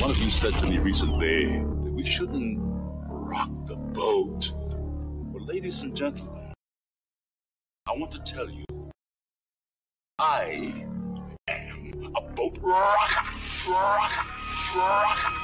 One 0.00 0.10
of 0.10 0.18
you 0.18 0.30
said 0.30 0.54
to 0.58 0.66
me 0.66 0.78
recently 0.78 1.46
that 1.46 1.92
we 1.92 2.04
shouldn't 2.04 2.58
rock 3.08 3.48
the 3.66 3.76
boat. 3.76 4.50
Well, 4.52 5.44
ladies 5.44 5.82
and 5.82 5.96
gentlemen, 5.96 6.52
I 7.86 7.92
want 7.92 8.10
to 8.12 8.18
tell 8.18 8.50
you, 8.50 8.64
I 10.18 10.84
am 11.48 12.12
a 12.16 12.20
boat 12.20 12.58
rocker, 12.60 13.70
rocker, 13.70 14.28
rocker. 14.76 15.43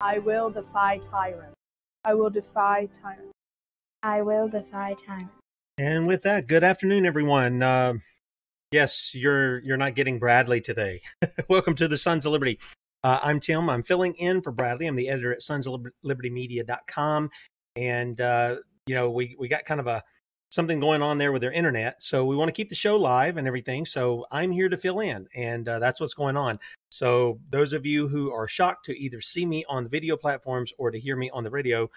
I 0.00 0.20
will 0.20 0.48
defy 0.48 0.98
tyrants. 1.10 1.56
I 2.04 2.14
will 2.14 2.30
defy 2.30 2.88
tyrants. 3.02 3.32
I 4.04 4.22
will 4.22 4.46
defy 4.46 4.94
time. 4.94 5.28
And 5.76 6.06
with 6.06 6.22
that, 6.22 6.46
good 6.46 6.62
afternoon, 6.62 7.04
everyone. 7.04 7.64
Uh, 7.64 7.94
yes, 8.70 9.12
you're 9.12 9.58
you're 9.64 9.76
not 9.76 9.96
getting 9.96 10.20
Bradley 10.20 10.60
today. 10.60 11.00
Welcome 11.48 11.74
to 11.74 11.88
the 11.88 11.98
Sons 11.98 12.26
of 12.26 12.32
Liberty. 12.32 12.60
Uh, 13.02 13.18
I'm 13.24 13.40
Tim. 13.40 13.68
I'm 13.68 13.82
filling 13.82 14.14
in 14.14 14.40
for 14.40 14.52
Bradley. 14.52 14.86
I'm 14.86 14.94
the 14.94 15.08
editor 15.08 15.32
at 15.32 15.42
Sons 15.42 15.66
of 15.66 15.84
Liberty 16.04 16.30
Media.com, 16.30 17.30
and 17.74 18.20
uh, 18.20 18.56
you 18.86 18.94
know 18.94 19.10
we 19.10 19.34
we 19.36 19.48
got 19.48 19.64
kind 19.64 19.80
of 19.80 19.88
a 19.88 20.04
something 20.50 20.80
going 20.80 21.02
on 21.02 21.18
there 21.18 21.32
with 21.32 21.42
their 21.42 21.52
internet, 21.52 22.02
so 22.02 22.24
we 22.24 22.36
want 22.36 22.48
to 22.48 22.52
keep 22.52 22.68
the 22.68 22.74
show 22.74 22.96
live 22.96 23.36
and 23.36 23.46
everything. 23.46 23.84
So 23.84 24.26
I'm 24.30 24.50
here 24.50 24.68
to 24.68 24.76
fill 24.76 25.00
in, 25.00 25.28
and 25.34 25.68
uh, 25.68 25.78
that's 25.78 26.00
what's 26.00 26.14
going 26.14 26.36
on. 26.36 26.58
So 26.90 27.38
those 27.50 27.72
of 27.72 27.84
you 27.84 28.08
who 28.08 28.32
are 28.32 28.48
shocked 28.48 28.84
to 28.86 28.98
either 28.98 29.20
see 29.20 29.46
me 29.46 29.64
on 29.68 29.84
the 29.84 29.90
video 29.90 30.16
platforms 30.16 30.72
or 30.78 30.90
to 30.90 30.98
hear 30.98 31.16
me 31.16 31.30
on 31.30 31.44
the 31.44 31.50
radio, 31.50 31.90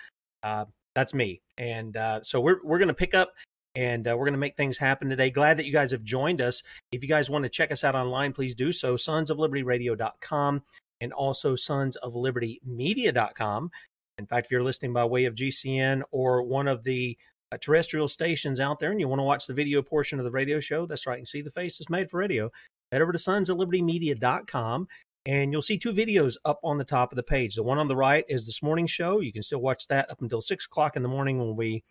uh, 0.43 0.65
that's 0.95 1.13
me. 1.13 1.41
And 1.57 1.95
uh, 1.95 2.21
so 2.23 2.41
we're 2.41 2.59
we're 2.63 2.79
going 2.79 2.87
to 2.89 2.93
pick 2.93 3.13
up 3.13 3.31
and 3.75 4.07
uh, 4.07 4.15
we're 4.17 4.25
going 4.25 4.33
to 4.33 4.39
make 4.39 4.57
things 4.57 4.77
happen 4.77 5.09
today. 5.09 5.29
Glad 5.29 5.57
that 5.57 5.65
you 5.65 5.71
guys 5.71 5.91
have 5.91 6.03
joined 6.03 6.41
us. 6.41 6.61
If 6.91 7.03
you 7.03 7.09
guys 7.09 7.29
want 7.29 7.43
to 7.43 7.49
check 7.49 7.71
us 7.71 7.83
out 7.83 7.95
online, 7.95 8.33
please 8.33 8.55
do 8.55 8.71
so. 8.71 8.97
Sons 8.97 9.29
of 9.29 9.39
Liberty 9.39 9.63
and 11.01 11.13
also 11.13 11.55
Sons 11.55 11.95
of 11.97 12.15
Liberty. 12.15 12.61
In 12.65 14.27
fact, 14.27 14.47
if 14.47 14.51
you're 14.51 14.63
listening 14.63 14.93
by 14.93 15.05
way 15.05 15.25
of 15.25 15.35
GCN 15.35 16.01
or 16.11 16.43
one 16.43 16.67
of 16.67 16.83
the 16.83 17.17
terrestrial 17.57 18.07
stations 18.07 18.59
out 18.59 18.79
there 18.79 18.91
and 18.91 18.99
you 18.99 19.07
want 19.07 19.19
to 19.19 19.23
watch 19.23 19.47
the 19.47 19.53
video 19.53 19.81
portion 19.81 20.19
of 20.19 20.25
the 20.25 20.31
radio 20.31 20.59
show, 20.59 20.85
that's 20.85 21.07
right. 21.07 21.19
You 21.19 21.25
see 21.25 21.41
the 21.41 21.49
face 21.49 21.79
is 21.79 21.89
made 21.89 22.09
for 22.09 22.17
radio. 22.17 22.49
Head 22.91 23.01
over 23.01 23.11
to 23.11 23.19
Sons 23.19 23.49
of 23.49 23.57
Liberty 23.57 23.81
Media.com 23.81 24.87
and 25.25 25.51
you'll 25.51 25.61
see 25.61 25.77
two 25.77 25.93
videos 25.93 26.35
up 26.45 26.59
on 26.63 26.77
the 26.77 26.83
top 26.83 27.11
of 27.11 27.15
the 27.15 27.23
page. 27.23 27.55
The 27.55 27.63
one 27.63 27.77
on 27.77 27.87
the 27.87 27.95
right 27.95 28.25
is 28.27 28.45
this 28.45 28.63
morning 28.63 28.87
show. 28.87 29.19
You 29.19 29.31
can 29.31 29.43
still 29.43 29.61
watch 29.61 29.87
that 29.87 30.09
up 30.09 30.21
until 30.21 30.41
six 30.41 30.65
o'clock 30.65 30.95
in 30.95 31.03
the 31.03 31.09
morning 31.09 31.37
when 31.37 31.55
we, 31.55 31.83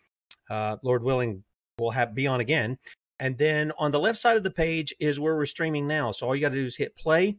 uh, 0.49 0.77
Lord 0.83 1.03
willing, 1.03 1.43
will 1.77 1.91
have 1.91 2.13
be 2.13 2.27
on 2.27 2.41
again. 2.41 2.77
And 3.19 3.37
then 3.37 3.71
on 3.77 3.91
the 3.91 3.99
left 3.99 4.17
side 4.17 4.35
of 4.35 4.43
the 4.43 4.51
page 4.51 4.93
is 4.99 5.19
where 5.19 5.35
we're 5.35 5.45
streaming 5.45 5.87
now. 5.87 6.11
So 6.11 6.27
all 6.27 6.35
you 6.35 6.41
got 6.41 6.49
to 6.49 6.55
do 6.55 6.65
is 6.65 6.75
hit 6.75 6.95
play, 6.95 7.37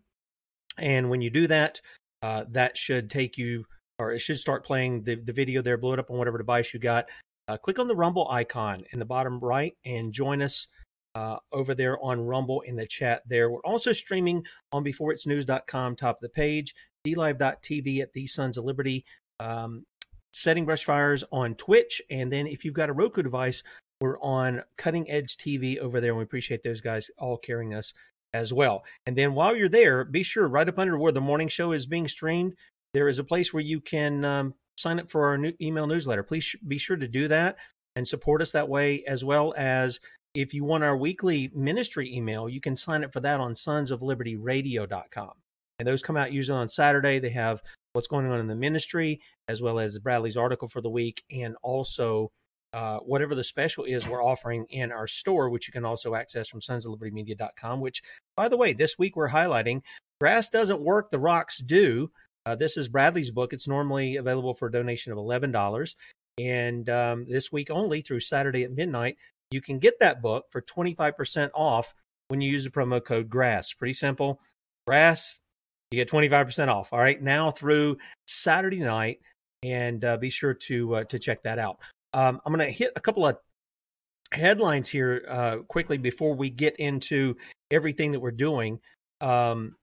and 0.78 1.10
when 1.10 1.20
you 1.20 1.28
do 1.28 1.46
that, 1.48 1.80
uh, 2.22 2.44
that 2.50 2.78
should 2.78 3.10
take 3.10 3.36
you, 3.36 3.64
or 3.98 4.12
it 4.12 4.20
should 4.20 4.38
start 4.38 4.64
playing 4.64 5.02
the 5.02 5.16
the 5.16 5.32
video 5.32 5.60
there. 5.60 5.76
Blow 5.76 5.92
it 5.92 5.98
up 5.98 6.10
on 6.10 6.18
whatever 6.18 6.38
device 6.38 6.72
you 6.72 6.78
got. 6.78 7.06
Uh, 7.52 7.58
click 7.58 7.78
on 7.78 7.86
the 7.86 7.94
Rumble 7.94 8.26
icon 8.30 8.82
in 8.94 8.98
the 8.98 9.04
bottom 9.04 9.38
right 9.38 9.76
and 9.84 10.10
join 10.10 10.40
us 10.40 10.68
uh, 11.14 11.36
over 11.52 11.74
there 11.74 12.02
on 12.02 12.18
Rumble 12.18 12.62
in 12.62 12.76
the 12.76 12.86
chat 12.86 13.20
there. 13.26 13.50
We're 13.50 13.60
also 13.60 13.92
streaming 13.92 14.46
on 14.72 14.82
beforeitsnews.com, 14.82 15.96
top 15.96 16.16
of 16.16 16.20
the 16.22 16.30
page, 16.30 16.74
dlive.tv 17.06 18.00
at 18.00 18.14
the 18.14 18.26
Sons 18.26 18.56
of 18.56 18.64
Liberty, 18.64 19.04
um, 19.38 19.84
setting 20.32 20.64
brush 20.64 20.84
fires 20.84 21.24
on 21.30 21.54
Twitch. 21.56 22.00
And 22.08 22.32
then 22.32 22.46
if 22.46 22.64
you've 22.64 22.72
got 22.72 22.88
a 22.88 22.94
Roku 22.94 23.20
device, 23.20 23.62
we're 24.00 24.18
on 24.20 24.62
Cutting 24.78 25.10
Edge 25.10 25.36
TV 25.36 25.76
over 25.76 26.00
there. 26.00 26.12
And 26.12 26.18
we 26.18 26.24
appreciate 26.24 26.62
those 26.62 26.80
guys 26.80 27.10
all 27.18 27.36
carrying 27.36 27.74
us 27.74 27.92
as 28.32 28.54
well. 28.54 28.82
And 29.04 29.14
then 29.14 29.34
while 29.34 29.54
you're 29.54 29.68
there, 29.68 30.06
be 30.06 30.22
sure 30.22 30.48
right 30.48 30.66
up 30.66 30.78
under 30.78 30.96
where 30.96 31.12
the 31.12 31.20
morning 31.20 31.48
show 31.48 31.72
is 31.72 31.84
being 31.84 32.08
streamed, 32.08 32.54
there 32.94 33.08
is 33.08 33.18
a 33.18 33.24
place 33.24 33.52
where 33.52 33.62
you 33.62 33.82
can 33.82 34.24
um, 34.24 34.54
sign 34.82 35.00
up 35.00 35.10
for 35.10 35.26
our 35.26 35.38
new 35.38 35.52
email 35.60 35.86
newsletter. 35.86 36.22
Please 36.22 36.44
sh- 36.44 36.56
be 36.66 36.78
sure 36.78 36.96
to 36.96 37.08
do 37.08 37.28
that 37.28 37.56
and 37.96 38.06
support 38.06 38.42
us 38.42 38.52
that 38.52 38.68
way, 38.68 39.04
as 39.04 39.24
well 39.24 39.54
as 39.56 40.00
if 40.34 40.54
you 40.54 40.64
want 40.64 40.84
our 40.84 40.96
weekly 40.96 41.50
ministry 41.54 42.14
email, 42.14 42.48
you 42.48 42.60
can 42.60 42.74
sign 42.74 43.04
up 43.04 43.12
for 43.12 43.20
that 43.20 43.40
on 43.40 43.52
sonsoflibertyradio.com. 43.52 45.32
And 45.78 45.88
those 45.88 46.02
come 46.02 46.16
out 46.16 46.32
usually 46.32 46.58
on 46.58 46.68
Saturday. 46.68 47.18
They 47.18 47.30
have 47.30 47.60
what's 47.92 48.06
going 48.06 48.26
on 48.26 48.40
in 48.40 48.46
the 48.46 48.54
ministry, 48.54 49.20
as 49.48 49.60
well 49.60 49.78
as 49.78 49.98
Bradley's 49.98 50.36
article 50.36 50.68
for 50.68 50.80
the 50.80 50.90
week, 50.90 51.22
and 51.30 51.56
also 51.62 52.30
uh, 52.72 52.98
whatever 53.00 53.34
the 53.34 53.44
special 53.44 53.84
is 53.84 54.08
we're 54.08 54.24
offering 54.24 54.64
in 54.70 54.90
our 54.90 55.06
store, 55.06 55.50
which 55.50 55.68
you 55.68 55.72
can 55.72 55.84
also 55.84 56.14
access 56.14 56.48
from 56.48 56.60
sonsoflibertymedia.com. 56.60 57.80
Which, 57.80 58.02
by 58.36 58.48
the 58.48 58.56
way, 58.56 58.72
this 58.72 58.98
week 58.98 59.16
we're 59.16 59.28
highlighting 59.28 59.82
Grass 60.20 60.48
Doesn't 60.48 60.80
Work, 60.80 61.10
The 61.10 61.18
Rocks 61.18 61.58
Do. 61.58 62.10
Uh, 62.44 62.54
this 62.54 62.76
is 62.76 62.88
Bradley's 62.88 63.30
book. 63.30 63.52
It's 63.52 63.68
normally 63.68 64.16
available 64.16 64.54
for 64.54 64.68
a 64.68 64.72
donation 64.72 65.12
of 65.12 65.18
$11. 65.18 65.94
And 66.38 66.88
um, 66.88 67.26
this 67.28 67.52
week 67.52 67.70
only 67.70 68.00
through 68.00 68.20
Saturday 68.20 68.64
at 68.64 68.72
midnight, 68.72 69.16
you 69.50 69.60
can 69.60 69.78
get 69.78 69.98
that 70.00 70.22
book 70.22 70.46
for 70.50 70.62
25% 70.62 71.50
off 71.54 71.94
when 72.28 72.40
you 72.40 72.50
use 72.50 72.64
the 72.64 72.70
promo 72.70 73.04
code 73.04 73.28
GRASS. 73.28 73.74
Pretty 73.74 73.92
simple. 73.92 74.40
Grass 74.86 75.38
You 75.90 75.96
get 75.96 76.10
25% 76.10 76.68
off. 76.68 76.92
All 76.92 76.98
right. 76.98 77.22
Now 77.22 77.50
through 77.50 77.98
Saturday 78.26 78.80
night. 78.80 79.20
And 79.64 80.04
uh, 80.04 80.16
be 80.16 80.28
sure 80.28 80.54
to 80.54 80.96
uh, 80.96 81.04
to 81.04 81.20
check 81.20 81.44
that 81.44 81.60
out. 81.60 81.78
Um, 82.14 82.40
I'm 82.44 82.52
going 82.52 82.66
to 82.66 82.72
hit 82.72 82.90
a 82.96 83.00
couple 83.00 83.24
of 83.24 83.36
headlines 84.32 84.88
here 84.88 85.24
uh, 85.28 85.58
quickly 85.68 85.98
before 85.98 86.34
we 86.34 86.50
get 86.50 86.74
into 86.76 87.36
everything 87.70 88.10
that 88.10 88.18
we're 88.18 88.32
doing. 88.32 88.80
Um, 89.20 89.76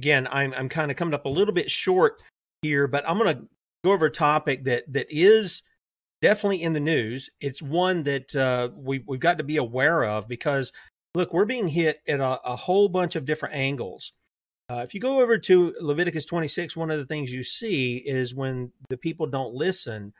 again, 0.00 0.26
I'm 0.30 0.54
I'm 0.54 0.70
kind 0.70 0.90
of 0.90 0.96
coming 0.96 1.12
up 1.12 1.26
a 1.26 1.28
little 1.28 1.52
bit 1.52 1.70
short 1.70 2.22
here, 2.62 2.86
but 2.86 3.06
I'm 3.06 3.18
going 3.18 3.36
to 3.36 3.42
go 3.84 3.92
over 3.92 4.06
a 4.06 4.10
topic 4.10 4.64
that 4.64 4.90
that 4.94 5.08
is 5.10 5.62
definitely 6.22 6.62
in 6.62 6.72
the 6.72 6.80
news. 6.80 7.28
It's 7.38 7.60
one 7.60 8.04
that 8.04 8.34
uh, 8.34 8.70
we 8.74 9.04
we've 9.06 9.20
got 9.20 9.36
to 9.38 9.44
be 9.44 9.58
aware 9.58 10.02
of 10.04 10.26
because 10.26 10.72
look, 11.14 11.34
we're 11.34 11.44
being 11.44 11.68
hit 11.68 12.00
at 12.08 12.18
a, 12.18 12.40
a 12.42 12.56
whole 12.56 12.88
bunch 12.88 13.14
of 13.14 13.26
different 13.26 13.54
angles. 13.54 14.12
Uh, 14.70 14.78
if 14.78 14.94
you 14.94 15.00
go 15.00 15.20
over 15.20 15.36
to 15.36 15.74
Leviticus 15.80 16.24
26, 16.24 16.76
one 16.76 16.90
of 16.90 16.98
the 16.98 17.04
things 17.04 17.32
you 17.32 17.42
see 17.42 17.96
is 17.96 18.34
when 18.34 18.72
the 18.88 18.96
people 18.96 19.26
don't 19.26 19.52
listen, 19.52 20.14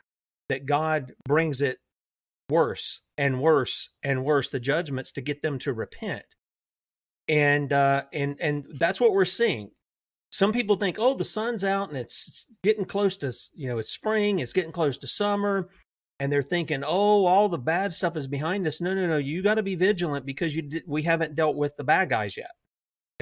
that 0.51 0.67
God 0.67 1.13
brings 1.27 1.63
it 1.63 1.79
worse 2.51 3.01
and 3.17 3.41
worse 3.41 3.91
and 4.03 4.25
worse, 4.25 4.51
the 4.51 4.61
judgments 4.61 5.13
to 5.13 5.23
get 5.23 5.41
them 5.41 5.59
to 5.61 5.73
repent. 5.73 6.25
And 7.31 7.73
uh, 7.73 8.05
and 8.13 8.37
and 8.41 8.67
that's 8.79 9.01
what 9.01 9.13
we're 9.13 9.25
seeing. 9.25 9.71
Some 10.33 10.53
people 10.53 10.77
think, 10.77 10.97
oh, 10.99 11.15
the 11.15 11.25
sun's 11.25 11.63
out 11.65 11.89
and 11.89 11.97
it's 11.97 12.47
getting 12.65 12.85
close 12.85 13.17
to 13.19 13.33
you 13.55 13.69
know 13.69 13.79
it's 13.79 13.93
spring, 13.93 14.41
it's 14.41 14.53
getting 14.53 14.73
close 14.73 14.99
to 14.99 15.07
summer, 15.07 15.69
and 16.19 16.31
they're 16.31 16.43
thinking, 16.43 16.83
oh, 16.85 17.27
all 17.27 17.49
the 17.49 17.57
bad 17.57 17.95
stuff 17.95 18.17
is 18.17 18.27
behind 18.27 18.67
us. 18.67 18.81
No, 18.81 18.95
no, 18.95 19.07
no, 19.07 19.19
you 19.19 19.43
got 19.43 19.55
to 19.55 19.63
be 19.63 19.77
vigilant 19.77 20.27
because 20.27 20.57
you 20.57 20.63
did, 20.63 20.83
we 20.89 21.03
haven't 21.03 21.37
dealt 21.37 21.55
with 21.55 21.73
the 21.77 21.85
bad 21.85 22.11
guys 22.11 22.37
yet. 22.37 22.51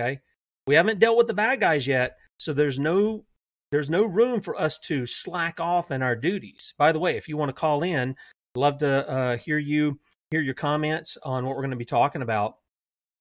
Okay, 0.01 0.21
we 0.67 0.75
haven't 0.75 1.01
dealt 1.01 1.19
with 1.19 1.27
the 1.27 1.35
bad 1.35 1.61
guys 1.61 1.87
yet, 1.87 2.17
so 2.39 2.55
there's 2.55 2.79
no 2.79 3.27
there's 3.73 3.91
no 3.91 4.05
room 4.05 4.41
for 4.41 4.59
us 4.59 4.79
to 4.79 5.05
slack 5.05 5.61
off 5.61 5.91
in 5.91 6.03
our 6.03 6.17
duties. 6.17 6.73
By 6.79 6.93
the 6.93 6.99
way, 6.99 7.19
if 7.19 7.29
you 7.29 7.37
want 7.37 7.51
to 7.51 7.61
call 7.61 7.83
in, 7.83 8.17
love 8.55 8.79
to 8.79 9.11
uh, 9.11 9.37
hear 9.37 9.59
you 9.59 10.01
hear 10.31 10.41
your 10.41 10.55
comments 10.55 11.19
on 11.23 11.45
what 11.45 11.57
we're 11.57 11.63
going 11.63 11.71
to 11.71 11.77
be 11.77 11.85
talking 11.85 12.23
about. 12.23 12.57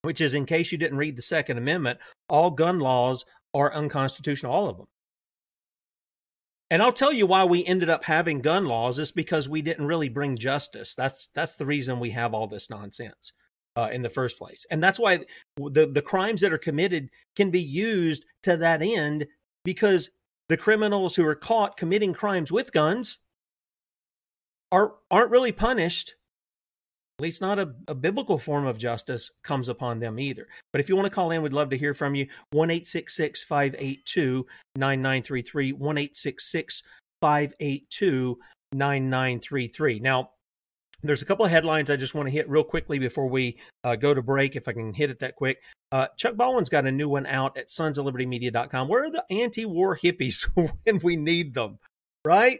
Which 0.07 0.21
is, 0.21 0.33
in 0.33 0.45
case 0.45 0.71
you 0.71 0.77
didn't 0.77 0.99
read 0.99 1.17
the 1.17 1.21
Second 1.21 1.57
Amendment, 1.57 1.99
all 2.29 2.49
gun 2.49 2.79
laws 2.79 3.25
are 3.53 3.73
unconstitutional, 3.73 4.53
all 4.53 4.69
of 4.69 4.77
them. 4.77 4.87
And 6.71 6.81
I'll 6.81 6.93
tell 6.93 7.11
you 7.11 7.27
why 7.27 7.43
we 7.43 7.65
ended 7.65 7.89
up 7.89 8.05
having 8.05 8.39
gun 8.39 8.67
laws 8.67 8.99
is 8.99 9.11
because 9.11 9.49
we 9.49 9.61
didn't 9.61 9.85
really 9.85 10.07
bring 10.07 10.37
justice. 10.37 10.95
That's 10.95 11.27
that's 11.35 11.55
the 11.55 11.65
reason 11.65 11.99
we 11.99 12.11
have 12.11 12.33
all 12.33 12.47
this 12.47 12.69
nonsense 12.69 13.33
uh, 13.75 13.89
in 13.91 14.01
the 14.01 14.09
first 14.09 14.37
place. 14.37 14.65
And 14.71 14.81
that's 14.81 14.97
why 14.97 15.25
the, 15.57 15.85
the 15.85 16.01
crimes 16.01 16.39
that 16.39 16.53
are 16.53 16.57
committed 16.57 17.09
can 17.35 17.51
be 17.51 17.61
used 17.61 18.25
to 18.43 18.55
that 18.55 18.81
end 18.81 19.27
because 19.65 20.09
the 20.47 20.55
criminals 20.55 21.17
who 21.17 21.25
are 21.25 21.35
caught 21.35 21.75
committing 21.75 22.13
crimes 22.13 22.49
with 22.49 22.71
guns 22.71 23.19
are, 24.71 24.93
aren't 25.11 25.31
really 25.31 25.51
punished. 25.51 26.15
At 27.19 27.23
least 27.23 27.41
not 27.41 27.57
a, 27.57 27.73
a 27.87 27.95
biblical 27.95 28.37
form 28.37 28.67
of 28.67 28.77
justice 28.77 29.31
comes 29.43 29.69
upon 29.69 29.99
them 29.99 30.19
either. 30.19 30.47
But 30.71 30.81
if 30.81 30.89
you 30.89 30.95
want 30.95 31.07
to 31.07 31.15
call 31.15 31.31
in, 31.31 31.41
we'd 31.41 31.51
love 31.51 31.71
to 31.71 31.77
hear 31.77 31.95
from 31.95 32.13
you. 32.13 32.27
1 32.51 32.69
582 32.69 34.45
9933. 34.75 35.71
1 35.71 36.09
582 37.19 38.39
9933. 38.73 39.99
Now, 39.99 40.29
there's 41.01 41.23
a 41.23 41.25
couple 41.25 41.43
of 41.43 41.49
headlines 41.49 41.89
I 41.89 41.95
just 41.95 42.13
want 42.13 42.27
to 42.27 42.31
hit 42.31 42.47
real 42.47 42.63
quickly 42.63 42.99
before 42.99 43.27
we 43.27 43.57
uh, 43.83 43.95
go 43.95 44.13
to 44.13 44.21
break, 44.21 44.55
if 44.55 44.67
I 44.67 44.73
can 44.73 44.93
hit 44.93 45.09
it 45.09 45.19
that 45.19 45.35
quick. 45.35 45.59
Uh, 45.91 46.07
Chuck 46.17 46.35
Baldwin's 46.35 46.69
got 46.69 46.85
a 46.85 46.91
new 46.91 47.09
one 47.09 47.25
out 47.25 47.57
at 47.57 47.71
sons 47.71 47.97
of 47.97 48.05
liberty 48.05 48.27
media.com. 48.27 48.87
Where 48.87 49.05
are 49.05 49.11
the 49.11 49.25
anti 49.31 49.65
war 49.65 49.97
hippies 49.97 50.43
when 50.53 50.99
we 51.01 51.15
need 51.15 51.55
them? 51.55 51.79
Right? 52.23 52.59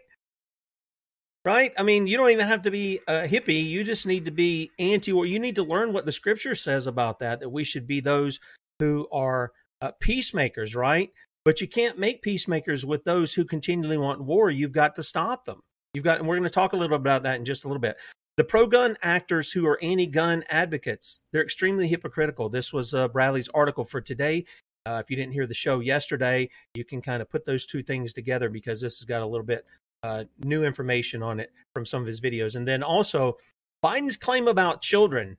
Right? 1.47 1.71
I 1.77 1.83
mean, 1.83 2.07
you 2.07 2.17
don't 2.17 2.31
even 2.31 2.45
have 2.45 2.63
to 2.63 2.71
be 2.71 2.99
a 3.07 3.25
hippie. 3.25 3.63
You 3.63 3.85
just 3.85 4.05
need 4.05 4.25
to 4.25 4.31
be 4.31 4.69
anti 4.79 5.13
war. 5.13 5.25
You 5.25 5.39
need 5.39 5.55
to 5.55 5.63
learn 5.63 5.93
what 5.93 6.05
the 6.05 6.11
scripture 6.11 6.55
says 6.55 6.87
about 6.87 7.19
that, 7.19 7.39
that 7.39 7.47
we 7.47 7.63
should 7.63 7.87
be 7.87 8.01
those 8.01 8.41
who 8.79 9.07
are 9.13 9.53
uh, 9.79 9.91
peacemakers, 10.01 10.75
right? 10.75 11.09
But 11.45 11.61
you 11.61 11.67
can't 11.69 11.97
make 11.97 12.21
peacemakers 12.21 12.85
with 12.85 13.05
those 13.05 13.33
who 13.33 13.45
continually 13.45 13.97
want 13.97 14.19
war. 14.19 14.49
You've 14.49 14.73
got 14.73 14.93
to 14.95 15.03
stop 15.03 15.45
them. 15.45 15.61
You've 15.93 16.03
got, 16.03 16.19
and 16.19 16.27
we're 16.27 16.35
going 16.35 16.43
to 16.43 16.49
talk 16.49 16.73
a 16.73 16.75
little 16.75 16.89
bit 16.97 17.01
about 17.01 17.23
that 17.23 17.37
in 17.37 17.45
just 17.45 17.63
a 17.63 17.69
little 17.69 17.79
bit. 17.79 17.95
The 18.35 18.43
pro 18.43 18.67
gun 18.67 18.97
actors 19.01 19.49
who 19.49 19.65
are 19.67 19.81
anti 19.81 20.05
gun 20.05 20.43
advocates, 20.49 21.21
they're 21.31 21.43
extremely 21.43 21.87
hypocritical. 21.87 22.49
This 22.49 22.73
was 22.73 22.93
uh, 22.93 23.07
Bradley's 23.07 23.47
article 23.53 23.85
for 23.85 24.01
today. 24.01 24.43
Uh, 24.85 25.01
if 25.01 25.09
you 25.09 25.15
didn't 25.15 25.31
hear 25.31 25.47
the 25.47 25.53
show 25.53 25.79
yesterday, 25.79 26.49
you 26.73 26.83
can 26.83 27.01
kind 27.01 27.21
of 27.21 27.29
put 27.29 27.45
those 27.45 27.65
two 27.65 27.83
things 27.83 28.11
together 28.11 28.49
because 28.49 28.81
this 28.81 28.99
has 28.99 29.05
got 29.05 29.21
a 29.21 29.25
little 29.25 29.45
bit 29.45 29.65
uh, 30.03 30.23
new 30.43 30.63
information 30.63 31.23
on 31.23 31.39
it 31.39 31.51
from 31.73 31.85
some 31.85 32.01
of 32.01 32.07
his 32.07 32.21
videos. 32.21 32.55
And 32.55 32.67
then 32.67 32.83
also, 32.83 33.37
Biden's 33.83 34.17
claim 34.17 34.47
about 34.47 34.81
children. 34.81 35.37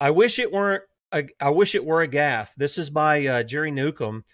I 0.00 0.10
wish 0.10 0.38
it 0.38 0.52
weren't. 0.52 0.84
I 1.12 1.50
wish 1.50 1.74
it 1.74 1.84
were 1.84 2.02
a 2.02 2.08
gaffe. 2.08 2.54
This 2.54 2.78
is 2.78 2.88
by 2.88 3.26
uh, 3.26 3.42
Jerry 3.42 3.72
Newcombe, 3.72 4.24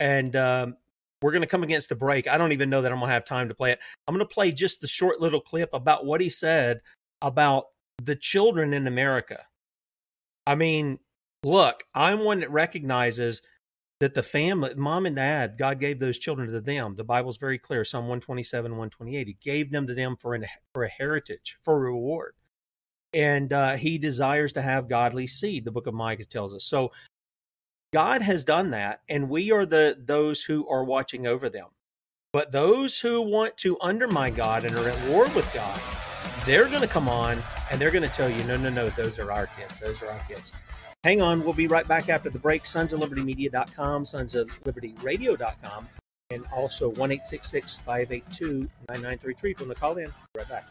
and 0.00 0.34
um, 0.34 0.76
we're 1.20 1.30
going 1.30 1.42
to 1.42 1.46
come 1.46 1.62
against 1.62 1.90
the 1.90 1.94
break. 1.94 2.26
I 2.26 2.38
don't 2.38 2.52
even 2.52 2.70
know 2.70 2.80
that 2.80 2.90
I'm 2.90 2.98
going 2.98 3.08
to 3.08 3.14
have 3.14 3.26
time 3.26 3.48
to 3.48 3.54
play 3.54 3.70
it. 3.72 3.78
I'm 4.08 4.14
going 4.14 4.26
to 4.26 4.34
play 4.34 4.50
just 4.50 4.80
the 4.80 4.86
short 4.86 5.20
little 5.20 5.42
clip 5.42 5.68
about 5.74 6.06
what 6.06 6.22
he 6.22 6.30
said 6.30 6.80
about 7.20 7.66
the 8.02 8.16
children 8.16 8.72
in 8.72 8.86
America. 8.86 9.44
I 10.46 10.54
mean, 10.54 10.98
look, 11.44 11.84
I'm 11.94 12.24
one 12.24 12.40
that 12.40 12.50
recognizes 12.50 13.42
that 14.02 14.14
the 14.14 14.22
family, 14.22 14.74
mom 14.74 15.06
and 15.06 15.14
dad, 15.14 15.56
God 15.56 15.78
gave 15.78 16.00
those 16.00 16.18
children 16.18 16.50
to 16.50 16.60
them. 16.60 16.96
The 16.96 17.04
Bible's 17.04 17.36
very 17.36 17.56
clear, 17.56 17.84
Psalm 17.84 18.02
127, 18.06 18.72
128. 18.72 19.28
He 19.28 19.36
gave 19.40 19.70
them 19.70 19.86
to 19.86 19.94
them 19.94 20.16
for, 20.16 20.34
an, 20.34 20.44
for 20.74 20.82
a 20.82 20.88
heritage, 20.88 21.56
for 21.62 21.76
a 21.76 21.78
reward. 21.78 22.34
And 23.12 23.52
uh, 23.52 23.76
he 23.76 23.98
desires 23.98 24.54
to 24.54 24.62
have 24.62 24.88
godly 24.88 25.28
seed, 25.28 25.64
the 25.64 25.70
book 25.70 25.86
of 25.86 25.94
Micah 25.94 26.24
tells 26.24 26.52
us. 26.52 26.64
So 26.64 26.90
God 27.92 28.22
has 28.22 28.42
done 28.42 28.70
that, 28.70 29.02
and 29.08 29.30
we 29.30 29.52
are 29.52 29.64
the 29.64 29.96
those 30.04 30.42
who 30.42 30.68
are 30.68 30.82
watching 30.82 31.28
over 31.28 31.48
them. 31.48 31.68
But 32.32 32.50
those 32.50 32.98
who 32.98 33.22
want 33.22 33.56
to 33.58 33.78
undermine 33.80 34.34
God 34.34 34.64
and 34.64 34.74
are 34.74 34.88
at 34.88 35.08
war 35.08 35.28
with 35.28 35.48
God, 35.54 35.78
they're 36.44 36.66
going 36.66 36.80
to 36.80 36.88
come 36.88 37.08
on 37.08 37.38
and 37.70 37.80
they're 37.80 37.92
going 37.92 38.02
to 38.02 38.12
tell 38.12 38.28
you, 38.28 38.42
no, 38.44 38.56
no, 38.56 38.68
no, 38.68 38.88
those 38.88 39.20
are 39.20 39.30
our 39.30 39.46
kids. 39.46 39.78
Those 39.78 40.02
are 40.02 40.10
our 40.10 40.18
kids. 40.20 40.52
Hang 41.04 41.20
on. 41.20 41.42
We'll 41.42 41.52
be 41.52 41.66
right 41.66 41.86
back 41.86 42.08
after 42.08 42.30
the 42.30 42.38
break. 42.38 42.64
Sons 42.64 42.92
of 42.92 43.00
Liberty 43.00 43.22
Media.com, 43.22 44.06
Sons 44.06 44.34
of 44.36 44.48
Liberty 44.64 44.94
Radio.com, 45.02 45.88
and 46.30 46.44
also 46.54 46.90
1 46.90 47.10
582 47.10 48.70
9933 48.88 49.54
from 49.54 49.68
the 49.68 49.74
call 49.74 49.96
in. 49.96 50.06
Right 50.36 50.48
back. 50.48 50.64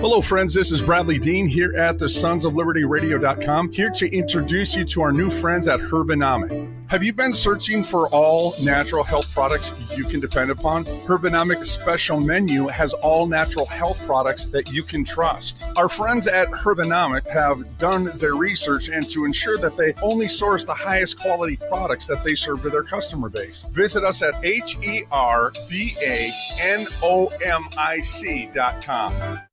Hello, 0.00 0.20
friends. 0.22 0.54
This 0.54 0.70
is 0.70 0.80
Bradley 0.80 1.18
Dean 1.18 1.48
here 1.48 1.74
at 1.74 1.98
the 1.98 2.08
Sons 2.08 2.44
of 2.44 2.54
Liberty 2.54 2.84
Radio.com, 2.84 3.72
here 3.72 3.90
to 3.90 4.08
introduce 4.14 4.76
you 4.76 4.84
to 4.84 5.02
our 5.02 5.10
new 5.10 5.28
friends 5.28 5.66
at 5.66 5.80
Herbanomic. 5.80 6.72
Have 6.88 7.02
you 7.02 7.12
been 7.12 7.32
searching 7.32 7.82
for 7.82 8.08
all 8.10 8.54
natural 8.62 9.02
health 9.02 9.34
products 9.34 9.74
you 9.96 10.04
can 10.04 10.20
depend 10.20 10.52
upon? 10.52 10.84
Herbanomic 10.84 11.66
Special 11.66 12.20
Menu 12.20 12.68
has 12.68 12.92
all 12.92 13.26
natural 13.26 13.66
health 13.66 13.98
products 14.06 14.44
that 14.46 14.70
you 14.70 14.84
can 14.84 15.02
trust. 15.02 15.64
Our 15.76 15.88
friends 15.88 16.28
at 16.28 16.48
Herbanomic 16.48 17.28
have 17.28 17.76
done 17.78 18.16
their 18.18 18.36
research 18.36 18.88
and 18.88 19.10
to 19.10 19.24
ensure 19.24 19.58
that 19.58 19.76
they 19.76 19.94
only 20.00 20.28
source 20.28 20.64
the 20.64 20.74
highest 20.74 21.18
quality 21.18 21.56
products 21.56 22.06
that 22.06 22.22
they 22.22 22.36
serve 22.36 22.62
to 22.62 22.70
their 22.70 22.84
customer 22.84 23.28
base. 23.28 23.66
Visit 23.72 24.04
us 24.04 24.22
at 24.22 24.34
H 24.44 24.76
E 24.80 25.02
R 25.10 25.52
B 25.68 25.92
A 26.04 26.30
N 26.60 26.86
O 27.02 27.32
M 27.44 27.64
I 27.76 28.00
C.com. 28.00 29.47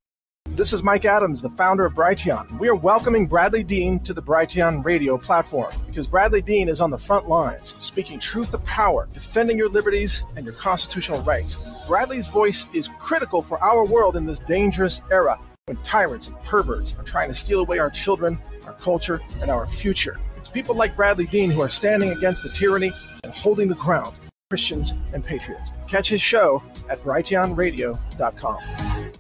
This 0.56 0.72
is 0.72 0.84
Mike 0.84 1.04
Adams, 1.04 1.42
the 1.42 1.50
founder 1.50 1.84
of 1.84 1.96
Brighteon. 1.96 2.60
We 2.60 2.70
are 2.70 2.76
welcoming 2.76 3.28
Bradley 3.28 3.62
Dean 3.62 4.00
to 4.02 4.14
the 4.14 4.22
Brighteon 4.22 4.86
radio 4.86 5.18
platform 5.18 5.74
because 5.86 6.08
Bradley 6.08 6.42
Dean 6.42 6.70
is 6.70 6.80
on 6.80 6.92
the 6.92 6.98
front 6.98 7.28
lines, 7.28 7.76
speaking 7.82 8.20
truth 8.20 8.52
to 8.52 8.58
power, 8.60 9.10
defending 9.12 9.58
your 9.58 9.68
liberties 9.68 10.24
and 10.38 10.46
your 10.46 10.54
constitutional 10.54 11.20
rights. 11.24 11.86
Bradley's 11.88 12.30
voice 12.30 12.68
is 12.74 12.88
critical 13.00 13.42
for 13.42 13.62
our 13.62 13.84
world 13.84 14.16
in 14.16 14.26
this 14.26 14.40
dangerous 14.40 15.02
era 15.12 15.38
when 15.66 15.76
tyrants 15.84 16.28
and 16.28 16.40
perverts 16.46 16.96
are 16.98 17.04
trying 17.04 17.28
to 17.28 17.36
steal 17.36 17.60
away 17.60 17.78
our 17.78 17.90
children, 17.90 18.40
our 18.66 18.74
culture, 18.76 19.20
and 19.42 19.52
our 19.52 19.68
future. 19.68 20.18
It's 20.38 20.48
people 20.48 20.74
like 20.74 20.96
Bradley 20.96 21.26
Dean 21.26 21.52
who 21.52 21.64
are 21.64 21.70
standing 21.70 22.12
against 22.12 22.44
the 22.44 22.50
tyranny 22.50 22.94
and 23.26 23.34
holding 23.34 23.68
the 23.68 23.76
ground, 23.76 24.16
Christians 24.50 24.94
and 25.12 25.22
patriots. 25.22 25.74
Catch 25.90 26.08
his 26.08 26.22
show 26.22 26.64
at 26.88 27.04
brighteonradio.com. 27.04 29.12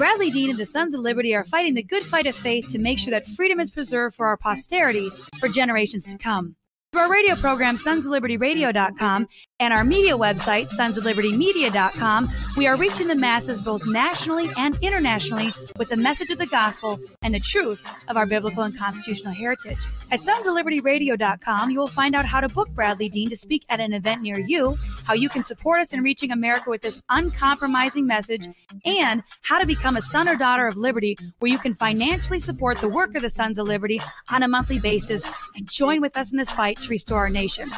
Bradley 0.00 0.30
Dean 0.30 0.48
and 0.48 0.58
the 0.58 0.64
Sons 0.64 0.94
of 0.94 1.02
Liberty 1.02 1.34
are 1.34 1.44
fighting 1.44 1.74
the 1.74 1.82
good 1.82 2.02
fight 2.02 2.26
of 2.26 2.34
faith 2.34 2.68
to 2.68 2.78
make 2.78 2.98
sure 2.98 3.10
that 3.10 3.26
freedom 3.26 3.60
is 3.60 3.70
preserved 3.70 4.16
for 4.16 4.28
our 4.28 4.38
posterity 4.38 5.10
for 5.38 5.46
generations 5.46 6.06
to 6.10 6.16
come. 6.16 6.56
Through 6.90 7.02
our 7.02 7.12
radio 7.12 7.34
program, 7.34 7.76
sonsoflibertyradio.com, 7.76 9.28
and 9.60 9.74
our 9.74 9.84
media 9.84 10.16
website, 10.16 10.70
sonsoflibertymedia.com, 10.70 12.28
we 12.56 12.66
are 12.66 12.76
reaching 12.76 13.06
the 13.06 13.14
masses 13.14 13.60
both 13.60 13.86
nationally 13.86 14.50
and 14.56 14.76
internationally 14.80 15.52
with 15.76 15.90
the 15.90 15.96
message 15.96 16.30
of 16.30 16.38
the 16.38 16.46
gospel 16.46 16.98
and 17.22 17.34
the 17.34 17.40
truth 17.40 17.84
of 18.08 18.16
our 18.16 18.26
biblical 18.26 18.62
and 18.62 18.76
constitutional 18.76 19.34
heritage. 19.34 19.78
At 20.10 20.20
sonsoflibertyradio.com, 20.20 21.70
you 21.70 21.78
will 21.78 21.86
find 21.86 22.16
out 22.16 22.24
how 22.24 22.40
to 22.40 22.48
book 22.48 22.70
Bradley 22.70 23.10
Dean 23.10 23.28
to 23.28 23.36
speak 23.36 23.64
at 23.68 23.80
an 23.80 23.92
event 23.92 24.22
near 24.22 24.40
you, 24.40 24.78
how 25.04 25.12
you 25.12 25.28
can 25.28 25.44
support 25.44 25.78
us 25.78 25.92
in 25.92 26.02
reaching 26.02 26.32
America 26.32 26.70
with 26.70 26.80
this 26.80 27.00
uncompromising 27.10 28.06
message, 28.06 28.48
and 28.86 29.22
how 29.42 29.58
to 29.58 29.66
become 29.66 29.96
a 29.96 30.02
son 30.02 30.28
or 30.28 30.36
daughter 30.36 30.66
of 30.66 30.76
liberty 30.78 31.16
where 31.38 31.50
you 31.50 31.58
can 31.58 31.74
financially 31.74 32.40
support 32.40 32.78
the 32.78 32.88
work 32.88 33.14
of 33.14 33.22
the 33.22 33.30
Sons 33.30 33.58
of 33.58 33.68
Liberty 33.68 34.00
on 34.32 34.42
a 34.42 34.48
monthly 34.48 34.78
basis 34.78 35.24
and 35.54 35.70
join 35.70 36.00
with 36.00 36.16
us 36.16 36.32
in 36.32 36.38
this 36.38 36.50
fight 36.50 36.78
to 36.78 36.88
restore 36.88 37.18
our 37.18 37.30
nation. 37.30 37.70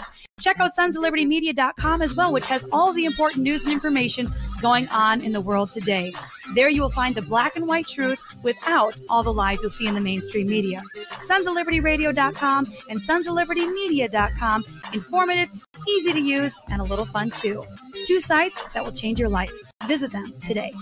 Check 0.43 0.59
out 0.59 0.75
sonsoflibertymedia.com 0.75 2.03
as 2.03 2.17
well, 2.17 2.33
which 2.33 2.49
has 2.49 2.67
all 2.73 2.93
the 2.93 3.05
important 3.05 3.45
news 3.45 3.63
and 3.63 3.73
information 3.73 4.29
going 4.61 4.89
on 4.89 5.21
in 5.21 5.31
the 5.31 5.41
world 5.41 5.71
today. 5.71 6.13
There 6.57 6.69
you 6.69 6.83
will 6.83 6.91
find 6.91 7.15
the 7.15 7.23
black 7.23 7.55
and 7.55 7.69
white 7.69 7.87
truth 7.87 8.19
without 8.43 8.99
all 9.09 9.23
the 9.23 9.33
lies 9.33 9.59
you'll 9.63 9.71
see 9.71 9.87
in 9.87 9.95
the 9.95 10.01
mainstream 10.01 10.49
media. 10.49 10.81
Sonsoflibertyradio.com 11.31 12.73
and 12.91 12.99
sonsoflibertymedia.com. 12.99 14.65
Informative, 14.93 15.49
easy 15.89 16.13
to 16.13 16.21
use, 16.21 16.57
and 16.69 16.81
a 16.81 16.85
little 16.85 17.07
fun 17.07 17.31
too. 17.31 17.65
Two 18.05 18.21
sites 18.21 18.65
that 18.75 18.83
will 18.83 18.93
change 18.93 19.21
your 19.21 19.29
life. 19.29 19.53
Visit 19.87 20.11
them 20.11 20.25
today. 20.43 20.73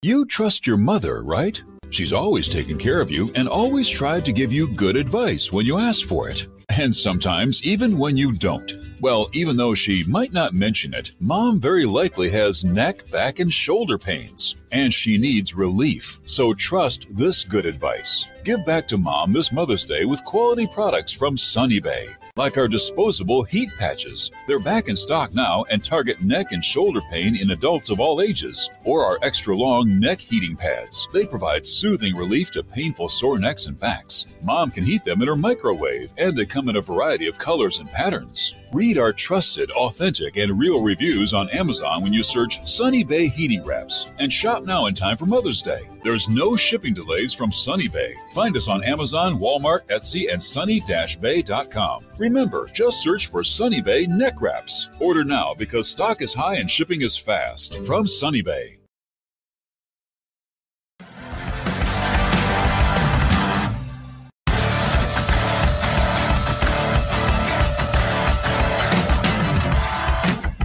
You 0.00 0.24
trust 0.24 0.66
your 0.66 0.78
mother, 0.78 1.22
right? 1.22 1.62
She's 1.90 2.14
always 2.14 2.48
taken 2.48 2.78
care 2.78 3.02
of 3.02 3.10
you 3.10 3.30
and 3.34 3.48
always 3.48 3.88
tried 3.88 4.24
to 4.24 4.32
give 4.32 4.50
you 4.50 4.74
good 4.74 4.96
advice 4.96 5.52
when 5.52 5.66
you 5.66 5.76
asked 5.76 6.06
for 6.06 6.30
it. 6.30 6.48
And 6.68 6.94
sometimes 6.94 7.62
even 7.62 7.96
when 7.96 8.16
you 8.16 8.32
don't. 8.32 8.70
Well, 9.00 9.28
even 9.32 9.56
though 9.56 9.74
she 9.74 10.04
might 10.04 10.32
not 10.32 10.52
mention 10.52 10.94
it, 10.94 11.12
mom 11.20 11.60
very 11.60 11.86
likely 11.86 12.28
has 12.30 12.64
neck, 12.64 13.10
back, 13.10 13.38
and 13.38 13.52
shoulder 13.52 13.96
pains, 13.96 14.56
and 14.72 14.92
she 14.92 15.16
needs 15.16 15.54
relief. 15.54 16.20
So 16.26 16.52
trust 16.54 17.06
this 17.10 17.44
good 17.44 17.66
advice. 17.66 18.30
Give 18.44 18.64
back 18.66 18.88
to 18.88 18.98
mom 18.98 19.32
this 19.32 19.52
Mother's 19.52 19.84
Day 19.84 20.04
with 20.04 20.24
quality 20.24 20.66
products 20.66 21.12
from 21.12 21.38
Sunny 21.38 21.80
Bay, 21.80 22.08
like 22.36 22.58
our 22.58 22.68
disposable 22.68 23.42
heat 23.42 23.70
patches. 23.78 24.30
They're 24.46 24.58
back 24.58 24.88
in 24.88 24.96
stock 24.96 25.34
now 25.34 25.64
and 25.70 25.82
target 25.82 26.22
neck 26.22 26.52
and 26.52 26.62
shoulder 26.62 27.00
pain 27.10 27.36
in 27.36 27.50
adults 27.50 27.90
of 27.90 27.98
all 27.98 28.20
ages, 28.20 28.68
or 28.84 29.04
our 29.04 29.18
extra 29.22 29.56
long 29.56 29.98
neck 29.98 30.20
heating 30.20 30.54
pads. 30.54 31.08
They 31.12 31.26
provide 31.26 31.64
soothing 31.64 32.14
relief 32.14 32.50
to 32.52 32.62
painful 32.62 33.08
sore 33.08 33.38
necks 33.38 33.66
and 33.66 33.78
backs. 33.80 34.26
Mom 34.44 34.70
can 34.70 34.84
heat 34.84 35.04
them 35.04 35.22
in 35.22 35.28
her 35.28 35.36
microwave, 35.36 36.12
and 36.18 36.36
they 36.36 36.46
come 36.46 36.68
in 36.68 36.76
a 36.76 36.80
variety 36.80 37.26
of 37.26 37.38
colors 37.38 37.78
and 37.78 37.90
patterns. 37.90 38.60
Read 38.72 38.98
our 38.98 39.12
trusted, 39.12 39.70
authentic, 39.70 40.36
and 40.36 40.58
real 40.58 40.82
reviews 40.82 41.32
on 41.32 41.48
Amazon 41.50 42.02
when 42.02 42.12
you 42.12 42.22
search 42.22 42.66
Sunny 42.68 43.02
Bay 43.02 43.28
Heating 43.28 43.64
Wraps 43.64 44.12
and 44.18 44.32
shop 44.32 44.64
now 44.64 44.86
in 44.86 44.94
time 44.94 45.16
for 45.16 45.26
Mother's 45.26 45.62
Day. 45.62 45.80
There's 46.02 46.28
no 46.28 46.56
shipping 46.56 46.94
delays 46.94 47.32
from 47.32 47.50
Sunny 47.50 47.88
Bay. 47.88 48.14
Find 48.32 48.56
us 48.56 48.68
on 48.68 48.84
Amazon, 48.84 49.40
Walmart, 49.40 49.86
Etsy, 49.88 50.32
and 50.32 50.40
sunny-bay.com. 50.40 52.04
Remember, 52.26 52.66
just 52.66 53.04
search 53.04 53.28
for 53.28 53.44
Sunny 53.44 53.80
Bay 53.80 54.04
Neck 54.04 54.40
Wraps. 54.40 54.90
Order 54.98 55.22
now 55.22 55.54
because 55.56 55.88
stock 55.88 56.20
is 56.20 56.34
high 56.34 56.56
and 56.56 56.68
shipping 56.68 57.02
is 57.02 57.16
fast. 57.16 57.86
From 57.86 58.08
Sunny 58.08 58.42
Bay. 58.42 58.78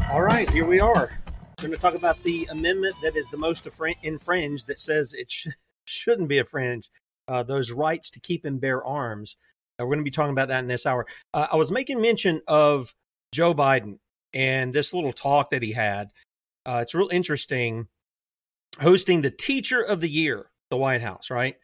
All 0.10 0.24
right, 0.24 0.50
here 0.50 0.66
we 0.66 0.80
are. 0.80 1.12
We're 1.60 1.68
going 1.68 1.72
to 1.72 1.78
talk 1.78 1.94
about 1.94 2.24
the 2.24 2.48
amendment 2.50 2.96
that 3.04 3.16
is 3.16 3.28
the 3.28 3.38
most 3.38 3.68
infringed 4.02 4.66
that 4.66 4.80
says 4.80 5.14
it 5.14 5.30
sh- 5.30 5.50
shouldn't 5.84 6.28
be 6.28 6.40
infringed. 6.40 6.90
Uh, 7.28 7.44
those 7.44 7.72
rights 7.72 8.10
to 8.10 8.20
keep 8.20 8.46
and 8.46 8.60
bear 8.60 8.84
arms. 8.84 9.38
We're 9.84 9.96
going 9.96 10.00
to 10.00 10.04
be 10.04 10.12
talking 10.12 10.32
about 10.32 10.48
that 10.50 10.60
in 10.60 10.68
this 10.68 10.86
hour. 10.86 11.06
Uh, 11.34 11.48
I 11.52 11.56
was 11.56 11.72
making 11.72 12.02
mention 12.02 12.42
of 12.48 12.94
Joe 13.34 13.54
Biden 13.54 14.00
and 14.34 14.74
this 14.74 14.94
little 14.94 15.14
talk 15.14 15.50
that 15.52 15.64
he 15.64 15.72
had. 15.72 16.10
Uh, 16.66 16.80
it's 16.82 16.96
real 16.96 17.10
interesting 17.10 17.88
hosting 18.80 19.22
the 19.22 19.32
Teacher 19.32 19.82
of 19.82 20.00
the 20.00 20.10
Year, 20.10 20.46
the 20.70 20.78
White 20.78 21.02
House, 21.02 21.30
right? 21.30 21.56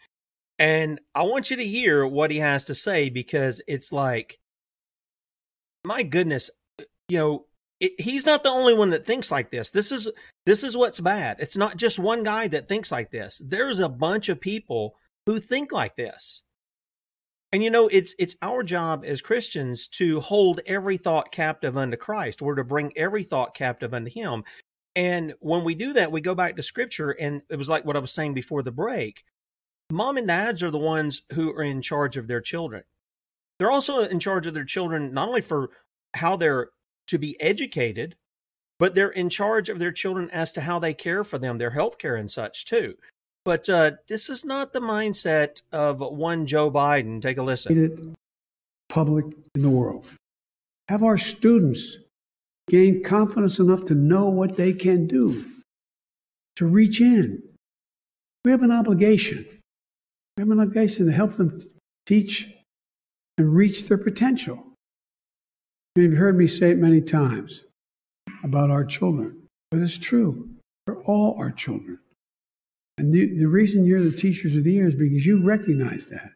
And 0.60 1.00
I 1.14 1.24
want 1.24 1.52
you 1.52 1.58
to 1.58 1.66
hear 1.66 2.06
what 2.06 2.32
he 2.32 2.38
has 2.38 2.66
to 2.66 2.76
say 2.76 3.10
because 3.10 3.62
it's 3.68 3.92
like, 3.92 4.40
my 5.84 6.04
goodness, 6.04 6.50
you 7.10 7.18
know, 7.18 7.46
it, 7.80 8.00
he's 8.02 8.26
not 8.26 8.44
the 8.44 8.50
only 8.50 8.74
one 8.74 8.90
that 8.90 9.06
thinks 9.06 9.32
like 9.32 9.52
this. 9.52 9.70
This 9.70 9.92
is 9.92 10.10
this 10.46 10.64
is 10.64 10.76
what's 10.76 11.00
bad. 11.00 11.38
It's 11.40 11.58
not 11.58 11.78
just 11.78 12.00
one 12.00 12.24
guy 12.24 12.48
that 12.48 12.68
thinks 12.68 12.92
like 12.92 13.12
this. 13.12 13.42
There's 13.46 13.80
a 13.80 13.90
bunch 13.90 14.30
of 14.30 14.42
people 14.42 14.96
who 15.28 15.40
think 15.40 15.72
like 15.72 15.96
this. 15.96 16.44
And 17.54 17.64
you 17.64 17.70
know, 17.70 17.88
it's 17.88 18.14
it's 18.20 18.36
our 18.42 18.62
job 18.62 19.04
as 19.06 19.22
Christians 19.22 19.88
to 19.90 20.20
hold 20.20 20.60
every 20.66 20.98
thought 20.98 21.32
captive 21.32 21.78
unto 21.78 21.96
Christ, 21.96 22.42
or 22.42 22.56
to 22.56 22.64
bring 22.64 22.92
every 22.98 23.24
thought 23.24 23.54
captive 23.56 23.94
unto 23.94 24.12
him. 24.12 24.44
And 24.96 25.34
when 25.40 25.64
we 25.64 25.76
do 25.76 25.94
that, 25.94 26.12
we 26.12 26.22
go 26.22 26.36
back 26.36 26.56
to 26.56 26.64
scripture 26.64 27.12
and 27.12 27.44
it 27.50 27.56
was 27.56 27.70
like 27.70 27.86
what 27.86 27.96
I 27.96 28.00
was 28.00 28.12
saying 28.12 28.34
before 28.34 28.64
the 28.64 28.72
break. 28.72 29.24
Mom 29.92 30.18
and 30.18 30.28
dads 30.28 30.64
are 30.64 30.72
the 30.72 30.78
ones 30.78 31.22
who 31.34 31.52
are 31.54 31.64
in 31.64 31.82
charge 31.82 32.18
of 32.18 32.28
their 32.28 32.42
children. 32.42 32.84
They're 33.60 33.72
also 33.72 34.00
in 34.00 34.20
charge 34.20 34.48
of 34.48 34.54
their 34.54 34.66
children 34.66 35.14
not 35.14 35.30
only 35.30 35.42
for 35.42 35.70
how 36.16 36.36
they're 36.36 36.70
to 37.08 37.18
be 37.18 37.40
educated, 37.40 38.16
but 38.80 38.96
they're 38.96 39.10
in 39.10 39.30
charge 39.30 39.70
of 39.70 39.80
their 39.80 39.92
children 39.92 40.30
as 40.32 40.52
to 40.54 40.62
how 40.62 40.80
they 40.80 40.94
care 40.94 41.24
for 41.24 41.38
them, 41.38 41.58
their 41.58 41.70
health 41.70 41.98
care 41.98 42.16
and 42.16 42.30
such 42.30 42.66
too. 42.66 42.96
But 43.48 43.70
uh, 43.70 43.92
this 44.10 44.30
is 44.30 44.44
not 44.44 44.74
the 44.74 44.82
mindset 44.82 45.62
of 45.72 46.02
one 46.02 46.46
Joe 46.46 46.70
Biden. 46.70 47.22
Take 47.22 47.38
a 47.38 47.42
listen. 47.42 48.14
Public 48.90 49.24
in 49.56 49.62
the 49.62 49.70
world. 49.70 50.06
Have 50.90 51.02
our 51.02 51.18
students 51.18 52.00
gain 52.70 53.02
confidence 53.06 53.60
enough 53.60 53.86
to 53.86 53.96
know 53.96 54.26
what 54.26 54.58
they 54.58 54.74
can 54.74 55.08
do, 55.08 55.46
to 56.58 56.66
reach 56.66 57.00
in. 57.00 57.42
We 58.44 58.52
have 58.52 58.64
an 58.64 58.72
obligation. 58.74 59.46
We 60.36 60.42
have 60.42 60.52
an 60.52 60.60
obligation 60.60 61.06
to 61.06 61.14
help 61.14 61.38
them 61.38 61.58
teach 62.06 62.54
and 63.38 63.56
reach 63.56 63.88
their 63.88 63.98
potential. 63.98 64.62
You've 65.96 66.18
heard 66.18 66.38
me 66.38 66.48
say 66.48 66.72
it 66.72 66.80
many 66.80 67.00
times 67.00 67.62
about 68.44 68.72
our 68.72 68.84
children, 68.84 69.44
but 69.72 69.80
it's 69.80 69.98
true. 69.98 70.50
They're 70.86 71.02
all 71.04 71.38
our 71.40 71.52
children. 71.52 71.98
And 72.98 73.14
the, 73.14 73.38
the 73.38 73.48
reason 73.48 73.86
you're 73.86 74.02
the 74.02 74.12
teachers 74.12 74.56
of 74.56 74.64
the 74.64 74.74
year 74.74 74.88
is 74.88 74.96
because 74.96 75.26
you 75.26 75.44
recognize 75.44 76.08
that. 76.08 76.32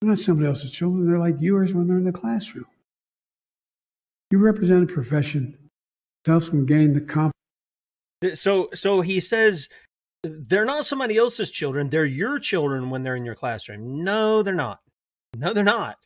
They're 0.00 0.10
not 0.10 0.18
somebody 0.18 0.48
else's 0.48 0.70
children, 0.70 1.06
they're 1.06 1.18
like 1.18 1.40
yours 1.40 1.74
when 1.74 1.86
they're 1.86 1.98
in 1.98 2.04
the 2.04 2.12
classroom. 2.12 2.66
You 4.30 4.38
represent 4.38 4.90
a 4.90 4.92
profession 4.92 5.56
that 6.24 6.30
helps 6.30 6.48
them 6.48 6.64
gain 6.64 6.94
the 6.94 7.00
confidence. 7.00 7.34
So, 8.34 8.70
so 8.74 9.00
he 9.02 9.20
says 9.20 9.68
they're 10.22 10.64
not 10.64 10.86
somebody 10.86 11.16
else's 11.16 11.50
children, 11.50 11.90
they're 11.90 12.04
your 12.04 12.38
children 12.38 12.88
when 12.88 13.02
they're 13.02 13.16
in 13.16 13.24
your 13.24 13.34
classroom. 13.34 14.02
No, 14.02 14.42
they're 14.42 14.54
not. 14.54 14.80
No, 15.36 15.52
they're 15.52 15.64
not. 15.64 15.96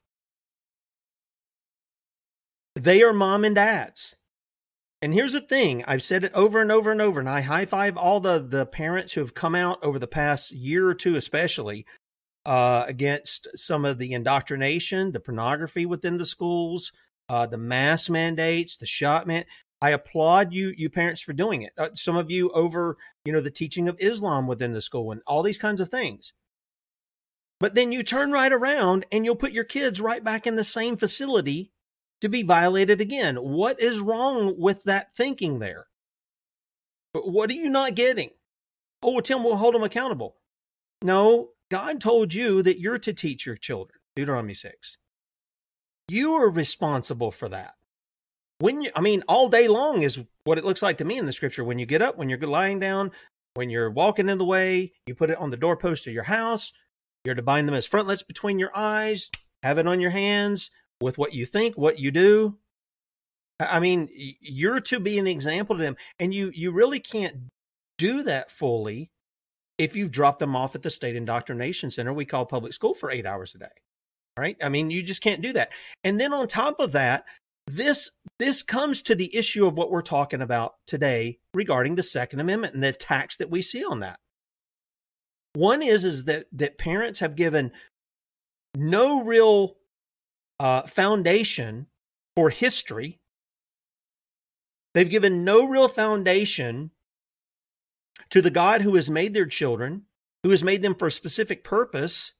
They 2.74 3.02
are 3.02 3.12
mom 3.12 3.44
and 3.44 3.54
dads. 3.54 4.16
And 5.04 5.12
here's 5.12 5.34
the 5.34 5.42
thing 5.42 5.84
I've 5.86 6.02
said 6.02 6.24
it 6.24 6.32
over 6.32 6.62
and 6.62 6.72
over 6.72 6.90
and 6.90 7.02
over, 7.02 7.20
and 7.20 7.28
I 7.28 7.42
high 7.42 7.66
five 7.66 7.98
all 7.98 8.20
the, 8.20 8.38
the 8.38 8.64
parents 8.64 9.12
who 9.12 9.20
have 9.20 9.34
come 9.34 9.54
out 9.54 9.78
over 9.82 9.98
the 9.98 10.06
past 10.06 10.50
year 10.50 10.88
or 10.88 10.94
two, 10.94 11.16
especially 11.16 11.84
uh, 12.46 12.86
against 12.88 13.46
some 13.54 13.84
of 13.84 13.98
the 13.98 14.14
indoctrination, 14.14 15.12
the 15.12 15.20
pornography 15.20 15.84
within 15.84 16.16
the 16.16 16.24
schools, 16.24 16.90
uh, 17.28 17.44
the 17.44 17.58
mask 17.58 18.08
mandates, 18.08 18.78
the 18.78 18.86
shot 18.86 19.26
man. 19.26 19.44
I 19.82 19.90
applaud 19.90 20.54
you, 20.54 20.72
you 20.74 20.88
parents, 20.88 21.20
for 21.20 21.34
doing 21.34 21.60
it. 21.60 21.74
Uh, 21.76 21.90
some 21.92 22.16
of 22.16 22.30
you 22.30 22.48
over, 22.52 22.96
you 23.26 23.32
know, 23.34 23.42
the 23.42 23.50
teaching 23.50 23.88
of 23.88 24.00
Islam 24.00 24.46
within 24.46 24.72
the 24.72 24.80
school 24.80 25.12
and 25.12 25.20
all 25.26 25.42
these 25.42 25.58
kinds 25.58 25.82
of 25.82 25.90
things. 25.90 26.32
But 27.60 27.74
then 27.74 27.92
you 27.92 28.02
turn 28.02 28.32
right 28.32 28.50
around 28.50 29.04
and 29.12 29.26
you'll 29.26 29.36
put 29.36 29.52
your 29.52 29.64
kids 29.64 30.00
right 30.00 30.24
back 30.24 30.46
in 30.46 30.56
the 30.56 30.64
same 30.64 30.96
facility 30.96 31.72
to 32.24 32.28
be 32.30 32.42
violated 32.42 33.02
again. 33.02 33.36
What 33.36 33.80
is 33.80 34.00
wrong 34.00 34.54
with 34.58 34.84
that 34.84 35.12
thinking 35.12 35.58
there? 35.58 35.88
What 37.12 37.50
are 37.50 37.54
you 37.54 37.68
not 37.68 37.94
getting? 37.94 38.30
Oh, 39.02 39.12
well, 39.12 39.20
Tim, 39.20 39.44
we'll 39.44 39.56
hold 39.56 39.74
them 39.74 39.82
accountable. 39.82 40.36
No, 41.02 41.50
God 41.70 42.00
told 42.00 42.32
you 42.32 42.62
that 42.62 42.80
you're 42.80 42.98
to 42.98 43.12
teach 43.12 43.44
your 43.44 43.56
children. 43.56 43.98
Deuteronomy 44.16 44.54
6. 44.54 44.96
You 46.08 46.32
are 46.32 46.48
responsible 46.48 47.30
for 47.30 47.50
that. 47.50 47.74
When 48.58 48.80
you, 48.80 48.90
I 48.96 49.02
mean, 49.02 49.22
all 49.28 49.50
day 49.50 49.68
long 49.68 50.00
is 50.02 50.18
what 50.44 50.56
it 50.56 50.64
looks 50.64 50.82
like 50.82 50.96
to 50.98 51.04
me 51.04 51.18
in 51.18 51.26
the 51.26 51.32
scripture. 51.32 51.62
When 51.62 51.78
you 51.78 51.84
get 51.84 52.00
up, 52.00 52.16
when 52.16 52.30
you're 52.30 52.38
lying 52.38 52.80
down, 52.80 53.10
when 53.52 53.68
you're 53.68 53.90
walking 53.90 54.30
in 54.30 54.38
the 54.38 54.46
way, 54.46 54.92
you 55.06 55.14
put 55.14 55.28
it 55.28 55.36
on 55.36 55.50
the 55.50 55.58
doorpost 55.58 56.06
of 56.06 56.14
your 56.14 56.24
house. 56.24 56.72
You're 57.26 57.34
to 57.34 57.42
bind 57.42 57.68
them 57.68 57.74
as 57.74 57.86
frontlets 57.86 58.22
between 58.22 58.58
your 58.58 58.70
eyes, 58.74 59.28
have 59.62 59.76
it 59.76 59.86
on 59.86 60.00
your 60.00 60.10
hands, 60.10 60.70
with 61.04 61.18
what 61.18 61.34
you 61.34 61.46
think, 61.46 61.76
what 61.76 61.98
you 61.98 62.10
do. 62.10 62.58
I 63.60 63.78
mean, 63.78 64.08
you're 64.40 64.80
to 64.80 64.98
be 64.98 65.18
an 65.18 65.28
example 65.28 65.76
to 65.76 65.82
them, 65.82 65.96
and 66.18 66.34
you 66.34 66.50
you 66.52 66.72
really 66.72 66.98
can't 66.98 67.36
do 67.98 68.24
that 68.24 68.50
fully 68.50 69.10
if 69.78 69.94
you've 69.94 70.10
dropped 70.10 70.40
them 70.40 70.56
off 70.56 70.74
at 70.74 70.82
the 70.82 70.90
state 70.90 71.14
indoctrination 71.14 71.90
center 71.90 72.12
we 72.12 72.24
call 72.24 72.46
public 72.46 72.72
school 72.72 72.94
for 72.94 73.10
eight 73.10 73.26
hours 73.26 73.54
a 73.54 73.58
day. 73.58 73.66
Right? 74.36 74.56
I 74.60 74.68
mean, 74.68 74.90
you 74.90 75.04
just 75.04 75.22
can't 75.22 75.42
do 75.42 75.52
that. 75.52 75.70
And 76.02 76.18
then 76.18 76.32
on 76.32 76.48
top 76.48 76.80
of 76.80 76.90
that, 76.92 77.24
this 77.68 78.10
this 78.40 78.64
comes 78.64 79.02
to 79.02 79.14
the 79.14 79.34
issue 79.36 79.66
of 79.66 79.78
what 79.78 79.92
we're 79.92 80.02
talking 80.02 80.42
about 80.42 80.74
today 80.86 81.38
regarding 81.54 81.94
the 81.94 82.02
Second 82.02 82.40
Amendment 82.40 82.74
and 82.74 82.82
the 82.82 82.88
attacks 82.88 83.36
that 83.36 83.50
we 83.50 83.62
see 83.62 83.84
on 83.84 84.00
that. 84.00 84.18
One 85.52 85.82
is 85.82 86.04
is 86.04 86.24
that 86.24 86.46
that 86.52 86.78
parents 86.78 87.20
have 87.20 87.36
given 87.36 87.70
no 88.76 89.22
real 89.22 89.76
uh, 90.60 90.82
foundation 90.82 91.86
for 92.36 92.50
history. 92.50 93.20
They've 94.94 95.10
given 95.10 95.44
no 95.44 95.66
real 95.66 95.88
foundation 95.88 96.90
to 98.30 98.40
the 98.40 98.50
God 98.50 98.82
who 98.82 98.94
has 98.94 99.10
made 99.10 99.34
their 99.34 99.46
children, 99.46 100.02
who 100.42 100.50
has 100.50 100.62
made 100.62 100.82
them 100.82 100.94
for 100.94 101.06
a 101.06 101.12
specific 101.12 101.64
purpose, 101.64 102.34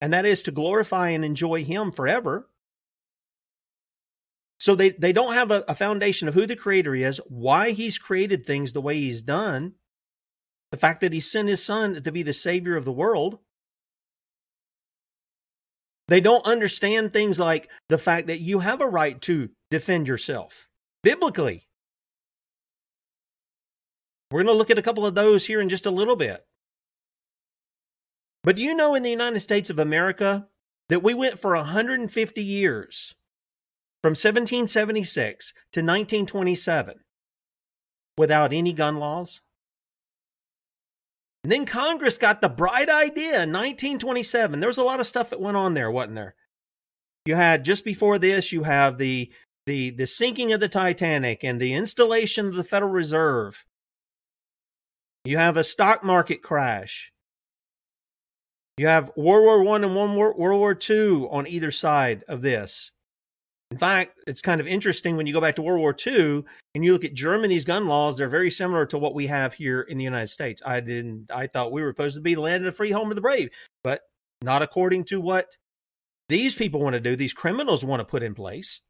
and 0.00 0.12
that 0.12 0.24
is 0.24 0.42
to 0.42 0.50
glorify 0.50 1.08
and 1.08 1.24
enjoy 1.24 1.64
Him 1.64 1.92
forever. 1.92 2.48
So 4.58 4.76
they, 4.76 4.90
they 4.90 5.12
don't 5.12 5.34
have 5.34 5.50
a, 5.50 5.64
a 5.66 5.74
foundation 5.74 6.28
of 6.28 6.34
who 6.34 6.46
the 6.46 6.54
Creator 6.54 6.94
is, 6.94 7.20
why 7.26 7.72
He's 7.72 7.98
created 7.98 8.46
things 8.46 8.72
the 8.72 8.80
way 8.80 8.94
He's 8.94 9.22
done, 9.22 9.72
the 10.70 10.76
fact 10.76 11.00
that 11.00 11.12
He 11.12 11.20
sent 11.20 11.48
His 11.48 11.64
Son 11.64 12.00
to 12.00 12.12
be 12.12 12.22
the 12.22 12.32
Savior 12.32 12.76
of 12.76 12.84
the 12.84 12.92
world. 12.92 13.38
They 16.12 16.20
don't 16.20 16.44
understand 16.44 17.10
things 17.10 17.40
like 17.40 17.70
the 17.88 17.96
fact 17.96 18.26
that 18.26 18.42
you 18.42 18.58
have 18.58 18.82
a 18.82 18.86
right 18.86 19.18
to 19.22 19.48
defend 19.70 20.06
yourself 20.06 20.68
biblically. 21.02 21.66
We're 24.30 24.42
going 24.42 24.54
to 24.54 24.58
look 24.58 24.68
at 24.68 24.76
a 24.76 24.82
couple 24.82 25.06
of 25.06 25.14
those 25.14 25.46
here 25.46 25.58
in 25.58 25.70
just 25.70 25.86
a 25.86 25.90
little 25.90 26.16
bit. 26.16 26.44
But 28.44 28.56
do 28.56 28.62
you 28.62 28.74
know 28.74 28.94
in 28.94 29.02
the 29.02 29.10
United 29.10 29.40
States 29.40 29.70
of 29.70 29.78
America 29.78 30.48
that 30.90 31.02
we 31.02 31.14
went 31.14 31.38
for 31.38 31.56
150 31.56 32.42
years 32.42 33.14
from 34.02 34.10
1776 34.10 35.54
to 35.72 35.80
1927 35.80 36.96
without 38.18 38.52
any 38.52 38.74
gun 38.74 38.98
laws? 38.98 39.40
And 41.44 41.50
then 41.50 41.66
Congress 41.66 42.18
got 42.18 42.40
the 42.40 42.48
bright 42.48 42.88
idea 42.88 43.42
in 43.42 43.52
1927. 43.52 44.60
There 44.60 44.68
was 44.68 44.78
a 44.78 44.84
lot 44.84 45.00
of 45.00 45.06
stuff 45.06 45.30
that 45.30 45.40
went 45.40 45.56
on 45.56 45.74
there, 45.74 45.90
wasn't 45.90 46.14
there? 46.14 46.34
You 47.26 47.34
had 47.34 47.64
just 47.64 47.84
before 47.84 48.18
this, 48.18 48.52
you 48.52 48.62
have 48.64 48.98
the 48.98 49.32
the 49.66 49.90
the 49.90 50.06
sinking 50.06 50.52
of 50.52 50.60
the 50.60 50.68
Titanic 50.68 51.44
and 51.44 51.60
the 51.60 51.74
installation 51.74 52.46
of 52.46 52.54
the 52.54 52.64
Federal 52.64 52.90
Reserve 52.90 53.64
you 55.24 55.38
have 55.38 55.56
a 55.56 55.64
stock 55.64 56.02
market 56.02 56.42
crash. 56.42 57.12
You 58.76 58.88
have 58.88 59.12
World 59.16 59.44
War 59.44 59.62
One 59.62 59.84
and 59.84 59.94
World 59.94 60.36
War 60.36 60.74
Two 60.74 61.28
on 61.30 61.46
either 61.46 61.70
side 61.70 62.24
of 62.26 62.42
this. 62.42 62.90
In 63.72 63.78
fact, 63.78 64.18
it's 64.26 64.42
kind 64.42 64.60
of 64.60 64.66
interesting 64.66 65.16
when 65.16 65.26
you 65.26 65.32
go 65.32 65.40
back 65.40 65.56
to 65.56 65.62
World 65.62 65.80
War 65.80 65.96
II 66.06 66.44
and 66.74 66.84
you 66.84 66.92
look 66.92 67.06
at 67.06 67.14
Germany's 67.14 67.64
gun 67.64 67.88
laws, 67.88 68.18
they're 68.18 68.28
very 68.28 68.50
similar 68.50 68.84
to 68.84 68.98
what 68.98 69.14
we 69.14 69.28
have 69.28 69.54
here 69.54 69.80
in 69.80 69.96
the 69.96 70.04
United 70.04 70.26
States. 70.26 70.60
I 70.66 70.80
didn't 70.80 71.30
I 71.32 71.46
thought 71.46 71.72
we 71.72 71.80
were 71.80 71.92
supposed 71.92 72.16
to 72.16 72.20
be 72.20 72.34
the 72.34 72.42
land 72.42 72.56
of 72.56 72.66
the 72.66 72.72
free, 72.72 72.90
home 72.90 73.10
of 73.10 73.14
the 73.14 73.22
brave, 73.22 73.48
but 73.82 74.02
not 74.42 74.60
according 74.60 75.04
to 75.04 75.22
what 75.22 75.56
these 76.28 76.54
people 76.54 76.80
want 76.80 76.92
to 76.92 77.00
do, 77.00 77.16
these 77.16 77.32
criminals 77.32 77.82
want 77.82 78.00
to 78.00 78.04
put 78.04 78.22
in 78.22 78.34
place. 78.34 78.82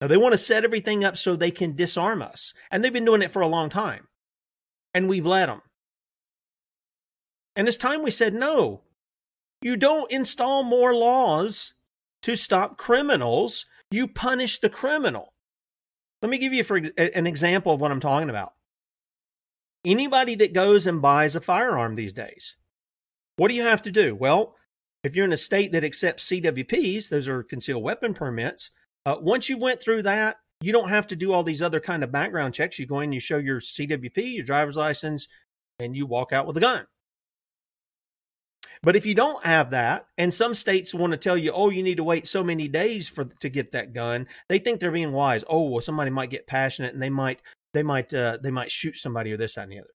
Now 0.00 0.08
they 0.08 0.16
want 0.16 0.32
to 0.32 0.38
set 0.38 0.64
everything 0.64 1.04
up 1.04 1.16
so 1.16 1.36
they 1.36 1.52
can 1.52 1.76
disarm 1.76 2.20
us. 2.22 2.54
And 2.72 2.82
they've 2.82 2.92
been 2.92 3.04
doing 3.04 3.22
it 3.22 3.30
for 3.30 3.40
a 3.40 3.46
long 3.46 3.68
time 3.68 4.08
and 4.92 5.08
we've 5.08 5.26
let 5.26 5.46
them. 5.46 5.62
And 7.54 7.68
it's 7.68 7.76
time 7.76 8.02
we 8.02 8.10
said, 8.10 8.34
no, 8.34 8.82
you 9.62 9.76
don't 9.76 10.10
install 10.10 10.64
more 10.64 10.92
laws 10.92 11.74
to 12.22 12.36
stop 12.36 12.76
criminals, 12.76 13.66
you 13.90 14.06
punish 14.06 14.58
the 14.58 14.70
criminal. 14.70 15.32
Let 16.22 16.30
me 16.30 16.38
give 16.38 16.52
you 16.52 16.64
for 16.64 16.76
an 16.76 17.26
example 17.26 17.72
of 17.72 17.80
what 17.80 17.90
I'm 17.90 18.00
talking 18.00 18.30
about. 18.30 18.52
Anybody 19.84 20.34
that 20.36 20.52
goes 20.52 20.86
and 20.86 21.00
buys 21.00 21.34
a 21.34 21.40
firearm 21.40 21.94
these 21.94 22.12
days, 22.12 22.56
what 23.36 23.48
do 23.48 23.54
you 23.54 23.62
have 23.62 23.82
to 23.82 23.90
do? 23.90 24.14
Well, 24.14 24.54
if 25.02 25.16
you're 25.16 25.24
in 25.24 25.32
a 25.32 25.38
state 25.38 25.72
that 25.72 25.84
accepts 25.84 26.28
CWPs, 26.28 27.08
those 27.08 27.26
are 27.26 27.42
concealed 27.42 27.82
weapon 27.82 28.12
permits, 28.12 28.70
uh, 29.06 29.16
once 29.18 29.48
you 29.48 29.56
went 29.56 29.80
through 29.80 30.02
that, 30.02 30.36
you 30.60 30.72
don't 30.72 30.90
have 30.90 31.06
to 31.06 31.16
do 31.16 31.32
all 31.32 31.42
these 31.42 31.62
other 31.62 31.80
kind 31.80 32.04
of 32.04 32.12
background 32.12 32.52
checks. 32.52 32.78
You 32.78 32.86
go 32.86 33.00
in, 33.00 33.12
you 33.12 33.20
show 33.20 33.38
your 33.38 33.60
CWP, 33.60 34.34
your 34.34 34.44
driver's 34.44 34.76
license, 34.76 35.26
and 35.78 35.96
you 35.96 36.04
walk 36.06 36.32
out 36.32 36.46
with 36.46 36.58
a 36.58 36.60
gun. 36.60 36.86
But 38.82 38.96
if 38.96 39.04
you 39.04 39.14
don't 39.14 39.44
have 39.44 39.70
that, 39.70 40.06
and 40.16 40.32
some 40.32 40.54
states 40.54 40.94
want 40.94 41.10
to 41.10 41.18
tell 41.18 41.36
you, 41.36 41.52
oh, 41.52 41.68
you 41.68 41.82
need 41.82 41.98
to 41.98 42.04
wait 42.04 42.26
so 42.26 42.42
many 42.42 42.66
days 42.66 43.08
for 43.08 43.24
to 43.24 43.48
get 43.50 43.72
that 43.72 43.92
gun, 43.92 44.26
they 44.48 44.58
think 44.58 44.80
they're 44.80 44.90
being 44.90 45.12
wise. 45.12 45.44
Oh, 45.48 45.68
well, 45.68 45.82
somebody 45.82 46.10
might 46.10 46.30
get 46.30 46.46
passionate 46.46 46.94
and 46.94 47.02
they 47.02 47.10
might 47.10 47.42
they 47.74 47.82
might 47.82 48.12
uh, 48.14 48.38
they 48.42 48.50
might 48.50 48.72
shoot 48.72 48.96
somebody 48.96 49.32
or 49.32 49.36
this 49.36 49.54
that, 49.54 49.64
and 49.64 49.72
the 49.72 49.78
other. 49.80 49.90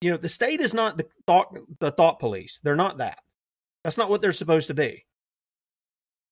You 0.00 0.10
know, 0.10 0.16
the 0.16 0.28
state 0.28 0.60
is 0.60 0.72
not 0.72 0.96
the 0.96 1.06
thought 1.26 1.56
the 1.80 1.90
thought 1.90 2.20
police. 2.20 2.60
They're 2.62 2.76
not 2.76 2.98
that. 2.98 3.18
That's 3.82 3.98
not 3.98 4.08
what 4.08 4.22
they're 4.22 4.32
supposed 4.32 4.68
to 4.68 4.74
be. 4.74 5.04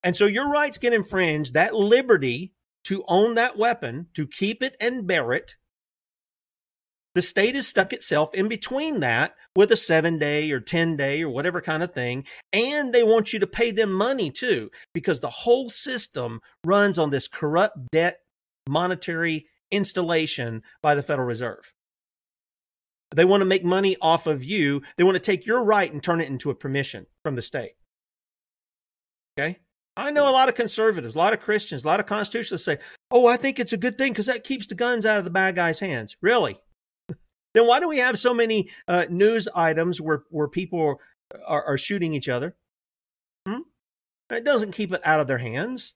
And 0.02 0.14
so 0.14 0.26
your 0.26 0.48
rights 0.48 0.78
get 0.78 0.92
infringed. 0.92 1.54
That 1.54 1.74
liberty 1.74 2.52
to 2.84 3.04
own 3.08 3.34
that 3.34 3.58
weapon, 3.58 4.06
to 4.14 4.26
keep 4.26 4.62
it 4.62 4.76
and 4.80 5.06
bear 5.06 5.32
it, 5.32 5.56
the 7.14 7.22
state 7.22 7.54
has 7.54 7.66
stuck 7.66 7.92
itself 7.92 8.34
in 8.34 8.48
between 8.48 9.00
that 9.00 9.34
with 9.56 9.72
a 9.72 9.76
seven 9.76 10.18
day 10.18 10.50
or 10.52 10.60
10 10.60 10.96
day 10.96 11.22
or 11.22 11.30
whatever 11.30 11.60
kind 11.60 11.82
of 11.82 11.90
thing. 11.90 12.24
And 12.52 12.92
they 12.92 13.02
want 13.02 13.32
you 13.32 13.38
to 13.40 13.46
pay 13.46 13.70
them 13.70 13.92
money 13.92 14.30
too, 14.30 14.70
because 14.94 15.20
the 15.20 15.30
whole 15.30 15.70
system 15.70 16.40
runs 16.64 16.98
on 16.98 17.10
this 17.10 17.28
corrupt 17.28 17.90
debt 17.90 18.20
monetary 18.68 19.46
installation 19.70 20.62
by 20.82 20.94
the 20.94 21.02
Federal 21.02 21.26
Reserve. 21.26 21.72
They 23.14 23.24
want 23.24 23.40
to 23.40 23.46
make 23.46 23.64
money 23.64 23.96
off 24.00 24.28
of 24.28 24.44
you. 24.44 24.82
They 24.96 25.02
want 25.04 25.16
to 25.16 25.20
take 25.20 25.46
your 25.46 25.64
right 25.64 25.92
and 25.92 26.02
turn 26.02 26.20
it 26.20 26.28
into 26.28 26.50
a 26.50 26.54
permission 26.54 27.06
from 27.24 27.34
the 27.34 27.42
state. 27.42 27.72
Okay? 29.38 29.58
I 29.96 30.12
know 30.12 30.28
a 30.28 30.32
lot 30.32 30.48
of 30.48 30.54
conservatives, 30.54 31.16
a 31.16 31.18
lot 31.18 31.32
of 31.32 31.40
Christians, 31.40 31.84
a 31.84 31.88
lot 31.88 31.98
of 31.98 32.06
constitutionalists 32.06 32.64
say, 32.64 32.78
oh, 33.10 33.26
I 33.26 33.36
think 33.36 33.58
it's 33.58 33.72
a 33.72 33.76
good 33.76 33.98
thing 33.98 34.12
because 34.12 34.26
that 34.26 34.44
keeps 34.44 34.68
the 34.68 34.76
guns 34.76 35.04
out 35.04 35.18
of 35.18 35.24
the 35.24 35.30
bad 35.30 35.56
guys' 35.56 35.80
hands. 35.80 36.16
Really? 36.22 36.60
Then 37.54 37.66
why 37.66 37.80
do 37.80 37.88
we 37.88 37.98
have 37.98 38.18
so 38.18 38.32
many 38.32 38.70
uh, 38.86 39.06
news 39.10 39.48
items 39.54 40.00
where, 40.00 40.24
where 40.30 40.48
people 40.48 41.00
are, 41.46 41.64
are 41.64 41.78
shooting 41.78 42.14
each 42.14 42.28
other? 42.28 42.56
Hmm? 43.46 43.62
It 44.30 44.44
doesn't 44.44 44.72
keep 44.72 44.92
it 44.92 45.00
out 45.04 45.20
of 45.20 45.26
their 45.26 45.38
hands. 45.38 45.94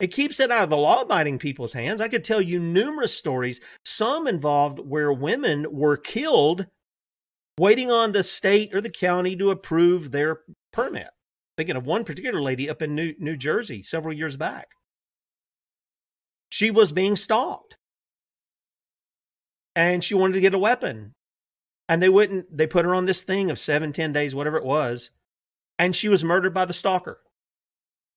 It 0.00 0.08
keeps 0.08 0.40
it 0.40 0.50
out 0.50 0.64
of 0.64 0.70
the 0.70 0.76
law 0.76 1.02
abiding 1.02 1.38
people's 1.38 1.72
hands. 1.72 2.00
I 2.00 2.08
could 2.08 2.24
tell 2.24 2.40
you 2.40 2.58
numerous 2.58 3.16
stories, 3.16 3.60
some 3.84 4.26
involved 4.26 4.80
where 4.80 5.12
women 5.12 5.66
were 5.70 5.96
killed 5.96 6.66
waiting 7.58 7.90
on 7.90 8.12
the 8.12 8.22
state 8.24 8.74
or 8.74 8.80
the 8.80 8.90
county 8.90 9.36
to 9.36 9.50
approve 9.50 10.10
their 10.10 10.40
permit. 10.72 11.08
Thinking 11.56 11.76
of 11.76 11.86
one 11.86 12.04
particular 12.04 12.42
lady 12.42 12.68
up 12.68 12.82
in 12.82 12.96
New, 12.96 13.14
New 13.18 13.36
Jersey 13.36 13.84
several 13.84 14.12
years 14.12 14.36
back. 14.36 14.68
She 16.50 16.70
was 16.72 16.90
being 16.90 17.16
stalked. 17.16 17.76
And 19.76 20.02
she 20.02 20.14
wanted 20.14 20.34
to 20.34 20.40
get 20.40 20.54
a 20.54 20.58
weapon. 20.58 21.14
And 21.88 22.02
they 22.02 22.08
wouldn't, 22.08 22.56
they 22.56 22.66
put 22.66 22.84
her 22.84 22.94
on 22.94 23.06
this 23.06 23.22
thing 23.22 23.50
of 23.50 23.58
seven, 23.58 23.92
ten 23.92 24.12
days, 24.12 24.34
whatever 24.34 24.56
it 24.56 24.64
was. 24.64 25.10
And 25.78 25.94
she 25.94 26.08
was 26.08 26.24
murdered 26.24 26.54
by 26.54 26.64
the 26.64 26.72
stalker. 26.72 27.20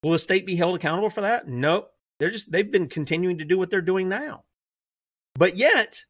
Will 0.02 0.12
the 0.12 0.18
state 0.18 0.46
be 0.46 0.56
held 0.56 0.76
accountable 0.76 1.10
for 1.10 1.22
that? 1.22 1.48
Nope. 1.48 1.90
They're 2.18 2.30
just, 2.30 2.50
they've 2.50 2.70
been 2.70 2.88
continuing 2.88 3.38
to 3.38 3.44
do 3.44 3.58
what 3.58 3.70
they're 3.70 3.80
doing 3.80 4.08
now. 4.08 4.44
But 5.34 5.56
yet, 5.56 6.04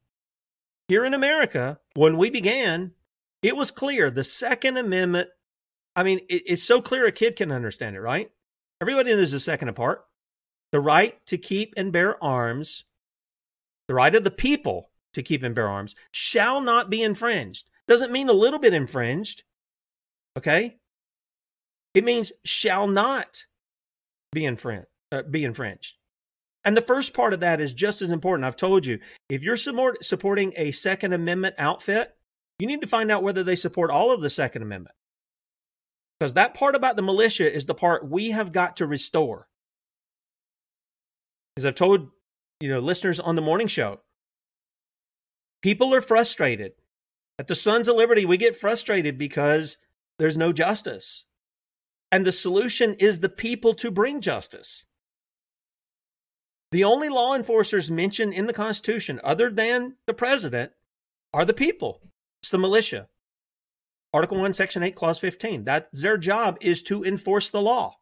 here 0.89 1.05
in 1.05 1.15
America, 1.15 1.81
when 1.95 2.17
we 2.17 2.31
began, 2.31 2.93
it 3.43 3.57
was 3.57 3.71
clear 3.71 4.11
the 4.11 4.25
Second 4.25 4.77
Amendment 4.77 5.31
I 5.99 6.05
mean, 6.05 6.21
it, 6.29 6.45
it's 6.47 6.63
so 6.63 6.81
clear 6.81 7.07
a 7.07 7.13
kid 7.13 7.35
can 7.35 7.51
understand 7.51 7.97
it, 7.97 8.01
right? 8.01 8.31
Everybody 8.81 9.11
knows 9.11 9.33
the 9.33 9.41
second 9.41 9.75
part. 9.75 10.05
The 10.71 10.79
right 10.79 11.19
to 11.27 11.37
keep 11.37 11.75
and 11.77 11.93
bear 11.93 12.23
arms, 12.23 12.85
the 13.89 13.95
right 13.95 14.15
of 14.15 14.23
the 14.23 14.31
people 14.31 14.91
to 15.19 15.23
keep 15.23 15.43
and 15.43 15.55
bear 15.55 15.69
arms, 15.69 15.95
shall 16.13 16.61
not 16.61 16.89
be 16.89 17.03
infringed. 17.03 17.67
Doesn't 17.87 18.13
mean 18.13 18.29
a 18.29 18.33
little 18.33 18.59
bit 18.59 18.73
infringed. 18.73 19.43
Okay? 20.37 20.77
It 21.95 22.05
means 22.05 22.33
shall 22.45 22.87
not 22.87 23.45
be 24.33 24.45
infringed. 24.45 24.87
Uh, 25.11 25.23
be 25.23 25.45
infringed. 25.45 25.97
And 26.65 26.77
the 26.77 26.83
first 26.83 27.15
part 27.15 27.33
of 27.33 27.41
that 27.41 27.61
is 27.61 27.73
just 27.73 28.03
as 28.03 28.11
important. 28.11 28.45
I've 28.45 28.57
told 28.57 28.87
you, 28.87 28.99
if 29.29 29.43
you're 29.43 29.57
supporting 29.57 30.53
a 30.57 30.71
Second 30.73 31.15
Amendment 31.15 31.55
outfit, 31.59 32.15
you 32.59 32.67
need 32.67 32.83
to 32.83 32.87
find 32.87 33.11
out 33.11 33.23
whether 33.23 33.43
they 33.43 33.57
support 33.57 33.91
all 33.91 34.13
of 34.13 34.21
the 34.21 34.31
Second 34.31 34.63
Amendment. 34.63 34.95
Because 36.19 36.35
that 36.35 36.55
part 36.55 36.75
about 36.75 36.97
the 36.97 37.03
militia 37.03 37.53
is 37.53 37.67
the 37.67 37.75
part 37.75 38.09
we 38.09 38.31
have 38.31 38.53
got 38.53 38.77
to 38.77 38.87
restore. 38.87 39.49
as 41.57 41.65
I've 41.65 41.75
told 41.75 42.11
you 42.61 42.69
know 42.69 42.81
listeners 42.81 43.19
on 43.19 43.37
the 43.37 43.43
morning 43.43 43.69
show, 43.69 44.01
people 45.63 45.95
are 45.95 46.01
frustrated. 46.01 46.73
At 47.39 47.47
the 47.47 47.55
Sons 47.55 47.89
of 47.89 47.97
Liberty, 47.97 48.25
we 48.25 48.37
get 48.37 48.57
frustrated 48.57 49.17
because 49.17 49.79
there's 50.19 50.37
no 50.37 50.53
justice. 50.53 51.25
And 52.11 52.27
the 52.27 52.33
solution 52.33 52.95
is 52.95 53.21
the 53.21 53.29
people 53.29 53.75
to 53.75 53.91
bring 53.91 54.21
justice. 54.21 54.87
The 56.73 56.85
only 56.85 57.09
law 57.09 57.35
enforcers 57.35 57.91
mentioned 57.91 58.35
in 58.35 58.47
the 58.47 58.53
Constitution, 58.53 59.21
other 59.25 59.51
than 59.51 59.97
the 60.07 60.15
president, 60.15 60.73
are 61.33 61.45
the 61.45 61.55
people. 61.55 62.01
It's 62.43 62.51
the 62.51 62.59
militia. 62.59 63.09
Article 64.13 64.39
1, 64.39 64.55
Section 64.55 64.83
8, 64.83 64.95
Clause 64.95 65.19
15. 65.19 65.65
That's 65.65 66.01
their 66.01 66.17
job 66.17 66.59
is 66.61 66.83
to 66.85 67.05
enforce 67.05 67.51
the 67.51 67.61
law, 67.61 67.97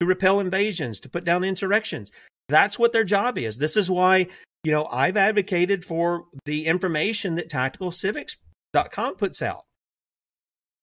to 0.00 0.06
repel 0.06 0.40
invasions, 0.40 1.00
to 1.00 1.08
put 1.08 1.24
down 1.24 1.44
insurrections. 1.44 2.12
That's 2.48 2.78
what 2.78 2.92
their 2.92 3.04
job 3.04 3.38
is. 3.38 3.58
This 3.58 3.76
is 3.76 3.90
why, 3.90 4.28
you 4.64 4.72
know, 4.72 4.86
I've 4.86 5.16
advocated 5.16 5.84
for 5.84 6.26
the 6.44 6.66
information 6.66 7.34
that 7.34 7.50
tacticalcivics.com 7.50 9.16
puts 9.16 9.42
out 9.42 9.64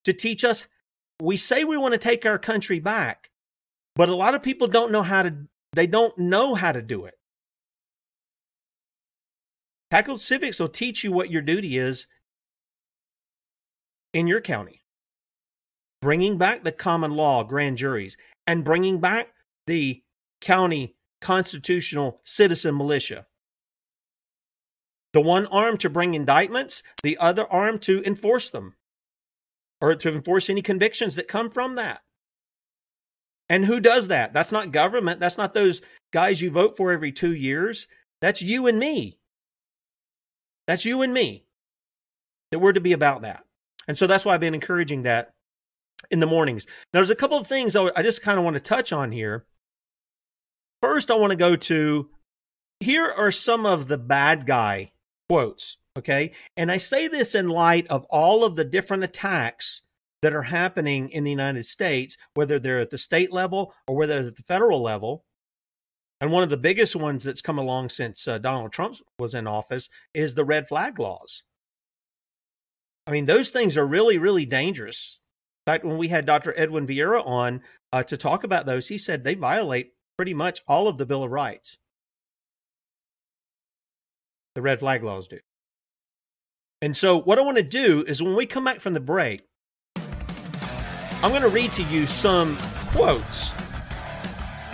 to 0.04 0.14
teach 0.14 0.44
us. 0.44 0.66
We 1.22 1.38
say 1.38 1.64
we 1.64 1.78
want 1.78 1.94
to 1.94 1.98
take 1.98 2.26
our 2.26 2.40
country 2.40 2.80
back, 2.80 3.30
but 3.96 4.10
a 4.10 4.16
lot 4.16 4.36
of 4.36 4.44
people 4.44 4.68
don't 4.68 4.92
know 4.92 5.04
how 5.04 5.24
to 5.24 5.36
they 5.74 5.88
don't 5.88 6.18
know 6.18 6.56
how 6.56 6.72
to 6.72 6.82
do 6.82 7.06
it. 7.06 7.14
Tactical 9.92 10.18
Civics 10.18 10.60
will 10.60 10.68
teach 10.68 11.04
you 11.04 11.12
what 11.12 11.32
your 11.32 11.42
duty 11.42 11.78
is 11.78 12.08
in 14.14 14.28
your 14.28 14.42
county. 14.42 14.82
Bringing 16.02 16.38
back 16.38 16.64
the 16.64 16.72
common 16.72 17.12
law 17.12 17.44
grand 17.44 17.78
juries 17.78 18.18
and 18.48 18.64
bringing 18.64 19.00
back 19.00 19.30
the 19.68 20.02
county 20.42 20.96
constitutional 21.22 22.22
citizen 22.24 22.78
militia. 22.78 23.26
The 25.14 25.22
one 25.22 25.48
arm 25.48 25.78
to 25.78 25.90
bring 25.90 26.14
indictments, 26.14 26.84
the 27.04 27.18
other 27.18 27.52
arm 27.52 27.80
to 27.80 28.04
enforce 28.04 28.50
them 28.50 28.76
or 29.82 29.96
to 29.96 30.10
enforce 30.10 30.50
any 30.50 30.62
convictions 30.62 31.16
that 31.16 31.28
come 31.28 31.50
from 31.50 31.76
that. 31.76 32.02
And 33.50 33.66
who 33.66 33.80
does 33.80 34.10
that? 34.10 34.34
That's 34.34 34.52
not 34.52 34.72
government. 34.72 35.20
That's 35.20 35.38
not 35.38 35.54
those 35.54 35.82
guys 36.12 36.42
you 36.42 36.52
vote 36.52 36.78
for 36.78 36.92
every 36.92 37.12
two 37.12 37.34
years. 37.34 37.88
That's 38.22 38.42
you 38.42 38.68
and 38.68 38.78
me. 38.78 39.18
That's 40.68 40.86
you 40.86 41.02
and 41.02 41.14
me. 41.14 41.46
That 42.52 42.60
we're 42.60 42.74
to 42.74 42.82
be 42.82 42.94
about 42.94 43.24
that. 43.24 43.44
And 43.88 43.98
so 43.98 44.06
that's 44.06 44.26
why 44.26 44.36
I've 44.36 44.40
been 44.40 44.54
encouraging 44.54 45.04
that 45.04 45.32
in 46.12 46.20
the 46.20 46.28
mornings. 46.28 46.68
Now, 46.94 47.00
there's 47.00 47.10
a 47.10 47.16
couple 47.16 47.38
of 47.38 47.48
things 47.48 47.76
I 47.76 48.04
just 48.04 48.22
kind 48.22 48.38
of 48.38 48.46
want 48.46 48.56
to 48.56 48.62
touch 48.62 48.94
on 48.94 49.12
here. 49.12 49.46
First, 50.82 51.10
I 51.10 51.16
want 51.16 51.32
to 51.32 51.38
go 51.38 51.56
to 51.56 52.10
here 52.80 53.12
are 53.18 53.32
some 53.32 53.66
of 53.66 53.88
the 53.88 53.98
bad 53.98 54.46
guy 54.46 54.92
quotes. 55.30 55.78
Okay. 55.98 56.32
And 56.58 56.72
I 56.72 56.78
say 56.78 57.08
this 57.08 57.36
in 57.36 57.50
light 57.50 57.88
of 57.88 58.06
all 58.06 58.44
of 58.44 58.56
the 58.56 58.64
different 58.64 59.04
attacks 59.04 59.82
that 60.22 60.34
are 60.34 60.44
happening 60.44 61.10
in 61.10 61.24
the 61.24 61.32
United 61.32 61.64
States, 61.64 62.18
whether 62.34 62.60
they're 62.60 62.80
at 62.80 62.90
the 62.90 62.98
state 62.98 63.32
level 63.32 63.74
or 63.88 63.96
whether 63.96 64.20
at 64.20 64.36
the 64.36 64.44
federal 64.44 64.82
level. 64.82 65.24
And 66.22 66.32
one 66.32 66.44
of 66.44 66.50
the 66.50 66.58
biggest 66.58 66.96
ones 66.96 67.24
that's 67.24 67.42
come 67.42 67.58
along 67.58 67.90
since 67.90 68.28
uh, 68.28 68.38
Donald 68.40 68.74
Trump 68.74 68.98
was 69.18 69.34
in 69.34 69.48
office 69.48 69.90
is 70.14 70.36
the 70.36 70.44
red 70.44 70.68
flag 70.68 71.00
laws. 71.00 71.44
I 73.08 73.12
mean, 73.12 73.26
those 73.26 73.50
things 73.50 73.78
are 73.78 73.88
really, 73.88 74.18
really 74.18 74.46
dangerous. 74.46 75.20
In 75.66 75.72
fact, 75.72 75.86
when 75.86 75.98
we 75.98 76.10
had 76.10 76.26
Dr. 76.26 76.54
Edwin 76.58 76.86
Vieira 76.86 77.26
on 77.26 77.62
uh, 77.94 78.04
to 78.04 78.18
talk 78.18 78.44
about 78.44 78.66
those, 78.66 78.90
he 78.90 78.98
said 78.98 79.24
they 79.24 79.36
violate 79.36 79.94
pretty 80.18 80.34
much 80.34 80.62
all 80.68 80.88
of 80.88 80.98
the 80.98 81.06
Bill 81.06 81.24
of 81.24 81.32
Rights. 81.32 81.78
The 84.56 84.62
red 84.62 84.80
flag 84.80 85.04
laws 85.04 85.28
do. 85.28 85.40
And 86.82 86.96
so, 86.96 87.20
what 87.20 87.38
I 87.38 87.42
want 87.42 87.58
to 87.58 87.64
do 87.64 88.04
is 88.08 88.24
when 88.24 88.36
we 88.36 88.46
come 88.46 88.64
back 88.64 88.80
from 88.80 88.94
the 88.94 89.00
break, 89.00 89.44
I'm 91.22 91.30
going 91.30 91.42
to 91.42 91.50
read 91.50 91.74
to 91.74 91.84
you 91.84 92.08
some 92.08 92.58
quotes 92.92 93.52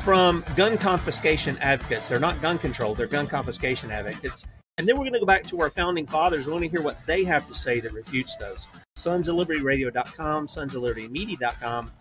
from 0.04 0.44
gun 0.56 0.78
confiscation 0.78 1.58
advocates. 1.62 2.08
They're 2.08 2.20
not 2.20 2.40
gun 2.42 2.60
control, 2.60 2.94
they're 2.94 3.08
gun 3.08 3.26
confiscation 3.26 3.90
advocates. 3.90 4.46
And 4.78 4.88
then 4.88 4.96
we're 4.98 5.04
going 5.04 5.14
to 5.14 5.20
go 5.20 5.26
back 5.26 5.46
to 5.46 5.62
our 5.62 5.70
founding 5.70 6.06
fathers. 6.06 6.46
We 6.46 6.52
want 6.52 6.64
to 6.66 6.70
hear 6.70 6.82
what 6.82 7.04
they 7.08 7.24
have 7.24 7.48
to 7.48 7.54
say 7.54 7.80
that 7.80 7.94
refutes 7.94 8.36
those. 8.36 8.68
Sons 8.96 9.30
of 9.30 9.36
Liberty 9.36 9.62
Radio.com, 9.62 10.48
Sons 10.48 10.76
of 10.76 10.82
Liberty 10.82 11.08
Media.com, 11.08 11.92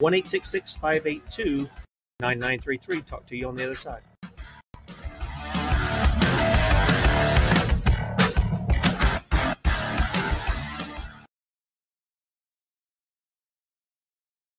1 0.00 0.22
582 0.22 1.68
9933. 2.20 3.02
Talk 3.02 3.26
to 3.26 3.36
you 3.36 3.48
on 3.48 3.56
the 3.56 3.64
other 3.64 3.76
side. 3.76 4.02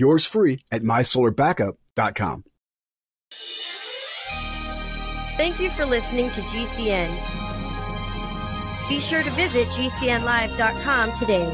Yours 0.00 0.24
free 0.24 0.60
at 0.72 0.82
mysolarbackup.com. 0.82 2.44
Thank 5.36 5.60
you 5.60 5.68
for 5.68 5.84
listening 5.84 6.30
to 6.30 6.40
GCN. 6.40 7.10
Be 8.88 8.98
sure 8.98 9.22
to 9.22 9.30
visit 9.30 9.68
GCNlive.com 9.68 11.12
today. 11.12 11.52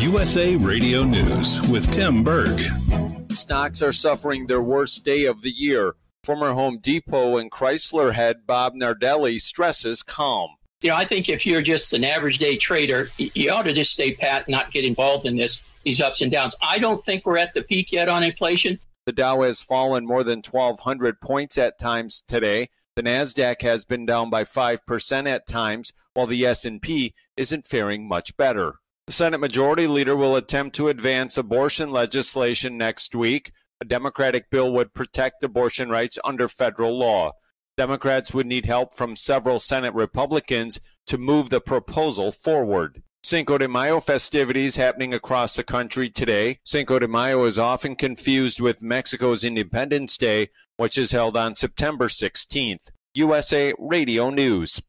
USA 0.00 0.56
Radio 0.56 1.02
News 1.02 1.66
with 1.68 1.90
Tim 1.92 2.22
Berg. 2.22 2.60
Stocks 3.32 3.80
are 3.80 3.92
suffering 3.92 4.46
their 4.46 4.60
worst 4.60 5.02
day 5.02 5.24
of 5.24 5.40
the 5.40 5.50
year. 5.50 5.94
Former 6.24 6.52
Home 6.52 6.78
Depot 6.78 7.38
and 7.38 7.50
Chrysler 7.50 8.12
head 8.12 8.46
Bob 8.46 8.74
Nardelli 8.74 9.40
stresses 9.40 10.02
calm 10.02 10.50
you 10.82 10.90
know, 10.90 10.96
I 10.96 11.04
think 11.04 11.28
if 11.28 11.46
you're 11.46 11.62
just 11.62 11.92
an 11.92 12.04
average 12.04 12.38
day 12.38 12.56
trader, 12.56 13.08
you 13.18 13.50
ought 13.50 13.62
to 13.62 13.72
just 13.72 13.92
stay 13.92 14.14
pat, 14.14 14.48
not 14.48 14.72
get 14.72 14.84
involved 14.84 15.26
in 15.26 15.36
this 15.36 15.80
these 15.84 16.00
ups 16.00 16.20
and 16.20 16.30
downs. 16.30 16.54
I 16.62 16.78
don't 16.78 17.04
think 17.04 17.26
we're 17.26 17.38
at 17.38 17.54
the 17.54 17.62
peak 17.62 17.90
yet 17.90 18.08
on 18.08 18.22
inflation. 18.22 18.78
The 19.06 19.12
Dow 19.12 19.42
has 19.42 19.60
fallen 19.60 20.06
more 20.06 20.22
than 20.22 20.42
1,200 20.48 21.20
points 21.20 21.58
at 21.58 21.78
times 21.78 22.22
today. 22.28 22.68
The 22.94 23.02
Nasdaq 23.02 23.62
has 23.62 23.84
been 23.84 24.06
down 24.06 24.30
by 24.30 24.44
five 24.44 24.84
percent 24.86 25.26
at 25.26 25.46
times, 25.46 25.92
while 26.14 26.26
the 26.26 26.44
S&P 26.46 27.14
isn't 27.36 27.66
faring 27.66 28.06
much 28.06 28.36
better. 28.36 28.74
The 29.06 29.12
Senate 29.12 29.38
Majority 29.38 29.86
Leader 29.86 30.16
will 30.16 30.36
attempt 30.36 30.76
to 30.76 30.88
advance 30.88 31.36
abortion 31.36 31.90
legislation 31.90 32.78
next 32.78 33.14
week. 33.14 33.50
A 33.80 33.84
Democratic 33.84 34.48
bill 34.50 34.72
would 34.72 34.94
protect 34.94 35.42
abortion 35.42 35.90
rights 35.90 36.18
under 36.22 36.46
federal 36.46 36.96
law. 36.96 37.32
Democrats 37.76 38.34
would 38.34 38.46
need 38.46 38.66
help 38.66 38.92
from 38.92 39.16
several 39.16 39.58
Senate 39.58 39.94
Republicans 39.94 40.78
to 41.06 41.16
move 41.16 41.50
the 41.50 41.60
proposal 41.60 42.30
forward. 42.30 43.02
Cinco 43.24 43.56
de 43.56 43.68
Mayo 43.68 44.00
festivities 44.00 44.76
happening 44.76 45.14
across 45.14 45.54
the 45.54 45.62
country 45.62 46.10
today. 46.10 46.58
Cinco 46.64 46.98
de 46.98 47.06
Mayo 47.06 47.44
is 47.44 47.58
often 47.58 47.94
confused 47.94 48.60
with 48.60 48.82
Mexico's 48.82 49.44
Independence 49.44 50.18
Day, 50.18 50.48
which 50.76 50.98
is 50.98 51.12
held 51.12 51.36
on 51.36 51.54
September 51.54 52.08
16th. 52.08 52.90
USA 53.14 53.72
Radio 53.78 54.30
News. 54.30 54.82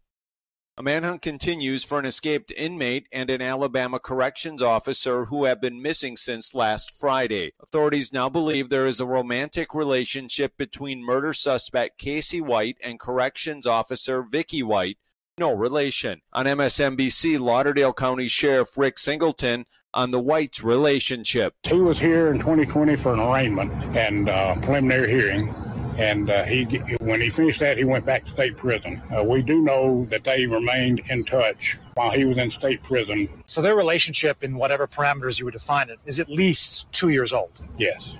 A 0.75 0.81
manhunt 0.81 1.21
continues 1.21 1.83
for 1.83 1.99
an 1.99 2.05
escaped 2.05 2.51
inmate 2.51 3.05
and 3.13 3.29
an 3.29 3.43
Alabama 3.43 3.99
corrections 3.99 4.59
officer 4.59 5.25
who 5.25 5.45
have 5.45 5.61
been 5.61 5.79
missing 5.79 6.17
since 6.17 6.55
last 6.55 6.95
Friday. 6.99 7.53
Authorities 7.61 8.11
now 8.11 8.27
believe 8.27 8.69
there 8.69 8.87
is 8.87 8.99
a 8.99 9.05
romantic 9.05 9.75
relationship 9.75 10.57
between 10.57 11.05
murder 11.05 11.31
suspect 11.31 11.99
Casey 11.99 12.41
White 12.41 12.77
and 12.83 12.99
corrections 12.99 13.67
officer 13.67 14.23
Vicky 14.23 14.63
White, 14.63 14.97
no 15.37 15.53
relation. 15.53 16.21
On 16.33 16.47
MSNBC, 16.47 17.39
Lauderdale 17.39 17.93
County 17.93 18.27
Sheriff 18.27 18.75
Rick 18.75 18.97
Singleton 18.97 19.67
on 19.93 20.09
the 20.09 20.19
Whites' 20.19 20.63
relationship. 20.63 21.53
He 21.67 21.75
was 21.75 21.99
here 21.99 22.29
in 22.29 22.39
2020 22.39 22.95
for 22.95 23.13
an 23.13 23.19
arraignment 23.19 23.71
and 23.95 24.27
uh, 24.27 24.55
preliminary 24.55 25.11
hearing 25.11 25.53
and 25.97 26.29
uh, 26.29 26.43
he 26.43 26.63
when 27.01 27.21
he 27.21 27.29
finished 27.29 27.59
that, 27.59 27.77
he 27.77 27.83
went 27.83 28.05
back 28.05 28.25
to 28.25 28.31
state 28.31 28.57
prison. 28.57 29.01
Uh, 29.15 29.23
we 29.23 29.41
do 29.41 29.61
know 29.61 30.05
that 30.05 30.23
they 30.23 30.45
remained 30.45 31.01
in 31.09 31.23
touch 31.23 31.77
while 31.93 32.11
he 32.11 32.25
was 32.25 32.37
in 32.37 32.49
state 32.51 32.81
prison. 32.83 33.29
So 33.45 33.61
their 33.61 33.75
relationship, 33.75 34.43
in 34.43 34.55
whatever 34.55 34.87
parameters 34.87 35.39
you 35.39 35.45
would 35.45 35.53
define 35.53 35.89
it, 35.89 35.99
is 36.05 36.19
at 36.19 36.29
least 36.29 36.91
two 36.91 37.09
years 37.09 37.31
old. 37.33 37.51
Yes, 37.77 38.17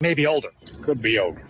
maybe 0.00 0.26
older. 0.26 0.50
Could 0.82 1.00
be 1.00 1.18
older. 1.18 1.42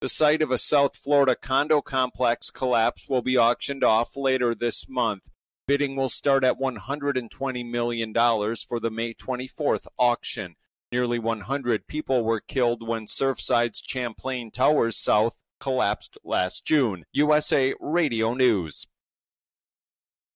The 0.00 0.08
site 0.08 0.40
of 0.40 0.50
a 0.50 0.56
South 0.56 0.96
Florida 0.96 1.36
condo 1.36 1.82
complex 1.82 2.50
collapse 2.50 3.08
will 3.08 3.20
be 3.20 3.36
auctioned 3.36 3.84
off 3.84 4.16
later 4.16 4.54
this 4.54 4.88
month. 4.88 5.28
Bidding 5.66 5.94
will 5.94 6.08
start 6.08 6.42
at 6.42 6.58
$120 6.58 7.70
million 7.70 8.14
for 8.14 8.80
the 8.80 8.90
May 8.90 9.12
24th 9.12 9.86
auction. 9.98 10.56
Nearly 10.92 11.20
100 11.20 11.86
people 11.86 12.24
were 12.24 12.40
killed 12.40 12.86
when 12.86 13.06
Surfside's 13.06 13.80
Champlain 13.86 14.50
Towers 14.50 14.96
South 14.96 15.38
collapsed 15.60 16.18
last 16.24 16.64
June. 16.64 17.04
USA 17.12 17.74
Radio 17.78 18.34
News. 18.34 18.88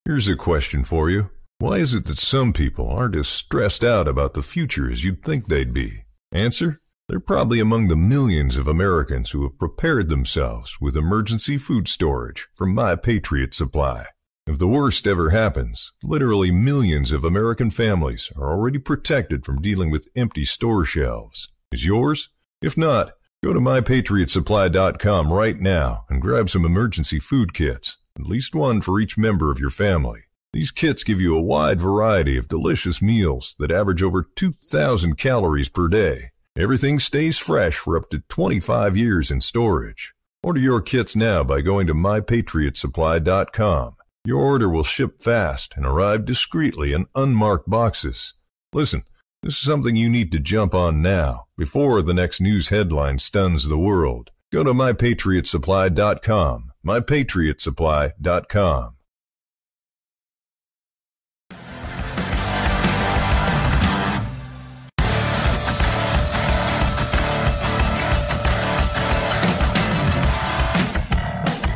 Here's 0.05 0.29
a 0.29 0.37
question 0.37 0.85
for 0.85 1.11
you. 1.11 1.31
Why 1.59 1.79
is 1.79 1.95
it 1.95 2.05
that 2.07 2.19
some 2.19 2.53
people 2.53 2.89
aren't 2.89 3.17
as 3.17 3.27
stressed 3.27 3.83
out 3.83 4.07
about 4.07 4.35
the 4.35 4.43
future 4.43 4.91
as 4.91 5.03
you'd 5.03 5.25
think 5.25 5.47
they'd 5.47 5.73
be? 5.73 6.05
Answer? 6.31 6.81
They're 7.09 7.21
probably 7.21 7.59
among 7.59 7.89
the 7.89 7.97
millions 7.97 8.57
of 8.57 8.69
Americans 8.69 9.31
who 9.33 9.43
have 9.43 9.59
prepared 9.59 10.09
themselves 10.09 10.79
with 10.81 10.97
emergency 10.97 11.59
food 11.59 11.89
storage 11.89 12.47
from 12.55 12.75
My 12.75 12.97
Patriot 12.97 13.55
Supply. 13.55 14.07
If 14.47 14.59
the 14.59 14.69
worst 14.69 15.07
ever 15.07 15.31
happens, 15.31 15.91
literally 16.03 16.51
millions 16.51 17.13
of 17.13 17.25
American 17.25 17.71
families 17.71 18.31
are 18.37 18.51
already 18.51 18.79
protected 18.79 19.43
from 19.43 19.63
dealing 19.63 19.91
with 19.91 20.11
empty 20.15 20.45
store 20.45 20.85
shelves. 20.85 21.51
Is 21.73 21.87
yours? 21.87 22.29
If 22.61 22.77
not, 22.77 23.15
go 23.43 23.55
to 23.55 23.61
mypatriotsupply.com 23.61 25.33
right 25.33 25.59
now 25.59 26.05
and 26.11 26.21
grab 26.21 26.51
some 26.51 26.67
emergency 26.67 27.21
food 27.21 27.55
kits, 27.55 27.97
at 28.21 28.27
least 28.27 28.55
one 28.55 28.83
for 28.83 29.01
each 29.01 29.17
member 29.17 29.51
of 29.51 29.59
your 29.59 29.71
family. 29.71 30.25
These 30.53 30.73
kits 30.73 31.05
give 31.05 31.23
you 31.23 31.35
a 31.35 31.43
wide 31.43 31.81
variety 31.81 32.37
of 32.37 32.47
delicious 32.47 33.01
meals 33.01 33.57
that 33.59 33.73
average 33.73 34.03
over 34.03 34.29
2,000 34.37 35.17
calories 35.17 35.71
per 35.71 35.89
day. 35.89 36.33
Everything 36.55 37.01
stays 37.01 37.39
fresh 37.39 37.79
for 37.79 37.97
up 37.97 38.11
to 38.11 38.19
25 38.29 38.95
years 38.95 39.31
in 39.31 39.41
storage. 39.41 40.13
Order 40.43 40.61
your 40.61 40.83
kits 40.83 41.17
now 41.17 41.43
by 41.43 41.63
going 41.63 41.87
to 41.87 41.95
mypatriotsupply.com. 41.95 43.97
Your 44.27 44.41
order 44.41 44.71
will 44.71 44.85
ship 44.85 45.21
fast 45.21 45.75
and 45.77 45.85
arrive 45.85 46.25
discreetly 46.25 46.95
in 46.95 47.09
unmarked 47.15 47.69
boxes. 47.69 48.33
Listen, 48.73 49.03
this 49.43 49.59
is 49.59 49.61
something 49.61 49.97
you 49.97 50.09
need 50.09 50.33
to 50.33 50.39
jump 50.39 50.75
on 50.75 51.03
now, 51.03 51.45
before 51.59 52.01
the 52.01 52.15
next 52.15 52.41
news 52.41 52.71
headline 52.71 53.19
stuns 53.19 53.69
the 53.69 53.77
world. 53.77 54.31
Go 54.51 54.65
to 54.65 54.73
mypatriotsupply.com, 54.73 56.73
mypatriotsupply.com. 56.87 58.94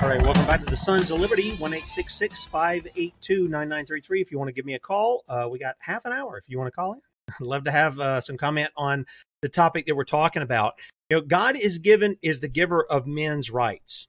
All 0.09 0.15
right, 0.15 0.23
welcome 0.23 0.47
back 0.47 0.61
to 0.61 0.65
the 0.65 0.75
Sons 0.75 1.11
of 1.11 1.21
Liberty, 1.21 1.55
1 1.57 1.71
582 1.71 3.43
9933. 3.43 4.23
If 4.23 4.33
you 4.33 4.39
want 4.39 4.49
to 4.49 4.55
give 4.55 4.65
me 4.65 4.73
a 4.73 4.79
call, 4.79 5.23
uh, 5.29 5.47
we 5.51 5.59
got 5.59 5.77
half 5.81 6.07
an 6.07 6.15
hour 6.15 6.39
if 6.39 6.49
you 6.49 6.57
want 6.57 6.69
to 6.69 6.75
call 6.75 6.95
in. 6.95 7.01
I'd 7.29 7.35
love 7.47 7.65
to 7.65 7.71
have 7.71 8.01
uh, 8.01 8.19
some 8.23 8.39
comment 8.39 8.71
on 8.75 9.05
the 9.43 9.51
topic 9.51 9.85
that 9.85 9.95
we're 9.95 10.05
talking 10.05 10.41
about. 10.41 10.77
You 11.11 11.19
know, 11.19 11.21
God 11.21 11.59
is 11.59 11.77
given 11.77 12.17
is 12.23 12.41
the 12.41 12.49
giver 12.49 12.87
of 12.87 13.07
men's 13.07 13.51
rights. 13.51 14.09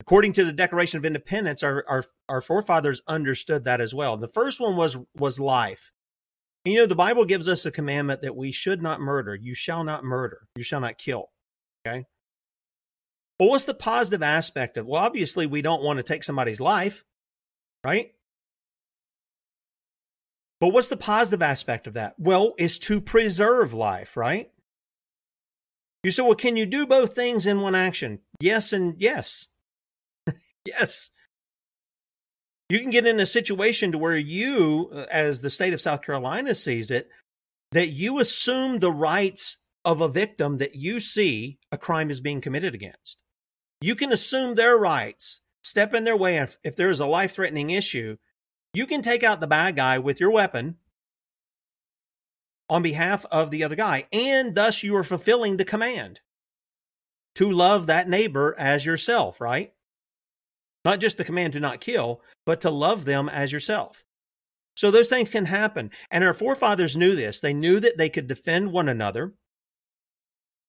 According 0.00 0.34
to 0.34 0.44
the 0.44 0.52
Declaration 0.52 0.98
of 0.98 1.06
Independence, 1.06 1.62
our, 1.62 1.82
our, 1.88 2.04
our 2.28 2.42
forefathers 2.42 3.00
understood 3.08 3.64
that 3.64 3.80
as 3.80 3.94
well. 3.94 4.18
The 4.18 4.28
first 4.28 4.60
one 4.60 4.76
was 4.76 4.98
was 5.16 5.40
life. 5.40 5.92
You 6.66 6.80
know, 6.80 6.86
the 6.86 6.94
Bible 6.94 7.24
gives 7.24 7.48
us 7.48 7.64
a 7.64 7.70
commandment 7.70 8.20
that 8.20 8.36
we 8.36 8.52
should 8.52 8.82
not 8.82 9.00
murder. 9.00 9.34
You 9.34 9.54
shall 9.54 9.82
not 9.82 10.04
murder. 10.04 10.40
You 10.56 10.62
shall 10.62 10.80
not 10.80 10.98
kill. 10.98 11.30
Okay. 11.86 12.04
Well, 13.40 13.48
what's 13.48 13.64
the 13.64 13.72
positive 13.72 14.22
aspect 14.22 14.76
of? 14.76 14.86
Well, 14.86 15.02
obviously, 15.02 15.46
we 15.46 15.62
don't 15.62 15.82
want 15.82 15.96
to 15.96 16.02
take 16.02 16.22
somebody's 16.22 16.60
life, 16.60 17.06
right? 17.82 18.12
But 20.60 20.68
what's 20.68 20.90
the 20.90 20.98
positive 20.98 21.40
aspect 21.40 21.86
of 21.86 21.94
that? 21.94 22.16
Well, 22.18 22.52
it's 22.58 22.78
to 22.80 23.00
preserve 23.00 23.72
life, 23.72 24.14
right? 24.14 24.50
You 26.04 26.10
say, 26.10 26.22
well, 26.22 26.34
can 26.34 26.58
you 26.58 26.66
do 26.66 26.86
both 26.86 27.14
things 27.14 27.46
in 27.46 27.62
one 27.62 27.74
action? 27.74 28.18
Yes, 28.40 28.74
and 28.74 28.96
yes. 28.98 29.48
yes. 30.66 31.08
You 32.68 32.78
can 32.78 32.90
get 32.90 33.06
in 33.06 33.20
a 33.20 33.26
situation 33.26 33.92
to 33.92 33.98
where 33.98 34.18
you, 34.18 34.90
uh, 34.94 35.06
as 35.10 35.40
the 35.40 35.48
state 35.48 35.72
of 35.72 35.80
South 35.80 36.02
Carolina 36.02 36.54
sees 36.54 36.90
it, 36.90 37.08
that 37.72 37.88
you 37.88 38.18
assume 38.18 38.80
the 38.80 38.92
rights 38.92 39.56
of 39.82 40.02
a 40.02 40.08
victim 40.08 40.58
that 40.58 40.74
you 40.74 41.00
see 41.00 41.58
a 41.72 41.78
crime 41.78 42.10
is 42.10 42.20
being 42.20 42.42
committed 42.42 42.74
against. 42.74 43.16
You 43.80 43.94
can 43.94 44.12
assume 44.12 44.54
their 44.54 44.76
rights, 44.76 45.40
step 45.62 45.94
in 45.94 46.04
their 46.04 46.16
way. 46.16 46.38
If, 46.38 46.58
if 46.62 46.76
there 46.76 46.90
is 46.90 47.00
a 47.00 47.06
life 47.06 47.32
threatening 47.32 47.70
issue, 47.70 48.16
you 48.74 48.86
can 48.86 49.02
take 49.02 49.22
out 49.22 49.40
the 49.40 49.46
bad 49.46 49.76
guy 49.76 49.98
with 49.98 50.20
your 50.20 50.30
weapon 50.30 50.76
on 52.68 52.82
behalf 52.82 53.26
of 53.30 53.50
the 53.50 53.64
other 53.64 53.76
guy. 53.76 54.06
And 54.12 54.54
thus 54.54 54.82
you 54.82 54.96
are 54.96 55.02
fulfilling 55.02 55.56
the 55.56 55.64
command 55.64 56.20
to 57.36 57.50
love 57.50 57.86
that 57.86 58.08
neighbor 58.08 58.54
as 58.58 58.84
yourself, 58.84 59.40
right? 59.40 59.72
Not 60.84 61.00
just 61.00 61.16
the 61.16 61.24
command 61.24 61.54
to 61.54 61.60
not 61.60 61.80
kill, 61.80 62.22
but 62.46 62.60
to 62.62 62.70
love 62.70 63.04
them 63.04 63.28
as 63.28 63.52
yourself. 63.52 64.04
So 64.76 64.90
those 64.90 65.08
things 65.08 65.30
can 65.30 65.46
happen. 65.46 65.90
And 66.10 66.22
our 66.22 66.32
forefathers 66.32 66.96
knew 66.96 67.14
this. 67.14 67.40
They 67.40 67.52
knew 67.52 67.80
that 67.80 67.96
they 67.96 68.08
could 68.08 68.26
defend 68.26 68.72
one 68.72 68.88
another 68.88 69.34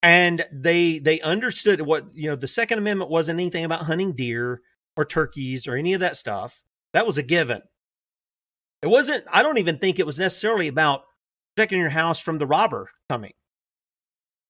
and 0.03 0.45
they 0.51 0.99
they 0.99 1.21
understood 1.21 1.81
what 1.81 2.07
you 2.13 2.29
know 2.29 2.35
the 2.35 2.47
second 2.47 2.79
amendment 2.79 3.11
wasn't 3.11 3.39
anything 3.39 3.65
about 3.65 3.85
hunting 3.85 4.13
deer 4.15 4.61
or 4.97 5.05
turkeys 5.05 5.67
or 5.67 5.75
any 5.75 5.93
of 5.93 5.99
that 5.99 6.17
stuff. 6.17 6.63
That 6.93 7.05
was 7.05 7.17
a 7.17 7.23
given. 7.23 7.61
It 8.81 8.87
wasn't 8.87 9.25
i 9.31 9.43
don't 9.43 9.59
even 9.59 9.77
think 9.77 9.99
it 9.99 10.05
was 10.05 10.19
necessarily 10.19 10.67
about 10.67 11.03
protecting 11.55 11.79
your 11.79 11.89
house 11.89 12.19
from 12.19 12.37
the 12.39 12.47
robber 12.47 12.89
coming. 13.09 13.33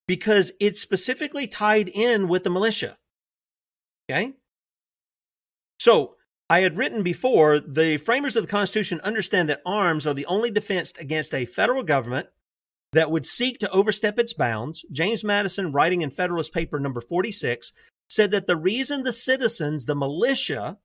Because 0.07 0.51
it's 0.59 0.81
specifically 0.81 1.47
tied 1.47 1.89
in 1.89 2.27
with 2.27 2.43
the 2.43 2.49
militia. 2.49 2.97
Okay? 4.09 4.33
So 5.79 6.15
i 6.49 6.59
had 6.61 6.77
written 6.77 7.03
before 7.03 7.59
the 7.59 7.97
framers 7.97 8.37
of 8.37 8.43
the 8.43 8.51
constitution 8.51 9.01
understand 9.03 9.49
that 9.49 9.61
arms 9.65 10.07
are 10.07 10.13
the 10.13 10.25
only 10.27 10.49
defense 10.49 10.93
against 10.97 11.33
a 11.35 11.45
federal 11.45 11.83
government 11.83 12.27
that 12.93 13.11
would 13.11 13.25
seek 13.25 13.57
to 13.59 13.69
overstep 13.69 14.19
its 14.19 14.33
bounds, 14.33 14.85
James 14.91 15.23
Madison, 15.23 15.71
writing 15.71 16.01
in 16.01 16.11
Federalist 16.11 16.53
Paper 16.53 16.79
number 16.79 17.01
46, 17.01 17.73
said 18.09 18.31
that 18.31 18.47
the 18.47 18.57
reason 18.57 19.03
the 19.03 19.11
citizens, 19.11 19.85
the 19.85 19.95
militia, 19.95 20.77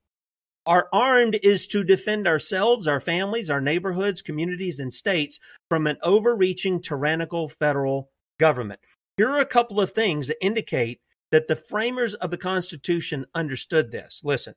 are 0.65 0.87
armed 0.91 1.39
is 1.43 1.67
to 1.67 1.83
defend 1.83 2.27
ourselves, 2.27 2.87
our 2.87 2.99
families, 2.99 3.49
our 3.49 3.61
neighborhoods, 3.61 4.21
communities, 4.21 4.79
and 4.79 4.93
states 4.93 5.39
from 5.69 5.87
an 5.87 5.97
overreaching 6.03 6.81
tyrannical 6.81 7.47
federal 7.47 8.09
government. 8.39 8.79
Here 9.17 9.29
are 9.29 9.39
a 9.39 9.45
couple 9.45 9.81
of 9.81 9.91
things 9.91 10.27
that 10.27 10.43
indicate 10.43 10.99
that 11.31 11.47
the 11.47 11.55
framers 11.55 12.13
of 12.13 12.31
the 12.31 12.37
Constitution 12.37 13.25
understood 13.33 13.91
this. 13.91 14.21
Listen. 14.23 14.55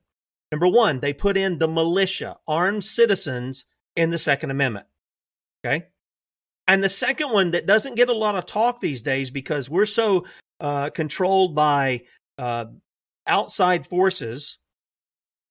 Number 0.51 0.67
one, 0.67 0.99
they 0.99 1.13
put 1.13 1.37
in 1.37 1.59
the 1.59 1.67
militia, 1.67 2.37
armed 2.47 2.83
citizens, 2.83 3.65
in 3.95 4.09
the 4.09 4.17
Second 4.17 4.51
Amendment. 4.51 4.85
Okay. 5.65 5.87
And 6.67 6.83
the 6.83 6.89
second 6.89 7.31
one 7.31 7.51
that 7.51 7.65
doesn't 7.65 7.95
get 7.95 8.09
a 8.09 8.13
lot 8.13 8.35
of 8.35 8.45
talk 8.45 8.79
these 8.79 9.01
days 9.01 9.29
because 9.29 9.69
we're 9.69 9.85
so 9.85 10.25
uh, 10.59 10.89
controlled 10.91 11.55
by 11.55 12.03
uh, 12.37 12.65
outside 13.27 13.87
forces 13.87 14.59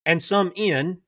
and 0.07 0.23
some 0.23 0.53
in 0.57 0.99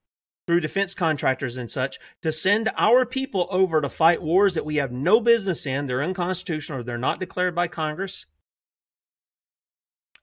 through 0.46 0.60
defense 0.60 0.94
contractors 0.94 1.56
and 1.56 1.70
such 1.70 1.98
to 2.20 2.32
send 2.32 2.70
our 2.76 3.06
people 3.06 3.46
over 3.50 3.80
to 3.80 3.88
fight 3.88 4.20
wars 4.20 4.54
that 4.54 4.64
we 4.64 4.76
have 4.76 4.92
no 4.92 5.20
business 5.20 5.66
in. 5.66 5.86
They're 5.86 6.02
unconstitutional 6.02 6.80
or 6.80 6.82
they're 6.82 6.98
not 6.98 7.20
declared 7.20 7.54
by 7.54 7.68
Congress. 7.68 8.26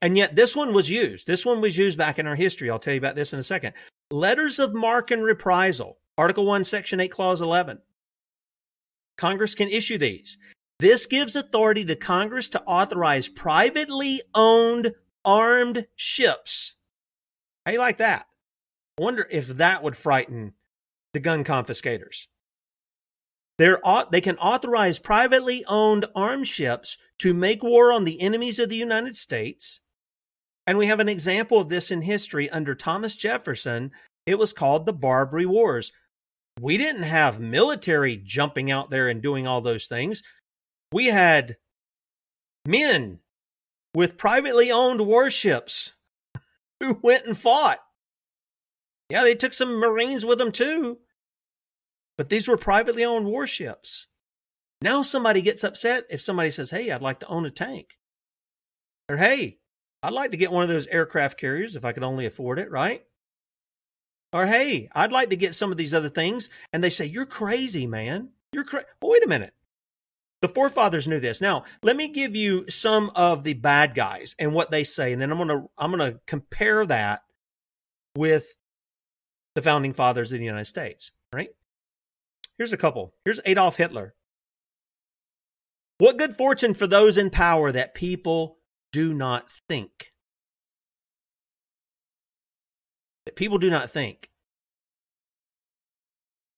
And 0.01 0.17
yet 0.17 0.35
this 0.35 0.55
one 0.55 0.73
was 0.73 0.89
used. 0.89 1.27
This 1.27 1.45
one 1.45 1.61
was 1.61 1.77
used 1.77 1.97
back 1.97 2.19
in 2.19 2.27
our 2.27 2.35
history. 2.35 2.69
I'll 2.69 2.79
tell 2.79 2.93
you 2.93 2.99
about 2.99 3.15
this 3.15 3.33
in 3.33 3.39
a 3.39 3.43
second. 3.43 3.73
letters 4.11 4.59
of 4.59 4.73
marque 4.73 5.11
and 5.11 5.23
reprisal, 5.23 5.99
Article 6.17 6.45
1, 6.45 6.63
Section 6.63 6.99
8, 6.99 7.09
Clause 7.09 7.41
11. 7.41 7.79
Congress 9.19 9.53
can 9.53 9.67
issue 9.67 9.97
these. 9.97 10.37
This 10.79 11.05
gives 11.05 11.35
authority 11.35 11.83
to 11.85 11.95
Congress 11.97 12.47
to 12.49 12.63
authorize 12.63 13.27
privately 13.27 14.21
owned 14.33 14.93
armed 15.25 15.85
ships. 15.97 16.77
How 17.65 17.73
you 17.73 17.79
like 17.79 17.97
that? 17.97 18.27
Wonder 18.97 19.27
if 19.29 19.47
that 19.47 19.83
would 19.83 19.97
frighten 19.97 20.53
the 21.13 21.19
gun 21.19 21.43
confiscators. 21.43 22.29
They're, 23.57 23.81
they 24.09 24.21
can 24.21 24.37
authorize 24.37 24.99
privately 24.99 25.65
owned 25.65 26.05
armed 26.15 26.47
ships 26.47 26.97
to 27.17 27.33
make 27.33 27.61
war 27.61 27.91
on 27.91 28.05
the 28.05 28.21
enemies 28.21 28.57
of 28.57 28.69
the 28.69 28.77
United 28.77 29.17
States. 29.17 29.81
And 30.65 30.77
we 30.77 30.87
have 30.87 31.01
an 31.01 31.09
example 31.09 31.59
of 31.59 31.67
this 31.67 31.91
in 31.91 32.03
history 32.03 32.49
under 32.49 32.73
Thomas 32.73 33.17
Jefferson. 33.17 33.91
It 34.25 34.39
was 34.39 34.53
called 34.53 34.85
the 34.85 34.93
Barbary 34.93 35.45
Wars. 35.45 35.91
We 36.61 36.77
didn't 36.77 37.03
have 37.03 37.39
military 37.39 38.17
jumping 38.17 38.69
out 38.71 38.89
there 38.89 39.07
and 39.07 39.21
doing 39.21 39.47
all 39.47 39.61
those 39.61 39.87
things. 39.87 40.23
We 40.91 41.07
had 41.07 41.57
men 42.67 43.19
with 43.93 44.17
privately 44.17 44.71
owned 44.71 45.01
warships 45.01 45.95
who 46.79 46.99
went 47.01 47.25
and 47.25 47.37
fought. 47.37 47.79
Yeah, 49.09 49.23
they 49.23 49.35
took 49.35 49.53
some 49.53 49.79
Marines 49.79 50.25
with 50.25 50.37
them 50.37 50.51
too. 50.51 50.99
But 52.17 52.29
these 52.29 52.47
were 52.47 52.57
privately 52.57 53.05
owned 53.05 53.25
warships. 53.25 54.07
Now 54.81 55.01
somebody 55.01 55.41
gets 55.41 55.63
upset 55.63 56.05
if 56.09 56.21
somebody 56.21 56.51
says, 56.51 56.71
Hey, 56.71 56.91
I'd 56.91 57.01
like 57.01 57.21
to 57.21 57.27
own 57.27 57.45
a 57.45 57.49
tank. 57.49 57.97
Or, 59.09 59.17
Hey, 59.17 59.59
I'd 60.03 60.13
like 60.13 60.31
to 60.31 60.37
get 60.37 60.51
one 60.51 60.63
of 60.63 60.69
those 60.69 60.87
aircraft 60.87 61.39
carriers 61.39 61.75
if 61.75 61.85
I 61.85 61.91
could 61.91 62.03
only 62.03 62.25
afford 62.25 62.59
it, 62.59 62.71
right? 62.71 63.03
Or, 64.31 64.45
Hey, 64.45 64.89
I'd 64.93 65.11
like 65.11 65.29
to 65.29 65.35
get 65.35 65.55
some 65.55 65.71
of 65.71 65.77
these 65.77 65.93
other 65.93 66.09
things. 66.09 66.49
And 66.73 66.83
they 66.83 66.89
say, 66.89 67.05
You're 67.05 67.25
crazy, 67.25 67.87
man. 67.87 68.29
You're 68.51 68.63
crazy. 68.63 68.87
Wait 69.01 69.23
a 69.23 69.27
minute. 69.27 69.53
The 70.41 70.47
forefathers 70.47 71.07
knew 71.07 71.19
this. 71.19 71.41
Now, 71.41 71.65
let 71.83 71.97
me 71.97 72.07
give 72.07 72.35
you 72.35 72.69
some 72.69 73.11
of 73.13 73.43
the 73.43 73.53
bad 73.53 73.93
guys 73.93 74.35
and 74.39 74.53
what 74.53 74.71
they 74.71 74.85
say, 74.85 75.11
and 75.11 75.21
then 75.21 75.31
I'm 75.31 75.37
gonna 75.37 75.65
I'm 75.77 75.91
gonna 75.91 76.19
compare 76.25 76.85
that 76.85 77.23
with 78.15 78.55
the 79.55 79.61
founding 79.61 79.93
fathers 79.93 80.31
of 80.31 80.39
the 80.39 80.45
United 80.45 80.65
States. 80.65 81.11
Right? 81.33 81.49
Here's 82.57 82.73
a 82.73 82.77
couple. 82.77 83.13
Here's 83.25 83.41
Adolf 83.45 83.75
Hitler. 83.75 84.15
What 85.97 86.17
good 86.17 86.37
fortune 86.37 86.73
for 86.73 86.87
those 86.87 87.17
in 87.17 87.29
power 87.29 87.71
that 87.73 87.93
people 87.93 88.59
do 88.93 89.13
not 89.13 89.51
think. 89.67 90.13
That 93.29 93.35
people 93.35 93.59
do 93.59 93.69
not 93.69 93.91
think. 93.91 94.31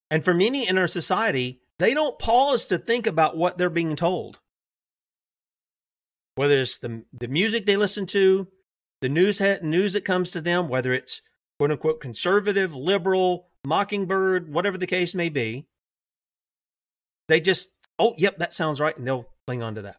And 0.09 0.23
for 0.23 0.33
many 0.33 0.65
in 0.65 0.77
our 0.77 0.87
society, 0.87 1.59
they 1.79 1.93
don't 1.93 2.17
pause 2.17 2.65
to 2.67 2.77
think 2.77 3.07
about 3.07 3.35
what 3.35 3.57
they're 3.57 3.69
being 3.69 3.97
told. 3.97 4.39
Whether 6.35 6.61
it's 6.61 6.77
the, 6.77 7.03
the 7.11 7.27
music 7.27 7.65
they 7.65 7.75
listen 7.75 8.05
to, 8.05 8.47
the 9.01 9.09
news, 9.09 9.41
news 9.61 9.91
that 9.91 10.05
comes 10.05 10.31
to 10.31 10.39
them, 10.39 10.69
whether 10.69 10.93
it's 10.93 11.21
quote 11.59 11.71
unquote 11.71 11.99
conservative, 11.99 12.73
liberal, 12.73 13.49
mockingbird, 13.65 14.47
whatever 14.47 14.77
the 14.77 14.87
case 14.87 15.13
may 15.13 15.27
be, 15.27 15.67
they 17.27 17.41
just, 17.41 17.73
oh, 17.99 18.13
yep, 18.17 18.37
that 18.37 18.53
sounds 18.53 18.79
right, 18.79 18.97
and 18.97 19.05
they'll 19.05 19.27
cling 19.45 19.61
on 19.61 19.75
to 19.75 19.81
that. 19.81 19.97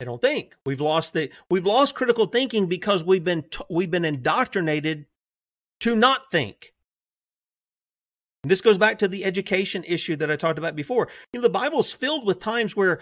They 0.00 0.06
don't 0.06 0.20
think. 0.20 0.56
We've 0.66 0.80
lost 0.80 1.12
the 1.12 1.30
we've 1.48 1.66
lost 1.66 1.94
critical 1.94 2.26
thinking 2.26 2.66
because 2.66 3.04
we've 3.04 3.22
been 3.22 3.44
t- 3.44 3.62
we've 3.70 3.92
been 3.92 4.04
indoctrinated 4.04 5.06
to 5.82 5.96
not 5.96 6.30
think. 6.30 6.72
And 8.44 8.50
this 8.50 8.60
goes 8.60 8.78
back 8.78 9.00
to 9.00 9.08
the 9.08 9.24
education 9.24 9.82
issue 9.84 10.14
that 10.16 10.30
I 10.30 10.36
talked 10.36 10.58
about 10.58 10.76
before. 10.76 11.08
You 11.32 11.40
know, 11.40 11.42
the 11.42 11.50
Bible's 11.50 11.92
filled 11.92 12.24
with 12.24 12.38
times 12.38 12.76
where 12.76 13.00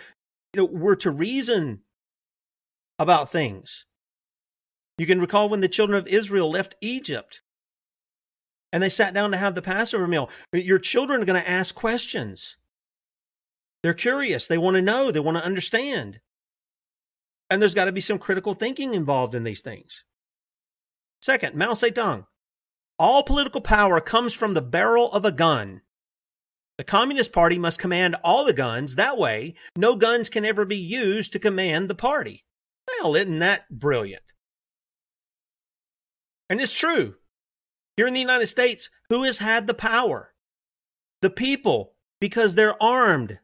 you 0.55 0.63
know 0.63 0.65
we're 0.65 0.95
to 0.97 1.11
reason 1.11 1.81
about 2.99 3.31
things. 3.31 3.85
You 4.97 5.07
can 5.07 5.21
recall 5.21 5.49
when 5.49 5.61
the 5.61 5.69
children 5.69 5.99
of 5.99 6.07
Israel 6.09 6.51
left 6.51 6.75
Egypt 6.81 7.43
and 8.73 8.83
they 8.83 8.89
sat 8.89 9.13
down 9.13 9.31
to 9.33 9.37
have 9.37 9.55
the 9.55 9.63
Passover 9.63 10.07
meal. 10.07 10.31
Your 10.53 10.79
children 10.79 11.21
are 11.21 11.27
going 11.27 11.41
to 11.41 11.49
ask 11.49 11.75
questions. 11.75 12.57
They're 13.83 13.95
curious. 13.95 14.47
They 14.47 14.59
want 14.59 14.77
to 14.77 14.83
know. 14.83 15.11
They 15.11 15.21
want 15.21 15.37
to 15.37 15.45
understand. 15.45 16.21
And 17.51 17.61
there's 17.61 17.75
got 17.75 17.87
to 17.87 17.93
be 17.93 18.01
some 18.01 18.19
critical 18.19 18.55
thinking 18.55 18.95
involved 18.95 19.35
in 19.35 19.45
these 19.45 19.61
things. 19.61 20.05
Second, 21.21 21.55
Mao 21.55 21.73
Zedong. 21.73 22.27
All 23.01 23.23
political 23.23 23.63
power 23.63 23.99
comes 23.99 24.35
from 24.35 24.53
the 24.53 24.61
barrel 24.61 25.11
of 25.11 25.25
a 25.25 25.33
gun. 25.33 25.81
The 26.77 26.85
Communist 26.85 27.33
Party 27.33 27.59
must 27.59 27.79
command 27.79 28.15
all 28.23 28.45
the 28.45 28.53
guns. 28.53 28.97
That 28.97 29.17
way, 29.17 29.55
no 29.75 29.97
guns 29.97 30.29
can 30.29 30.45
ever 30.45 30.67
be 30.67 30.77
used 30.77 31.33
to 31.33 31.39
command 31.39 31.89
the 31.89 31.95
party. 31.95 32.45
Well, 32.87 33.17
isn't 33.17 33.39
that 33.39 33.71
brilliant? 33.71 34.23
And 36.51 36.61
it's 36.61 36.79
true. 36.79 37.15
Here 37.97 38.07
in 38.07 38.13
the 38.13 38.21
United 38.21 38.49
States, 38.49 38.91
who 39.09 39.23
has 39.23 39.39
had 39.39 39.67
the 39.67 39.73
power? 39.73 40.35
The 41.23 41.31
people, 41.31 41.95
because 42.21 42.55
they're 42.55 42.81
armed. 42.83 43.39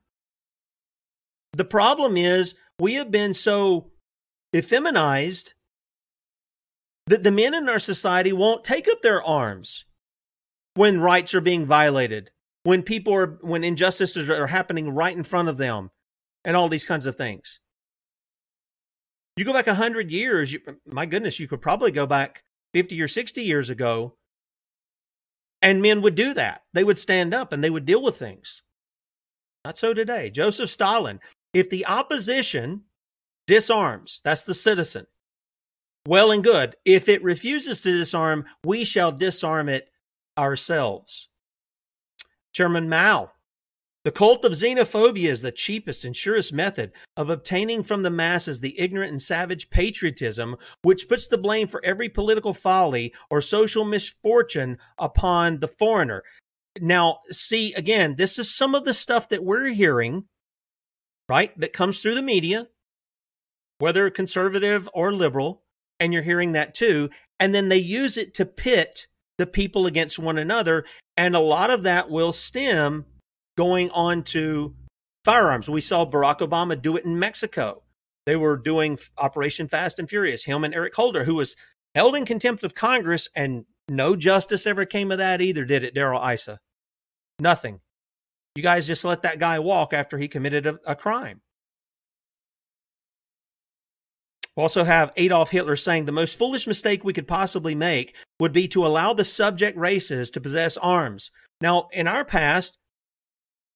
The 1.55 1.65
problem 1.65 2.19
is 2.19 2.57
we 2.79 2.95
have 2.95 3.11
been 3.11 3.33
so 3.33 3.91
effeminized 4.55 5.55
that 7.07 7.23
the 7.23 7.31
men 7.31 7.55
in 7.55 7.69
our 7.69 7.79
society 7.79 8.33
won't 8.33 8.65
take 8.65 8.89
up 8.89 9.03
their 9.03 9.23
arms 9.23 9.85
when 10.75 11.01
rights 11.01 11.35
are 11.35 11.41
being 11.41 11.67
violated, 11.67 12.31
when 12.65 12.83
people 12.83 13.15
are, 13.15 13.39
when 13.41 13.65
injustices 13.65 14.29
are 14.29 14.49
happening 14.49 14.91
right 14.91 15.17
in 15.17 15.23
front 15.23 15.49
of 15.49 15.57
them, 15.57 15.91
and 16.45 16.57
all 16.57 16.69
these 16.69 16.85
kinds 16.85 17.07
of 17.07 17.17
things. 17.17 17.61
You 19.37 19.45
go 19.45 19.53
back 19.53 19.67
100 19.67 20.11
years, 20.11 20.53
you, 20.53 20.61
my 20.87 21.07
goodness, 21.07 21.39
you 21.39 21.49
could 21.49 21.61
probably 21.61 21.91
go 21.91 22.07
back 22.07 22.43
50 22.73 23.01
or 23.01 23.09
60 23.09 23.43
years 23.43 23.71
ago, 23.71 24.15
and 25.63 25.83
men 25.83 26.03
would 26.03 26.15
do 26.15 26.35
that. 26.35 26.63
They 26.73 26.85
would 26.85 26.99
stand 26.99 27.35
up 27.35 27.53
and 27.53 27.63
they 27.63 27.71
would 27.71 27.87
deal 27.87 28.03
with 28.03 28.17
things. 28.17 28.63
Not 29.65 29.77
so 29.77 29.93
today. 29.93 30.31
Joseph 30.31 30.71
Stalin, 30.71 31.21
if 31.53 31.69
the 31.69 31.87
opposition 31.87 32.83
disarms, 33.47 34.21
that's 34.25 34.45
the 34.45 34.55
citizen, 34.55 35.07
well 36.07 36.31
and 36.31 36.43
good. 36.43 36.77
If 36.85 37.09
it 37.09 37.23
refuses 37.23 37.83
to 37.83 37.93
disarm, 37.93 38.45
we 38.65 38.85
shall 38.85 39.13
disarm 39.13 39.69
it 39.69 39.89
ourselves. 40.39 41.29
Chairman 42.53 42.89
Mao, 42.89 43.33
the 44.05 44.13
cult 44.13 44.45
of 44.45 44.53
xenophobia 44.53 45.29
is 45.29 45.43
the 45.43 45.53
cheapest 45.53 46.05
and 46.05 46.17
surest 46.17 46.53
method 46.53 46.93
of 47.17 47.29
obtaining 47.29 47.83
from 47.83 48.03
the 48.03 48.11
masses 48.11 48.61
the 48.61 48.79
ignorant 48.79 49.11
and 49.11 49.21
savage 49.21 49.69
patriotism 49.69 50.57
which 50.83 51.09
puts 51.09 51.27
the 51.29 51.37
blame 51.37 51.69
for 51.69 51.85
every 51.85 52.09
political 52.09 52.55
folly 52.55 53.13
or 53.31 53.41
social 53.41 53.85
misfortune 53.85 54.79
upon 54.99 55.61
the 55.61 55.69
foreigner. 55.69 56.23
Now, 56.81 57.19
see, 57.31 57.75
again, 57.75 58.15
this 58.17 58.39
is 58.39 58.55
some 58.55 58.75
of 58.75 58.85
the 58.85 58.95
stuff 58.95 59.29
that 59.31 59.45
we're 59.45 59.69
hearing 59.69 60.25
right? 61.29 61.59
That 61.59 61.73
comes 61.73 62.01
through 62.01 62.15
the 62.15 62.23
media, 62.23 62.69
whether 63.79 64.09
conservative 64.11 64.89
or 64.95 65.13
liberal, 65.13 65.63
and 66.01 66.13
you're 66.13 66.23
hearing 66.23 66.53
that 66.53 66.75
too. 66.75 67.11
And 67.39 67.55
then 67.55 67.69
they 67.69 67.79
use 67.79 68.17
it 68.17 68.35
to 68.35 68.47
pit 68.47 69.07
the 69.39 69.47
people 69.47 69.87
against 69.87 70.19
one 70.19 70.39
another. 70.39 70.85
And 71.17 71.35
a 71.35 71.41
lot 71.41 71.71
of 71.71 71.83
that 71.85 72.11
will 72.11 72.33
stem 72.33 73.05
going 73.57 73.91
on 73.91 74.23
to 74.25 74.75
firearms. 75.25 75.69
We 75.69 75.81
saw 75.81 76.07
Barack 76.07 76.39
Obama 76.39 76.81
do 76.81 76.97
it 76.97 77.05
in 77.05 77.19
Mexico. 77.19 77.83
They 78.27 78.37
were 78.37 78.57
doing 78.57 78.99
Operation 79.17 79.69
Fast 79.69 79.99
and 79.99 80.09
Furious, 80.09 80.45
him 80.45 80.65
and 80.65 80.75
Eric 80.75 80.95
Holder, 80.95 81.25
who 81.25 81.35
was 81.35 81.57
held 81.95 82.17
in 82.17 82.25
contempt 82.27 82.65
of 82.65 82.75
Congress, 82.75 83.29
and 83.35 83.65
no 83.89 84.17
justice 84.17 84.67
ever 84.67 84.85
came 84.85 85.13
of 85.13 85.19
that 85.19 85.41
either, 85.41 85.65
did 85.65 85.85
it, 85.85 85.95
Darrell 85.95 86.27
Issa? 86.29 86.59
Nothing. 87.39 87.81
You 88.57 88.63
guys 88.63 88.87
just 88.87 89.05
let 89.05 89.23
that 89.23 89.39
guy 89.39 89.59
walk 89.59 89.93
after 89.93 90.19
he 90.19 90.29
committed 90.29 90.67
a, 90.67 90.79
a 90.87 90.97
crime. 90.97 91.41
We 94.57 94.63
also 94.63 94.85
have 94.85 95.13
Adolf 95.17 95.51
Hitler 95.51 95.77
saying 95.77 96.07
the 96.07 96.13
most 96.13 96.39
foolish 96.39 96.67
mistake 96.67 97.05
we 97.05 97.13
could 97.13 97.29
possibly 97.29 97.75
make 97.75 98.15
would 98.41 98.53
be 98.53 98.67
to 98.69 98.87
allow 98.87 99.13
the 99.13 99.25
subject 99.25 99.77
races 99.77 100.31
to 100.31 100.41
possess 100.41 100.77
arms. 100.79 101.31
Now, 101.61 101.89
in 101.93 102.07
our 102.07 102.25
past, 102.25 102.79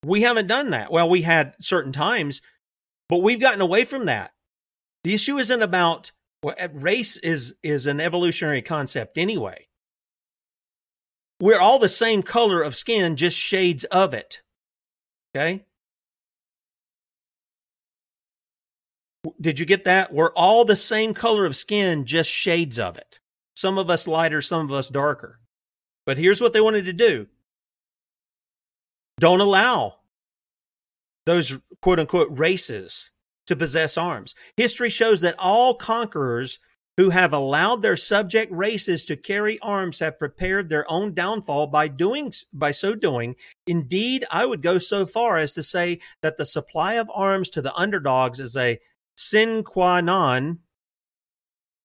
we 0.04 0.22
haven't 0.22 0.46
done 0.46 0.70
that. 0.70 0.90
Well, 0.90 1.08
we 1.08 1.22
had 1.22 1.54
certain 1.60 1.92
times, 1.92 2.40
but 3.08 3.18
we've 3.18 3.40
gotten 3.40 3.60
away 3.60 3.84
from 3.84 4.06
that. 4.06 4.32
The 5.04 5.14
issue 5.14 5.38
isn't 5.38 5.62
about 5.62 6.12
well, 6.42 6.54
eh, 6.56 6.68
race 6.72 7.18
is 7.18 7.56
is 7.62 7.86
an 7.86 8.00
evolutionary 8.00 8.62
concept 8.62 9.18
anyway. 9.18 9.66
We're 11.40 11.58
all 11.58 11.78
the 11.78 11.88
same 11.88 12.22
color 12.22 12.62
of 12.62 12.76
skin, 12.76 13.16
just 13.16 13.36
shades 13.36 13.84
of 13.84 14.14
it. 14.14 14.42
Okay. 15.34 15.64
Did 19.40 19.58
you 19.58 19.66
get 19.66 19.84
that? 19.84 20.12
We're 20.12 20.32
all 20.32 20.64
the 20.64 20.76
same 20.76 21.14
color 21.14 21.44
of 21.44 21.56
skin, 21.56 22.06
just 22.06 22.30
shades 22.30 22.78
of 22.78 22.96
it. 22.96 23.20
Some 23.54 23.78
of 23.78 23.90
us 23.90 24.08
lighter, 24.08 24.40
some 24.40 24.64
of 24.64 24.72
us 24.72 24.88
darker. 24.88 25.40
But 26.06 26.18
here's 26.18 26.40
what 26.40 26.52
they 26.52 26.60
wanted 26.60 26.86
to 26.86 26.92
do 26.92 27.26
don't 29.18 29.40
allow 29.40 29.96
those 31.26 31.58
quote 31.82 32.00
unquote 32.00 32.38
races 32.38 33.10
to 33.46 33.56
possess 33.56 33.98
arms. 33.98 34.34
History 34.56 34.88
shows 34.88 35.20
that 35.20 35.38
all 35.38 35.74
conquerors 35.74 36.58
who 36.96 37.10
have 37.10 37.32
allowed 37.32 37.82
their 37.82 37.96
subject 37.96 38.52
races 38.52 39.04
to 39.06 39.16
carry 39.16 39.58
arms 39.60 40.00
have 40.00 40.18
prepared 40.18 40.68
their 40.68 40.90
own 40.90 41.14
downfall 41.14 41.66
by 41.66 41.88
doing 41.88 42.32
by 42.52 42.70
so 42.70 42.94
doing 42.94 43.34
indeed 43.66 44.26
i 44.30 44.44
would 44.44 44.60
go 44.60 44.76
so 44.76 45.06
far 45.06 45.38
as 45.38 45.54
to 45.54 45.62
say 45.62 45.98
that 46.20 46.36
the 46.36 46.44
supply 46.44 46.94
of 46.94 47.10
arms 47.14 47.48
to 47.48 47.62
the 47.62 47.74
underdogs 47.74 48.38
is 48.38 48.54
a 48.54 48.78
sine 49.20 49.62
qua 49.62 50.00
non 50.00 50.58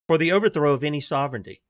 for 0.08 0.18
the 0.18 0.32
overthrow 0.32 0.74
of 0.74 0.84
any 0.84 1.02
sovereignty 1.02 1.62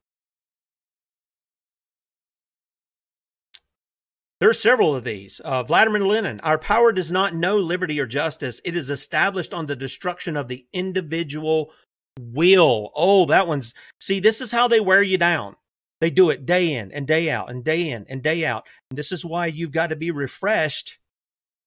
There 4.39 4.49
are 4.49 4.53
several 4.53 4.93
of 4.93 5.05
these. 5.05 5.39
Uh, 5.39 5.63
Vladimir 5.63 6.05
Lenin, 6.05 6.41
our 6.41 6.57
power 6.57 6.91
does 6.91 7.11
not 7.11 7.33
know 7.33 7.57
liberty 7.57 7.99
or 7.99 8.05
justice. 8.05 8.59
It 8.65 8.75
is 8.75 8.89
established 8.89 9.53
on 9.53 9.65
the 9.65 9.77
destruction 9.77 10.35
of 10.35 10.49
the 10.49 10.67
individual 10.73 11.71
will. 12.19 12.91
Oh, 12.95 13.25
that 13.27 13.47
one's, 13.47 13.73
see, 14.01 14.19
this 14.19 14.41
is 14.41 14.51
how 14.51 14.67
they 14.67 14.81
wear 14.81 15.01
you 15.01 15.17
down. 15.17 15.55
They 16.01 16.09
do 16.09 16.29
it 16.29 16.45
day 16.45 16.73
in 16.73 16.91
and 16.91 17.07
day 17.07 17.31
out 17.31 17.49
and 17.49 17.63
day 17.63 17.89
in 17.89 18.05
and 18.09 18.21
day 18.21 18.45
out. 18.45 18.67
And 18.91 18.99
this 18.99 19.13
is 19.13 19.25
why 19.25 19.45
you've 19.45 19.71
got 19.71 19.87
to 19.87 19.95
be 19.95 20.11
refreshed 20.11 20.99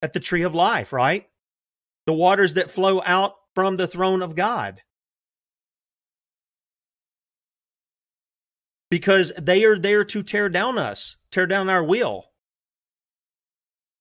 at 0.02 0.12
the 0.12 0.20
tree 0.20 0.42
of 0.42 0.54
life, 0.54 0.92
right? 0.92 1.26
The 2.06 2.12
waters 2.12 2.54
that 2.54 2.70
flow 2.70 3.02
out 3.04 3.36
from 3.58 3.76
the 3.76 3.88
throne 3.88 4.22
of 4.22 4.36
God. 4.36 4.82
Because 8.88 9.32
they 9.36 9.64
are 9.64 9.76
there 9.76 10.04
to 10.04 10.22
tear 10.22 10.48
down 10.48 10.78
us, 10.78 11.16
tear 11.32 11.44
down 11.48 11.68
our 11.68 11.82
will. 11.82 12.26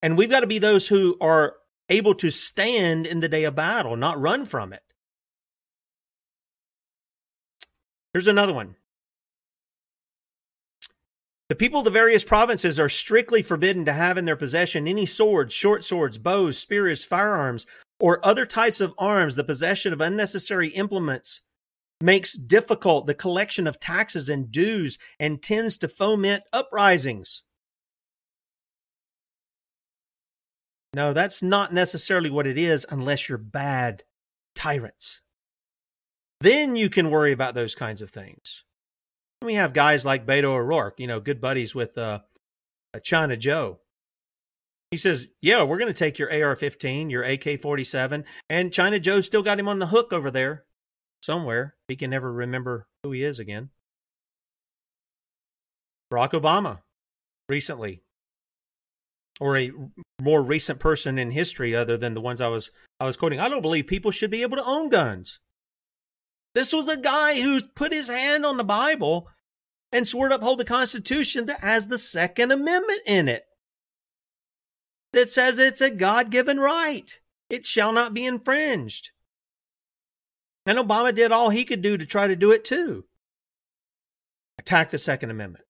And 0.03 0.15
we've 0.15 0.29
got 0.29 0.41
to 0.41 0.47
be 0.47 0.59
those 0.59 0.87
who 0.87 1.17
are 1.19 1.55
able 1.89 2.13
to 2.13 2.29
stand 2.29 3.07
in 3.07 3.19
the 3.19 3.27
day 3.27 3.45
of 3.45 3.55
battle, 3.55 3.95
not 3.95 4.21
run 4.21 4.45
from 4.45 4.73
it. 4.73 4.83
Here's 8.13 8.27
another 8.27 8.53
one. 8.53 8.75
The 11.49 11.55
people 11.55 11.79
of 11.79 11.85
the 11.85 11.91
various 11.91 12.25
provinces 12.25 12.77
are 12.77 12.89
strictly 12.89 13.41
forbidden 13.41 13.85
to 13.85 13.93
have 13.93 14.17
in 14.17 14.25
their 14.25 14.35
possession 14.35 14.87
any 14.87 15.05
swords, 15.05 15.53
short 15.53 15.83
swords, 15.83 16.17
bows, 16.17 16.57
spears, 16.57 17.05
firearms, 17.05 17.65
or 17.99 18.25
other 18.25 18.45
types 18.45 18.81
of 18.81 18.93
arms. 18.97 19.35
The 19.35 19.45
possession 19.45 19.93
of 19.93 20.01
unnecessary 20.01 20.69
implements 20.69 21.41
makes 22.01 22.33
difficult 22.33 23.07
the 23.07 23.13
collection 23.13 23.65
of 23.65 23.79
taxes 23.79 24.27
and 24.27 24.51
dues 24.51 24.97
and 25.19 25.41
tends 25.41 25.77
to 25.77 25.87
foment 25.87 26.43
uprisings. 26.51 27.43
No, 30.93 31.13
that's 31.13 31.41
not 31.41 31.73
necessarily 31.73 32.29
what 32.29 32.47
it 32.47 32.57
is 32.57 32.85
unless 32.89 33.29
you're 33.29 33.37
bad 33.37 34.03
tyrants. 34.53 35.21
Then 36.41 36.75
you 36.75 36.89
can 36.89 37.09
worry 37.09 37.31
about 37.31 37.55
those 37.55 37.73
kinds 37.73 38.01
of 38.01 38.09
things. 38.09 38.63
We 39.41 39.55
have 39.55 39.73
guys 39.73 40.05
like 40.05 40.25
Beto 40.25 40.45
O'Rourke, 40.45 40.99
you 40.99 41.07
know, 41.07 41.19
good 41.19 41.39
buddies 41.39 41.75
with 41.75 41.97
uh, 41.97 42.19
China 43.03 43.37
Joe. 43.37 43.79
He 44.91 44.97
says, 44.97 45.27
Yeah, 45.41 45.63
we're 45.63 45.77
going 45.77 45.93
to 45.93 45.97
take 45.97 46.17
your 46.17 46.31
AR 46.31 46.55
15, 46.55 47.09
your 47.09 47.23
AK 47.23 47.61
47, 47.61 48.25
and 48.49 48.73
China 48.73 48.99
Joe's 48.99 49.25
still 49.25 49.43
got 49.43 49.59
him 49.59 49.67
on 49.67 49.79
the 49.79 49.87
hook 49.87 50.11
over 50.11 50.31
there 50.31 50.65
somewhere. 51.21 51.75
He 51.87 51.95
can 51.95 52.09
never 52.09 52.31
remember 52.31 52.87
who 53.03 53.11
he 53.11 53.23
is 53.23 53.39
again. 53.39 53.69
Barack 56.11 56.31
Obama 56.31 56.79
recently 57.49 58.01
or 59.39 59.57
a 59.57 59.71
more 60.21 60.41
recent 60.41 60.79
person 60.79 61.19
in 61.19 61.31
history 61.31 61.75
other 61.75 61.97
than 61.97 62.13
the 62.13 62.21
ones 62.21 62.41
I 62.41 62.47
was 62.47 62.71
I 62.99 63.05
was 63.05 63.17
quoting. 63.17 63.39
I 63.39 63.49
don't 63.49 63.61
believe 63.61 63.87
people 63.87 64.11
should 64.11 64.31
be 64.31 64.41
able 64.41 64.57
to 64.57 64.65
own 64.65 64.89
guns. 64.89 65.39
This 66.57 66.73
was 66.73 66.87
a 66.87 66.97
guy 66.97 67.39
who 67.39 67.61
put 67.75 67.93
his 67.93 68.09
hand 68.09 68.43
on 68.43 68.57
the 68.57 68.63
Bible 68.63 69.27
and 69.91 70.07
swore 70.07 70.29
to 70.29 70.37
uphold 70.37 70.57
the 70.57 70.65
Constitution 70.65 71.45
that 71.45 71.59
has 71.59 71.87
the 71.87 71.99
Second 71.99 72.51
Amendment 72.51 73.01
in 73.05 73.27
it. 73.27 73.45
That 75.13 75.29
says 75.29 75.59
it's 75.59 75.81
a 75.81 75.91
God 75.91 76.31
given 76.31 76.59
right. 76.59 77.21
It 77.51 77.67
shall 77.67 77.93
not 77.93 78.15
be 78.15 78.25
infringed. 78.25 79.11
And 80.65 80.79
Obama 80.79 81.13
did 81.13 81.31
all 81.31 81.51
he 81.51 81.63
could 81.63 81.83
do 81.83 81.95
to 81.95 82.07
try 82.07 82.25
to 82.25 82.35
do 82.35 82.51
it 82.51 82.65
too. 82.65 83.05
Attack 84.57 84.89
the 84.89 84.97
Second 84.97 85.29
Amendment. 85.29 85.65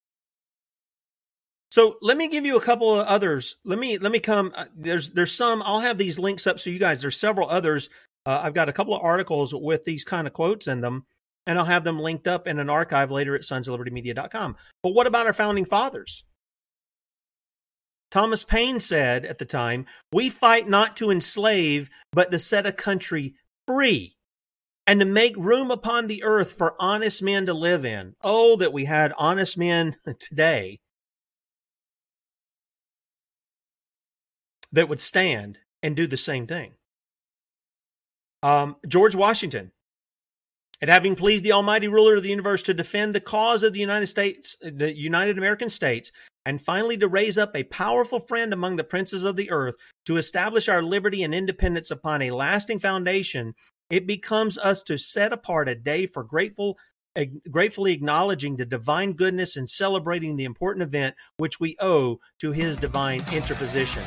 So 1.69 1.97
let 2.01 2.15
me 2.15 2.29
give 2.29 2.45
you 2.45 2.55
a 2.55 2.61
couple 2.61 2.97
of 2.97 3.05
others. 3.07 3.57
Let 3.65 3.77
me 3.77 3.97
let 3.97 4.13
me 4.13 4.19
come. 4.19 4.53
Uh, 4.55 4.67
there's 4.73 5.09
there's 5.09 5.33
some. 5.33 5.61
I'll 5.63 5.81
have 5.81 5.97
these 5.97 6.17
links 6.17 6.47
up 6.47 6.61
so 6.61 6.69
you 6.69 6.79
guys. 6.79 7.01
There's 7.01 7.17
several 7.17 7.49
others. 7.49 7.89
Uh, 8.27 8.41
I've 8.43 8.53
got 8.53 8.67
a 8.67 8.73
couple 8.73 8.93
of 8.93 9.01
articles 9.01 9.55
with 9.55 9.85
these 9.85 10.03
kind 10.03 10.27
of 10.27 10.33
quotes 10.33 10.67
in 10.67 10.81
them, 10.81 11.05
and 11.45 11.57
I'll 11.57 11.63
have 11.63 11.85
them 11.85 11.97
linked 11.97 12.27
up 12.27 12.45
in 12.45 12.59
an 12.59 12.69
archive 12.69 13.09
later 13.09 13.35
at 13.35 13.43
sonsoflibertymedia.com. 13.43 14.57
But 14.83 14.93
what 14.93 15.07
about 15.07 15.27
our 15.27 15.33
founding 15.33 15.63
fathers? 15.63 16.25
Thomas 18.11 18.43
Paine 18.43 18.81
said 18.81 19.23
at 19.23 19.37
the 19.37 19.45
time, 19.45 19.85
"We 20.11 20.29
fight 20.29 20.67
not 20.67 20.97
to 20.97 21.09
enslave, 21.09 21.89
but 22.11 22.29
to 22.31 22.39
set 22.39 22.65
a 22.65 22.73
country 22.73 23.35
free." 23.65 24.17
And 24.85 24.99
to 25.01 25.05
make 25.05 25.35
room 25.37 25.71
upon 25.71 26.07
the 26.07 26.23
earth 26.23 26.53
for 26.53 26.75
honest 26.79 27.21
men 27.21 27.45
to 27.45 27.53
live 27.53 27.83
in. 27.83 28.15
Oh, 28.21 28.55
that 28.57 28.71
we 28.71 28.85
had 28.85 29.13
honest 29.17 29.57
men 29.57 29.97
today 30.19 30.79
that 34.71 34.87
would 34.87 35.01
stand 35.01 35.59
and 35.81 35.95
do 35.95 36.07
the 36.07 36.17
same 36.17 36.47
thing. 36.47 36.76
Um, 38.43 38.75
George 38.87 39.15
Washington, 39.15 39.71
and 40.79 40.89
having 40.91 41.15
pleased 41.15 41.43
the 41.43 41.53
Almighty 41.53 41.87
Ruler 41.87 42.15
of 42.15 42.23
the 42.23 42.29
universe 42.29 42.61
to 42.63 42.73
defend 42.73 43.15
the 43.15 43.19
cause 43.19 43.63
of 43.63 43.73
the 43.73 43.79
United 43.79 44.07
States, 44.07 44.55
the 44.61 44.95
United 44.95 45.37
American 45.37 45.69
States, 45.69 46.11
and 46.45 46.61
finally 46.61 46.97
to 46.97 47.07
raise 47.07 47.37
up 47.37 47.55
a 47.55 47.63
powerful 47.63 48.19
friend 48.19 48.53
among 48.53 48.75
the 48.75 48.83
princes 48.83 49.23
of 49.23 49.35
the 49.35 49.49
earth 49.49 49.75
to 50.05 50.17
establish 50.17 50.69
our 50.69 50.83
liberty 50.83 51.23
and 51.23 51.33
independence 51.33 51.89
upon 51.89 52.21
a 52.21 52.31
lasting 52.31 52.79
foundation, 52.79 53.53
it 53.89 54.05
becomes 54.05 54.57
us 54.57 54.83
to 54.83 54.97
set 54.97 55.33
apart 55.33 55.67
a 55.67 55.75
day 55.75 56.05
for 56.05 56.23
grateful 56.23 56.77
gratefully 57.49 57.93
acknowledging 57.93 58.55
the 58.55 58.65
divine 58.65 59.13
goodness 59.13 59.57
and 59.57 59.67
celebrating 59.67 60.37
the 60.37 60.45
important 60.45 60.83
event 60.83 61.15
which 61.37 61.59
we 61.59 61.75
owe 61.79 62.19
to 62.37 62.51
his 62.51 62.77
divine 62.77 63.23
interposition. 63.33 64.03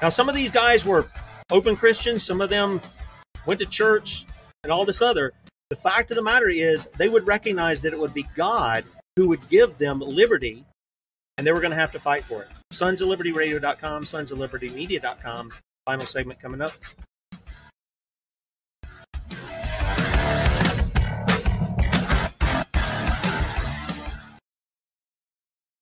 Now, 0.00 0.08
some 0.08 0.28
of 0.28 0.36
these 0.36 0.52
guys 0.52 0.86
were 0.86 1.08
open 1.50 1.76
Christians, 1.76 2.22
some 2.22 2.40
of 2.40 2.48
them 2.48 2.80
went 3.46 3.60
to 3.60 3.66
church 3.66 4.24
and 4.62 4.72
all 4.72 4.84
this 4.84 5.02
other. 5.02 5.32
The 5.70 5.76
fact 5.76 6.10
of 6.10 6.16
the 6.16 6.22
matter 6.22 6.48
is, 6.48 6.86
they 6.98 7.08
would 7.08 7.26
recognize 7.26 7.82
that 7.82 7.92
it 7.92 7.98
would 7.98 8.14
be 8.14 8.26
God 8.36 8.84
who 9.16 9.28
would 9.28 9.48
give 9.48 9.78
them 9.78 10.00
liberty, 10.00 10.64
and 11.36 11.46
they 11.46 11.52
were 11.52 11.60
going 11.60 11.70
to 11.70 11.76
have 11.76 11.92
to 11.92 11.98
fight 11.98 12.24
for 12.24 12.42
it. 12.42 12.48
Sons 12.70 13.00
of 13.00 13.08
Liberty 13.08 13.32
Radio.com, 13.32 14.04
Sons 14.04 14.30
of 14.30 14.38
Liberty 14.38 14.68
Media.com. 14.68 15.50
Final 15.84 16.06
segment 16.06 16.40
coming 16.40 16.60
up. 16.60 16.72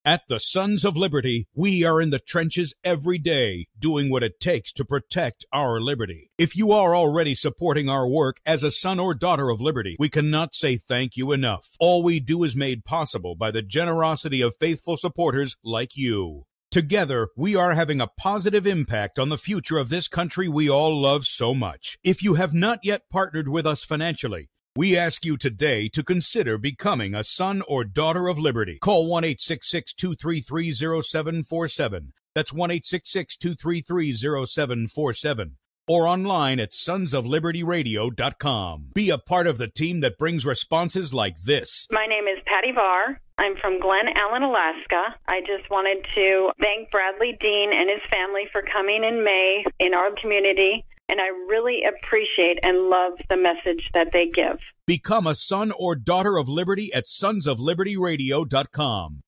At 0.07 0.29
the 0.29 0.39
Sons 0.39 0.85
of 0.85 0.99
Liberty, 0.99 1.49
we 1.55 1.83
are 1.83 1.99
in 1.99 2.11
the 2.11 2.19
trenches 2.19 2.75
every 2.85 3.17
day, 3.17 3.69
doing 3.79 4.11
what 4.11 4.23
it 4.23 4.39
takes 4.39 4.71
to 4.75 4.85
protect 4.85 5.47
our 5.51 5.81
liberty. 5.81 6.31
If 6.37 6.55
you 6.55 6.73
are 6.73 6.95
already 6.95 7.35
supporting 7.35 7.89
our 7.89 8.07
work 8.07 8.37
as 8.45 8.63
a 8.63 8.71
son 8.71 9.01
or 9.01 9.15
daughter 9.15 9.49
of 9.49 9.63
liberty, 9.63 9.97
we 9.99 10.11
cannot 10.11 10.55
say 10.55 10.77
thank 10.77 11.17
you 11.17 11.33
enough. 11.33 11.71
All 11.81 12.03
we 12.03 12.21
do 12.21 12.45
is 12.45 12.55
made 12.55 12.85
possible 12.85 13.35
by 13.35 13.51
the 13.51 13.63
generosity 13.63 14.43
of 14.43 14.57
faithful 14.61 14.99
supporters 14.99 15.57
like 15.65 15.97
you. 15.97 16.45
Together, 16.71 17.29
we 17.35 17.57
are 17.57 17.73
having 17.73 18.03
a 18.03 18.09
positive 18.19 18.67
impact 18.67 19.19
on 19.19 19.31
the 19.31 19.39
future 19.39 19.79
of 19.79 19.89
this 19.89 20.09
country 20.09 20.49
we 20.49 20.69
all 20.69 21.01
love 21.01 21.25
so 21.25 21.55
much. 21.55 21.97
If 22.05 22.23
you 22.23 22.35
have 22.35 22.53
not 22.53 22.81
yet 22.83 23.09
partnered 23.11 23.49
with 23.49 23.65
us 23.65 23.85
financially, 23.85 24.51
we 24.77 24.97
ask 24.97 25.25
you 25.25 25.37
today 25.37 25.89
to 25.89 26.03
consider 26.03 26.59
becoming 26.59 27.15
a 27.15 27.23
son 27.23 27.63
or 27.69 27.85
daughter 27.85 28.27
of 28.27 28.41
liberty. 28.41 28.79
Call 28.81 29.07
1 29.07 29.23
866 29.23 29.95
233 29.95 30.73
0747. 30.73 32.13
That's 32.35 32.53
1 32.53 32.73
866 32.73 33.37
233 33.37 34.13
0747. 34.13 35.59
Or 35.87 36.09
online 36.09 36.59
at 36.59 36.73
sonsoflibertyradio.com. 36.73 38.89
Be 38.95 39.11
a 39.11 39.19
part 39.19 39.47
of 39.47 39.59
the 39.59 39.69
team 39.69 40.01
that 40.01 40.19
brings 40.19 40.45
responses 40.45 41.15
like 41.15 41.43
this. 41.43 41.87
My 41.93 42.07
name 42.07 42.25
is 42.25 42.43
Patty 42.47 42.73
Varr. 42.73 43.21
I'm 43.39 43.55
from 43.61 43.79
Glennallen, 43.79 44.43
Alaska. 44.43 45.15
I 45.29 45.39
just 45.41 45.71
wanted 45.71 46.05
to 46.15 46.51
thank 46.61 46.91
Bradley 46.91 47.37
Dean 47.39 47.71
and 47.73 47.89
his 47.91 48.01
family 48.11 48.49
for 48.51 48.63
coming 48.63 49.05
in 49.05 49.23
May 49.23 49.65
in 49.79 49.95
our 49.95 50.11
community 50.21 50.85
and 51.09 51.21
I 51.21 51.27
really 51.49 51.83
appreciate 51.85 52.59
and 52.63 52.89
love 52.89 53.15
the 53.29 53.37
message 53.37 53.91
that 53.95 54.09
they 54.13 54.27
give. 54.27 54.59
Become 54.87 55.27
a 55.27 55.35
son 55.35 55.73
or 55.79 55.97
daughter 55.97 56.37
of 56.37 56.49
liberty 56.49 56.93
at 56.93 57.07
sonsoflibertyradio.com. 57.07 59.21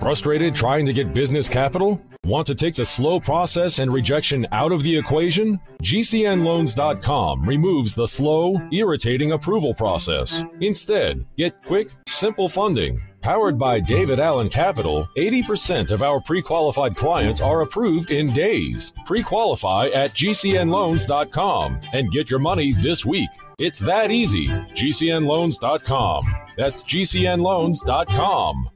Frustrated 0.00 0.54
trying 0.54 0.86
to 0.86 0.92
get 0.92 1.12
business 1.12 1.48
capital? 1.48 2.00
Want 2.24 2.46
to 2.46 2.54
take 2.54 2.74
the 2.74 2.86
slow 2.86 3.18
process 3.18 3.80
and 3.80 3.92
rejection 3.92 4.46
out 4.52 4.70
of 4.70 4.82
the 4.82 4.96
equation? 4.96 5.58
GCNLoans.com 5.82 7.42
removes 7.42 7.94
the 7.94 8.06
slow, 8.06 8.54
irritating 8.72 9.32
approval 9.32 9.74
process. 9.74 10.42
Instead, 10.60 11.26
get 11.36 11.64
quick, 11.64 11.88
simple 12.06 12.48
funding. 12.48 13.02
Powered 13.20 13.58
by 13.58 13.80
David 13.80 14.20
Allen 14.20 14.48
Capital, 14.48 15.08
80% 15.16 15.90
of 15.90 16.02
our 16.02 16.20
pre 16.20 16.40
qualified 16.42 16.94
clients 16.96 17.40
are 17.40 17.62
approved 17.62 18.10
in 18.10 18.32
days. 18.32 18.92
Pre 19.04 19.22
qualify 19.22 19.88
at 19.88 20.10
GCNLoans.com 20.10 21.80
and 21.92 22.10
get 22.10 22.30
your 22.30 22.40
money 22.40 22.72
this 22.72 23.04
week. 23.04 23.30
It's 23.58 23.78
that 23.80 24.10
easy. 24.10 24.46
GCNLoans.com. 24.46 26.22
That's 26.56 26.82
GCNLoans.com. 26.82 28.70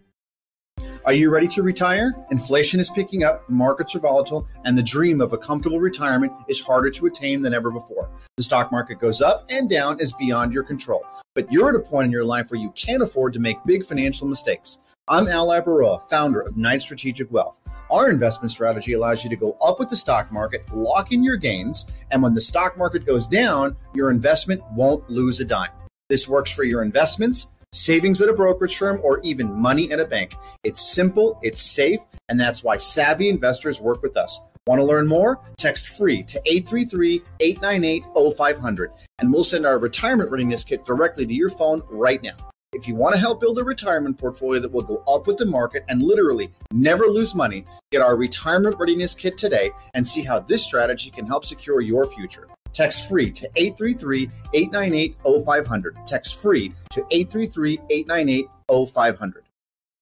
Are 1.05 1.13
you 1.13 1.31
ready 1.31 1.49
to 1.49 1.65
retire? 1.65 2.15
Inflation 2.31 2.79
is 2.79 2.89
picking 2.89 3.25
up, 3.25 3.43
markets 3.51 3.97
are 3.97 3.99
volatile, 3.99 4.47
and 4.65 4.79
the 4.79 4.85
dream 4.85 5.21
of 5.21 5.33
a 5.33 5.39
comfortable 5.39 5.81
retirement 5.81 6.33
is 6.47 6.61
harder 6.61 6.91
to 6.91 7.07
attain 7.07 7.43
than 7.43 7.53
ever 7.53 7.73
before. 7.73 8.09
The 8.37 8.45
stock 8.45 8.71
market 8.71 9.01
goes 9.01 9.21
up 9.21 9.45
and 9.49 9.69
down 9.69 9.99
is 9.99 10.13
beyond 10.13 10.55
your 10.55 10.63
control. 10.63 11.05
But 11.35 11.53
you're 11.53 11.71
at 11.71 11.75
a 11.75 11.81
point 11.81 12.07
in 12.07 12.13
your 12.13 12.25
life 12.25 12.53
where 12.53 12.61
you 12.61 12.71
can't 12.77 13.03
afford 13.03 13.33
to 13.33 13.41
make 13.41 13.57
big 13.67 13.85
financial 13.85 14.29
mistakes. 14.29 14.79
I'm 15.09 15.27
Al 15.27 15.49
Labaroa, 15.49 16.09
founder 16.09 16.41
of 16.41 16.57
Knight 16.57 16.83
Strategic 16.83 17.33
Wealth. 17.33 17.59
Our 17.91 18.09
investment 18.09 18.53
strategy 18.53 18.93
allows 18.93 19.25
you 19.25 19.31
to 19.31 19.37
go 19.37 19.57
up 19.61 19.81
with 19.81 19.89
the 19.89 19.97
stock 19.97 20.31
market, 20.31 20.73
lock 20.73 21.11
in 21.11 21.25
your 21.25 21.37
gains, 21.37 21.85
and 22.13 22.23
when 22.23 22.35
the 22.35 22.41
stock 22.41 22.79
market 22.79 23.07
goes 23.07 23.27
down, 23.27 23.77
your 23.93 24.13
investment 24.13 24.63
won't 24.71 25.11
lose 25.11 25.41
a 25.41 25.45
dime. 25.45 25.73
This 26.09 26.29
works 26.29 26.51
for 26.51 26.63
your 26.63 26.83
investments 26.83 27.47
savings 27.73 28.21
at 28.21 28.29
a 28.29 28.33
brokerage 28.33 28.77
firm, 28.77 29.01
or 29.03 29.21
even 29.21 29.61
money 29.61 29.91
in 29.91 30.01
a 30.01 30.05
bank. 30.05 30.35
It's 30.63 30.93
simple, 30.95 31.39
it's 31.43 31.63
safe, 31.63 32.01
and 32.29 32.39
that's 32.39 32.63
why 32.63 32.77
savvy 32.77 33.29
investors 33.29 33.81
work 33.81 34.03
with 34.03 34.17
us. 34.17 34.41
Want 34.67 34.79
to 34.79 34.85
learn 34.85 35.09
more? 35.09 35.41
Text 35.59 35.89
free 35.89 36.23
to 36.25 36.41
833 36.47 37.23
898 37.41 38.07
0500, 38.37 38.93
and 39.19 39.33
we'll 39.33 39.43
send 39.43 39.67
our 39.67 39.79
retirement 39.79 40.31
readiness 40.31 40.63
kit 40.63 40.85
directly 40.85 41.27
to 41.27 41.35
your 41.35 41.51
phone 41.51 41.83
right 41.91 42.23
now. 42.23 42.37
If 42.73 42.89
you 42.89 42.95
want 42.95 43.15
to 43.15 43.21
help 43.21 43.41
build 43.41 43.59
a 43.59 43.65
retirement 43.65 44.17
portfolio 44.17 44.59
that 44.61 44.73
will 44.73 44.83
go 44.83 45.03
up 45.07 45.27
with 45.27 45.37
the 45.37 45.45
market 45.45 45.85
and 45.89 46.03
literally 46.03 46.51
never 46.73 47.07
lose 47.07 47.35
money, 47.35 47.67
get 47.91 48.01
our 48.01 48.17
retirement 48.17 48.77
readiness 48.79 49.15
kit 49.15 49.37
today 49.37 49.73
and 49.93 50.07
see 50.07 50.23
how 50.23 50.41
this 50.41 50.65
strategy 50.65 51.11
can 51.11 51.27
help 51.27 51.45
secure 51.45 51.83
your 51.83 52.07
future. 52.07 52.49
Text 52.73 53.09
free 53.09 53.31
to 53.33 53.49
833 53.57 54.31
898 54.55 55.17
0500. 55.45 55.97
Text 56.07 56.41
free 56.41 56.75
to 56.91 57.01
833 57.11 57.79
898 57.91 58.47
0500. 58.69 59.42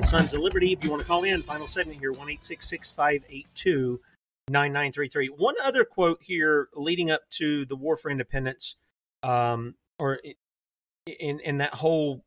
The 0.00 0.06
Sons 0.06 0.32
of 0.32 0.40
Liberty. 0.40 0.72
If 0.72 0.82
you 0.82 0.88
want 0.88 1.02
to 1.02 1.06
call 1.06 1.24
in, 1.24 1.42
final 1.42 1.66
segment 1.66 2.00
here, 2.00 2.10
1 2.10 2.18
582 2.18 4.00
9933. 4.48 5.26
One 5.26 5.54
other 5.62 5.84
quote 5.84 6.20
here 6.22 6.68
leading 6.74 7.10
up 7.10 7.28
to 7.32 7.66
the 7.66 7.76
War 7.76 7.98
for 7.98 8.10
Independence, 8.10 8.76
um, 9.22 9.74
or 9.98 10.18
in, 11.04 11.40
in 11.40 11.58
that 11.58 11.74
whole 11.74 12.24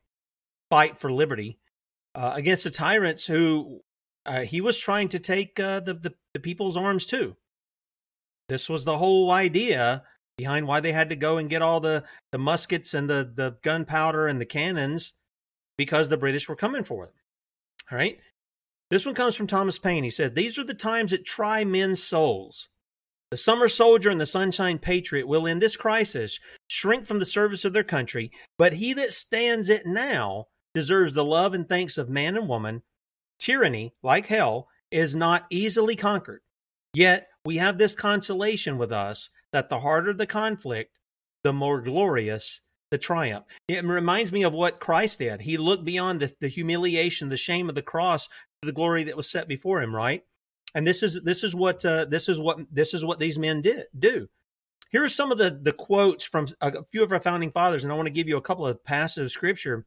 fight 0.70 1.00
for 1.00 1.12
liberty 1.12 1.58
uh, 2.14 2.34
against 2.36 2.64
the 2.64 2.70
tyrants 2.70 3.26
who 3.26 3.82
uh, 4.28 4.42
he 4.42 4.62
was 4.62 4.78
trying 4.78 5.10
to 5.10 5.18
take 5.18 5.60
uh, 5.60 5.80
the, 5.80 5.96
the, 5.96 6.14
the 6.36 6.40
people's 6.40 6.78
arms 6.78 7.08
too. 7.08 7.36
This 8.50 8.70
was 8.70 8.86
the 8.86 9.00
whole 9.00 9.32
idea 9.32 10.04
behind 10.38 10.68
why 10.68 10.80
they 10.80 10.92
had 10.92 11.10
to 11.10 11.16
go 11.16 11.38
and 11.38 11.50
get 11.50 11.64
all 11.64 11.80
the, 11.80 12.04
the 12.32 12.38
muskets 12.38 12.94
and 12.94 13.10
the, 13.10 13.32
the 13.34 13.58
gunpowder 13.64 14.28
and 14.28 14.40
the 14.40 14.46
cannons 14.46 15.16
because 15.76 16.10
the 16.10 16.18
British 16.18 16.48
were 16.48 16.56
coming 16.56 16.84
for 16.84 17.08
them. 17.08 17.16
All 17.92 17.98
right. 17.98 18.20
This 18.90 19.06
one 19.06 19.16
comes 19.16 19.36
from 19.36 19.48
Thomas 19.48 19.80
Paine. 19.80 20.04
He 20.04 20.10
said, 20.10 20.36
These 20.36 20.58
are 20.58 20.64
the 20.64 20.74
times 20.74 21.12
that 21.12 21.26
try 21.26 21.64
men's 21.64 22.04
souls. 22.04 22.70
The 23.32 23.38
summer 23.38 23.68
soldier 23.68 24.12
and 24.12 24.22
the 24.22 24.28
sunshine 24.28 24.78
patriot 24.78 25.28
will, 25.28 25.48
in 25.48 25.58
this 25.58 25.76
crisis, 25.76 26.40
shrink 26.68 27.06
from 27.06 27.18
the 27.18 27.26
service 27.26 27.66
of 27.66 27.74
their 27.74 27.84
country, 27.84 28.32
but 28.60 28.74
he 28.74 28.94
that 28.94 29.12
stands 29.12 29.70
it 29.70 29.88
now 29.88 30.46
deserves 30.76 31.16
the 31.16 31.24
love 31.24 31.54
and 31.54 31.68
thanks 31.68 31.98
of 31.98 32.10
man 32.10 32.38
and 32.38 32.48
woman. 32.48 32.84
Tyranny, 33.40 33.94
like 34.04 34.28
hell, 34.28 34.68
is 34.92 35.16
not 35.16 35.48
easily 35.50 35.96
conquered. 35.96 36.42
Yet 36.94 37.28
we 37.44 37.58
have 37.58 37.80
this 37.80 37.96
consolation 37.96 38.78
with 38.78 38.92
us 38.92 39.30
that 39.52 39.70
the 39.70 39.80
harder 39.80 40.14
the 40.14 40.28
conflict, 40.28 40.92
the 41.44 41.54
more 41.54 41.82
glorious 41.82 42.62
the 42.94 42.98
triumph. 43.00 43.44
It 43.68 43.84
reminds 43.84 44.32
me 44.32 44.44
of 44.44 44.54
what 44.54 44.80
Christ 44.80 45.18
did. 45.18 45.42
He 45.42 45.58
looked 45.58 45.84
beyond 45.84 46.20
the, 46.20 46.32
the 46.40 46.48
humiliation, 46.48 47.28
the 47.28 47.36
shame 47.36 47.68
of 47.68 47.74
the 47.74 47.82
cross 47.82 48.30
the 48.62 48.72
glory 48.72 49.04
that 49.04 49.18
was 49.18 49.28
set 49.28 49.48
before 49.48 49.82
him, 49.82 49.96
right? 49.96 50.24
And 50.76 50.86
this 50.86 51.02
is 51.02 51.20
this 51.24 51.44
is 51.44 51.56
what 51.56 51.84
uh, 51.84 52.06
this 52.06 52.30
is 52.30 52.40
what 52.40 52.60
this 52.72 52.94
is 52.94 53.04
what 53.04 53.20
these 53.20 53.40
men 53.40 53.64
did 53.64 53.86
do. 53.98 54.30
Here 54.92 55.04
are 55.04 55.10
some 55.10 55.32
of 55.32 55.40
the 55.40 55.60
the 55.60 55.74
quotes 55.74 56.24
from 56.24 56.48
a 56.62 56.84
few 56.92 57.04
of 57.04 57.12
our 57.12 57.20
founding 57.20 57.52
fathers, 57.52 57.84
and 57.84 57.92
I 57.92 57.96
want 57.96 58.06
to 58.06 58.14
give 58.14 58.28
you 58.28 58.38
a 58.38 58.42
couple 58.42 58.68
of 58.68 58.84
passages 58.84 59.26
of 59.26 59.32
scripture 59.32 59.86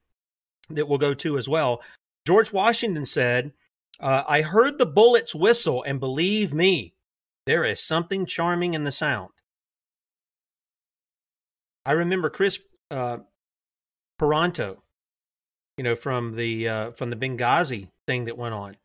that 0.70 0.88
we'll 0.88 0.98
go 0.98 1.14
to 1.14 1.38
as 1.38 1.48
well. 1.48 1.80
George 2.26 2.52
Washington 2.52 3.06
said, 3.06 3.52
uh, 4.00 4.24
"I 4.26 4.42
heard 4.42 4.78
the 4.78 4.86
bullets 4.86 5.32
whistle, 5.32 5.84
and 5.84 6.00
believe 6.00 6.52
me, 6.52 6.94
there 7.46 7.64
is 7.64 7.80
something 7.80 8.26
charming 8.26 8.74
in 8.74 8.82
the 8.82 8.90
sound." 8.92 9.30
I 11.84 11.92
remember 11.92 12.28
Kris 12.30 12.58
uh, 12.90 13.18
Paronto, 14.20 14.78
you 15.76 15.84
know, 15.84 15.96
from 15.96 16.36
the 16.36 16.68
uh, 16.68 16.90
from 16.92 17.10
the 17.10 17.16
Benghazi 17.16 17.88
thing 18.06 18.24
that 18.26 18.38
went 18.38 18.54
on. 18.54 18.76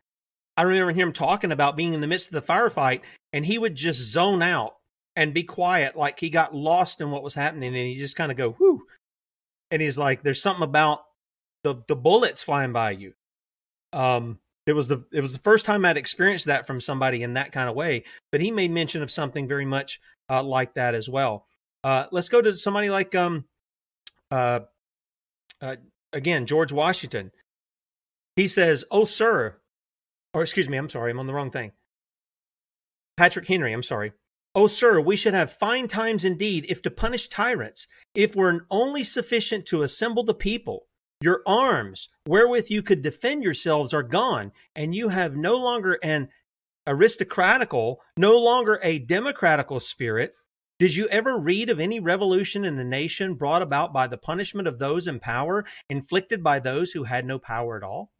I 0.58 0.64
remember 0.64 0.92
him 0.92 1.14
talking 1.14 1.52
about 1.52 1.78
being 1.78 1.94
in 1.94 2.02
the 2.02 2.08
midst 2.08 2.34
of 2.34 2.46
the 2.46 2.54
firefight, 2.54 3.02
and 3.32 3.46
he 3.46 3.58
would 3.58 3.76
just 3.76 4.00
zone 4.12 4.42
out 4.42 4.76
and 5.16 5.34
be 5.34 5.44
quiet, 5.44 5.96
like 5.96 6.20
he 6.20 6.30
got 6.30 6.56
lost 6.56 7.02
in 7.02 7.12
what 7.12 7.24
was 7.24 7.34
happening, 7.34 7.76
and 7.76 7.88
he 7.88 7.96
just 7.96 8.16
kind 8.16 8.32
of 8.32 8.38
go, 8.38 8.52
"Whoo," 8.52 8.86
and 9.70 9.82
he's 9.82 9.98
like, 9.98 10.24
"There's 10.24 10.42
something 10.42 10.64
about 10.64 11.04
the 11.64 11.76
the 11.88 11.96
bullets 11.96 12.44
flying 12.44 12.74
by 12.74 12.92
you." 12.92 13.14
Um, 13.94 14.40
it 14.68 14.74
was 14.74 14.88
the 14.88 15.04
it 15.12 15.22
was 15.22 15.34
the 15.34 15.40
first 15.40 15.66
time 15.66 15.86
I'd 15.86 15.98
experienced 15.98 16.46
that 16.46 16.68
from 16.68 16.80
somebody 16.80 17.24
in 17.24 17.34
that 17.34 17.52
kind 17.52 17.70
of 17.70 17.76
way, 17.76 18.04
but 18.32 18.42
he 18.42 18.52
made 18.52 18.72
mention 18.72 19.02
of 19.02 19.12
something 19.12 19.48
very 19.48 19.66
much 19.66 20.00
uh, 20.30 20.44
like 20.44 20.74
that 20.76 20.96
as 20.96 21.10
well. 21.10 21.46
Uh, 21.84 22.06
let's 22.12 22.30
go 22.30 22.42
to 22.42 22.54
somebody 22.54 22.90
like 22.90 23.16
um, 23.16 23.46
uh, 24.32 24.62
uh, 25.62 25.76
again, 26.14 26.46
George 26.46 26.72
Washington. 26.72 27.32
He 28.36 28.48
says, 28.48 28.86
Oh, 28.90 29.06
sir, 29.06 29.58
or 30.34 30.42
excuse 30.42 30.70
me, 30.70 30.78
I'm 30.78 30.90
sorry, 30.90 31.12
I'm 31.12 31.20
on 31.20 31.28
the 31.28 31.34
wrong 31.34 31.52
thing. 31.52 31.72
Patrick 33.18 33.48
Henry, 33.48 33.74
I'm 33.74 33.84
sorry. 33.84 34.14
Oh, 34.56 34.68
sir, 34.68 35.00
we 35.00 35.16
should 35.16 35.34
have 35.34 35.52
fine 35.52 35.88
times 35.88 36.26
indeed 36.26 36.66
if 36.68 36.82
to 36.82 36.92
punish 36.92 37.28
tyrants, 37.28 37.88
if 38.16 38.36
were 38.36 38.66
only 38.70 39.04
sufficient 39.04 39.66
to 39.68 39.84
assemble 39.84 40.24
the 40.24 40.34
people. 40.34 40.88
Your 41.22 41.42
arms, 41.46 42.10
wherewith 42.28 42.70
you 42.70 42.82
could 42.82 43.02
defend 43.02 43.44
yourselves, 43.44 43.94
are 43.94 44.04
gone, 44.04 44.52
and 44.76 44.96
you 44.96 45.10
have 45.10 45.36
no 45.36 45.56
longer 45.56 46.00
an 46.02 46.30
aristocratical, 46.88 47.98
no 48.18 48.38
longer 48.40 48.80
a 48.82 49.00
democratical 49.00 49.80
spirit, 49.80 50.34
did 50.82 50.96
you 50.96 51.08
ever 51.10 51.38
read 51.38 51.70
of 51.70 51.80
any 51.80 52.00
revolution 52.00 52.66
in 52.66 52.80
a 52.80 52.84
nation 52.84 53.36
brought 53.36 53.62
about 53.62 53.94
by 53.94 54.08
the 54.08 54.18
punishment 54.18 54.68
of 54.68 54.80
those 54.80 55.06
in 55.06 55.20
power, 55.20 55.64
inflicted 55.92 56.44
by 56.44 56.58
those 56.58 56.92
who 56.92 57.04
had 57.04 57.24
no 57.24 57.38
power 57.38 57.78
at 57.78 57.84
all? 57.84 58.12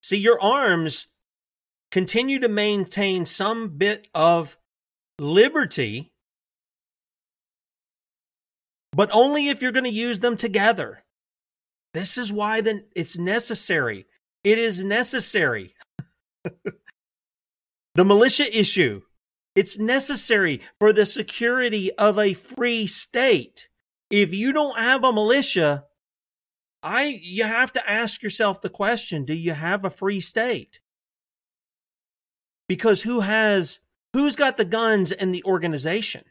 See, 0.00 0.18
your 0.18 0.40
arms 0.40 1.08
continue 1.90 2.38
to 2.38 2.48
maintain 2.48 3.24
some 3.24 3.70
bit 3.70 4.08
of 4.14 4.56
liberty, 5.18 6.12
but 8.92 9.10
only 9.12 9.48
if 9.48 9.60
you're 9.60 9.72
going 9.72 9.82
to 9.82 9.90
use 9.90 10.20
them 10.20 10.36
together. 10.36 11.02
This 11.94 12.16
is 12.16 12.32
why 12.32 12.62
it's 12.94 13.18
necessary. 13.18 14.06
It 14.44 14.60
is 14.60 14.84
necessary. 14.84 15.74
the 17.96 18.04
militia 18.04 18.56
issue. 18.56 19.02
It's 19.54 19.78
necessary 19.78 20.60
for 20.78 20.92
the 20.92 21.04
security 21.04 21.92
of 21.94 22.18
a 22.18 22.34
free 22.34 22.86
state. 22.86 23.68
If 24.10 24.32
you 24.32 24.52
don't 24.52 24.78
have 24.78 25.04
a 25.04 25.12
militia, 25.12 25.84
I 26.82 27.18
you 27.22 27.44
have 27.44 27.72
to 27.74 27.90
ask 27.90 28.22
yourself 28.22 28.60
the 28.60 28.70
question, 28.70 29.24
do 29.24 29.34
you 29.34 29.52
have 29.52 29.84
a 29.84 29.90
free 29.90 30.20
state? 30.20 30.80
Because 32.68 33.02
who 33.02 33.20
has 33.20 33.80
who's 34.12 34.36
got 34.36 34.56
the 34.56 34.64
guns 34.64 35.12
and 35.12 35.34
the 35.34 35.44
organization? 35.44 36.24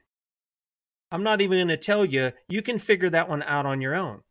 I'm 1.12 1.24
not 1.24 1.42
even 1.42 1.58
going 1.58 1.68
to 1.68 1.78
tell 1.78 2.06
you. 2.06 2.32
You 2.48 2.62
can 2.62 2.80
figure 2.80 3.10
that 3.10 3.30
one 3.30 3.44
out 3.44 3.66
on 3.66 3.82
your 3.82 3.96
own. 3.96 4.22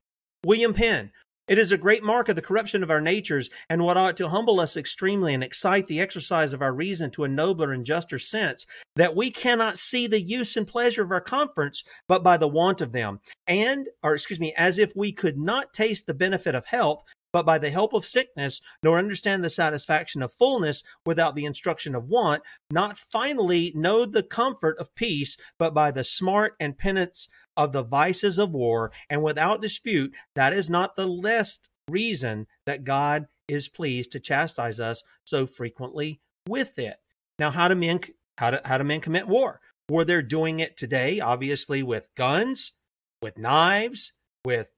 William 0.45 0.73
Penn, 0.73 1.13
it 1.51 1.59
is 1.59 1.73
a 1.73 1.77
great 1.77 2.05
mark 2.05 2.29
of 2.29 2.37
the 2.37 2.43
corruption 2.43 2.85
of 2.85 2.91
our 2.91 3.01
natures, 3.01 3.51
and 3.69 3.83
what 3.83 3.97
ought 3.97 4.17
to 4.17 4.29
humble 4.29 4.61
us 4.61 4.77
extremely 4.77 5.35
and 5.35 5.43
excite 5.43 5.89
the 5.89 6.01
exercise 6.01 6.53
of 6.53 6.63
our 6.63 6.73
reason 6.73 7.11
to 7.11 7.25
a 7.25 7.29
nobler 7.29 7.73
and 7.73 7.85
juster 7.85 8.21
sense, 8.21 8.65
that 8.95 9.17
we 9.17 9.33
cannot 9.33 9.77
see 9.77 10.07
the 10.07 10.21
use 10.21 10.57
and 10.57 10.69
pleasure 10.69 11.03
of 11.03 11.11
our 11.11 11.21
comforts, 11.21 11.83
but 12.07 12.23
by 12.23 12.37
the 12.37 12.47
want 12.47 12.81
of 12.81 12.93
them, 12.93 13.19
and, 13.49 13.89
or 14.05 14.15
excuse 14.15 14.39
me, 14.39 14.55
as 14.57 14.79
if 14.79 14.93
we 14.95 15.11
could 15.11 15.37
not 15.37 15.73
taste 15.73 16.07
the 16.07 16.15
benefit 16.15 16.55
of 16.55 16.65
health, 16.67 17.03
but 17.33 17.47
by 17.47 17.59
the 17.59 17.71
help 17.71 17.93
of 17.93 18.05
sickness, 18.05 18.61
nor 18.83 18.99
understand 18.99 19.45
the 19.45 19.51
satisfaction 19.51 20.23
of 20.23 20.33
fullness 20.33 20.83
without 21.07 21.35
the 21.35 21.45
instruction 21.45 21.95
of 21.95 22.09
want, 22.09 22.43
not 22.71 22.97
finally 22.97 23.73
know 23.75 24.05
the 24.05 24.23
comfort 24.23 24.79
of 24.79 24.95
peace, 24.95 25.37
but 25.59 25.75
by 25.75 25.91
the 25.91 26.05
smart 26.05 26.55
and 26.61 26.79
penance 26.79 27.29
of 27.57 27.73
the 27.73 27.85
vices 27.85 28.39
of 28.39 28.51
war, 28.51 28.91
and 29.09 29.23
without 29.23 29.63
dispute, 29.63 30.13
that 30.35 30.53
is 30.53 30.71
not 30.71 30.97
the 30.97 31.07
less 31.07 31.59
reason 31.89 32.47
that 32.67 32.85
God 32.85 33.27
is 33.49 33.69
pleased 33.69 34.13
to 34.13 34.21
chastise 34.21 34.81
us 34.81 35.03
so 35.25 35.47
frequently 35.47 36.21
with 36.49 36.79
it. 36.79 36.97
Now, 37.39 37.51
how 37.51 37.69
do 37.69 37.75
men 37.75 38.01
how 38.39 38.53
do, 38.53 38.59
how 38.65 38.79
do 38.79 38.85
men 38.85 39.01
commit 39.01 39.29
war? 39.29 39.61
Well, 39.91 40.05
they're 40.05 40.23
doing 40.23 40.61
it 40.61 40.77
today, 40.77 41.21
obviously, 41.21 41.83
with 41.83 42.09
guns, 42.17 42.73
with 43.21 43.37
knives, 43.37 44.15
with 44.45 44.73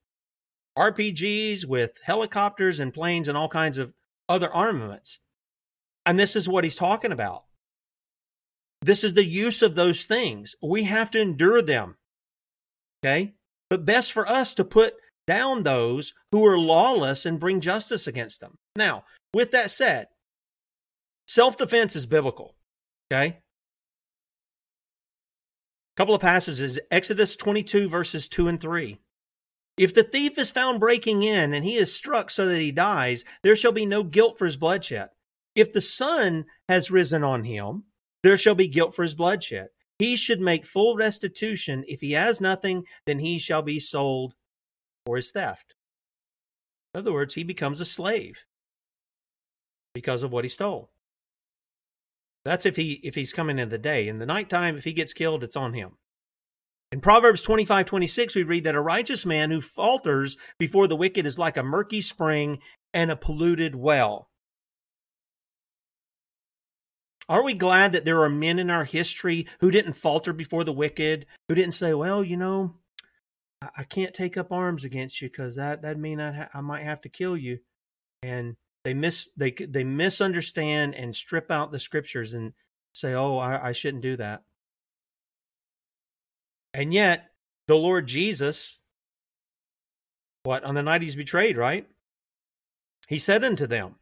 RPGs, 0.77 1.67
with 1.67 2.01
helicopters 2.05 2.81
and 2.81 2.95
planes 2.95 3.29
and 3.29 3.37
all 3.37 3.49
kinds 3.49 3.79
of 3.79 3.93
other 4.29 4.53
armaments. 4.53 5.19
And 6.07 6.19
this 6.19 6.35
is 6.35 6.49
what 6.49 6.65
he's 6.65 6.77
talking 6.77 7.13
about. 7.13 7.45
This 8.81 9.05
is 9.05 9.15
the 9.15 9.25
use 9.25 9.63
of 9.63 9.75
those 9.75 10.07
things. 10.07 10.57
We 10.61 10.85
have 10.85 11.11
to 11.13 11.21
endure 11.21 11.63
them. 11.63 11.97
Okay? 13.05 13.35
But 13.71 13.85
best 13.85 14.13
for 14.13 14.29
us 14.29 14.55
to 14.55 14.65
put 14.65 14.95
down 15.27 15.63
those 15.63 16.15
who 16.33 16.45
are 16.45 16.59
lawless 16.59 17.25
and 17.25 17.39
bring 17.39 17.61
justice 17.61 18.07
against 18.07 18.41
them. 18.41 18.59
Now, 18.75 19.05
with 19.33 19.53
that 19.53 19.71
said, 19.71 20.09
self 21.29 21.57
defense 21.57 21.95
is 21.95 22.07
biblical. 22.07 22.57
Okay? 23.13 23.27
A 23.27 23.37
couple 25.97 26.15
of 26.15 26.21
passages 26.21 26.81
Exodus 26.91 27.37
22, 27.37 27.89
verses 27.89 28.29
2 28.29 28.49
and 28.49 28.61
3. 28.61 28.99
If 29.77 29.95
the 29.95 30.03
thief 30.03 30.39
is 30.39 30.51
found 30.51 30.81
breaking 30.81 31.23
in 31.23 31.55
and 31.55 31.65
he 31.65 31.77
is 31.77 31.95
struck 31.95 32.31
so 32.31 32.47
that 32.47 32.61
he 32.61 32.73
dies, 32.73 33.25
there 33.43 33.57
shall 33.57 33.73
be 33.73 33.87
no 33.87 34.03
guilt 34.03 34.39
for 34.39 34.45
his 34.45 34.57
bloodshed. 34.57 35.09
If 35.55 35.73
the 35.73 35.81
sun 35.81 36.45
has 36.69 36.91
risen 36.91 37.25
on 37.25 37.45
him, 37.45 37.85
there 38.23 38.37
shall 38.37 38.55
be 38.55 38.69
guilt 38.69 38.95
for 38.95 39.03
his 39.03 39.15
bloodshed. 39.15 39.69
He 39.99 40.17
should 40.17 40.41
make 40.41 40.67
full 40.67 40.97
restitution. 40.97 41.85
If 41.87 42.01
he 42.01 42.13
has 42.13 42.41
nothing, 42.41 42.85
then 43.07 43.19
he 43.19 43.39
shall 43.39 43.63
be 43.63 43.81
sold 43.81 44.35
for 45.07 45.17
his 45.17 45.31
theft. 45.31 45.75
In 46.95 46.99
other 46.99 47.13
words, 47.13 47.35
he 47.35 47.45
becomes 47.45 47.81
a 47.81 47.85
slave 47.85 48.45
because 49.95 50.23
of 50.23 50.33
what 50.33 50.45
he 50.45 50.49
stole. 50.49 50.91
That's 52.45 52.67
if 52.67 52.77
he 52.77 52.95
if 53.05 53.15
he's 53.15 53.33
coming 53.33 53.59
in 53.59 53.69
the 53.69 53.79
day. 53.79 54.09
In 54.09 54.19
the 54.19 54.27
nighttime, 54.27 54.77
if 54.77 54.85
he 54.85 54.93
gets 54.93 55.13
killed, 55.13 55.45
it's 55.45 55.57
on 55.57 55.75
him. 55.75 55.93
In 56.93 57.01
Proverbs 57.01 57.41
25, 57.41 57.87
26, 57.87 58.37
we 58.37 58.43
read 58.43 58.65
that 58.65 58.75
a 58.75 58.81
righteous 58.81 59.25
man 59.25 59.51
who 59.51 59.63
falters 59.63 60.37
before 60.59 60.87
the 60.87 60.95
wicked 60.95 61.25
is 61.25 61.39
like 61.39 61.57
a 61.57 61.63
murky 61.63 62.03
spring 62.03 62.59
and 62.93 63.11
a 63.11 63.17
polluted 63.17 63.75
well. 63.75 64.29
Are 67.31 67.43
we 67.43 67.55
glad 67.55 67.93
that 67.93 68.05
there 68.05 68.23
are 68.23 68.29
men 68.29 68.59
in 68.59 68.69
our 68.69 68.85
history 68.85 69.47
who 69.61 69.71
didn't 69.71 69.95
falter 69.95 70.35
before 70.35 70.65
the 70.65 70.73
wicked, 70.73 71.25
who 71.49 71.55
didn't 71.55 71.73
say, 71.73 71.95
well, 71.95 72.23
you 72.23 72.37
know, 72.37 72.75
I 73.75 73.85
can't 73.85 74.13
take 74.13 74.37
up 74.37 74.53
arms 74.53 74.85
against 74.85 75.23
you 75.23 75.31
because 75.31 75.57
that 75.57 75.81
that 75.83 75.99
mean 75.99 76.21
I, 76.21 76.33
ha- 76.33 76.49
I 76.53 76.61
might 76.61 76.83
have 76.83 77.01
to 77.03 77.09
kill 77.09 77.39
you, 77.39 77.61
and 78.23 78.57
they 78.85 78.93
miss 78.93 79.31
they 79.37 79.53
they 79.53 79.85
misunderstand 79.85 80.95
and 80.97 81.17
strip 81.17 81.51
out 81.51 81.71
the 81.73 81.79
scriptures 81.79 82.35
and 82.35 82.53
say, 82.93 83.15
oh, 83.15 83.39
I, 83.39 83.69
I 83.69 83.73
shouldn't 83.73 84.03
do 84.03 84.17
that. 84.17 84.43
And 86.75 86.93
yet, 86.93 87.31
the 87.69 87.77
Lord 87.77 88.07
Jesus, 88.07 88.81
what, 90.43 90.65
on 90.65 90.75
the 90.75 90.83
night 90.83 91.03
he's 91.03 91.17
betrayed, 91.17 91.57
right? 91.57 91.87
He 93.09 93.19
said 93.19 93.45
unto 93.45 93.67
them, 93.67 93.97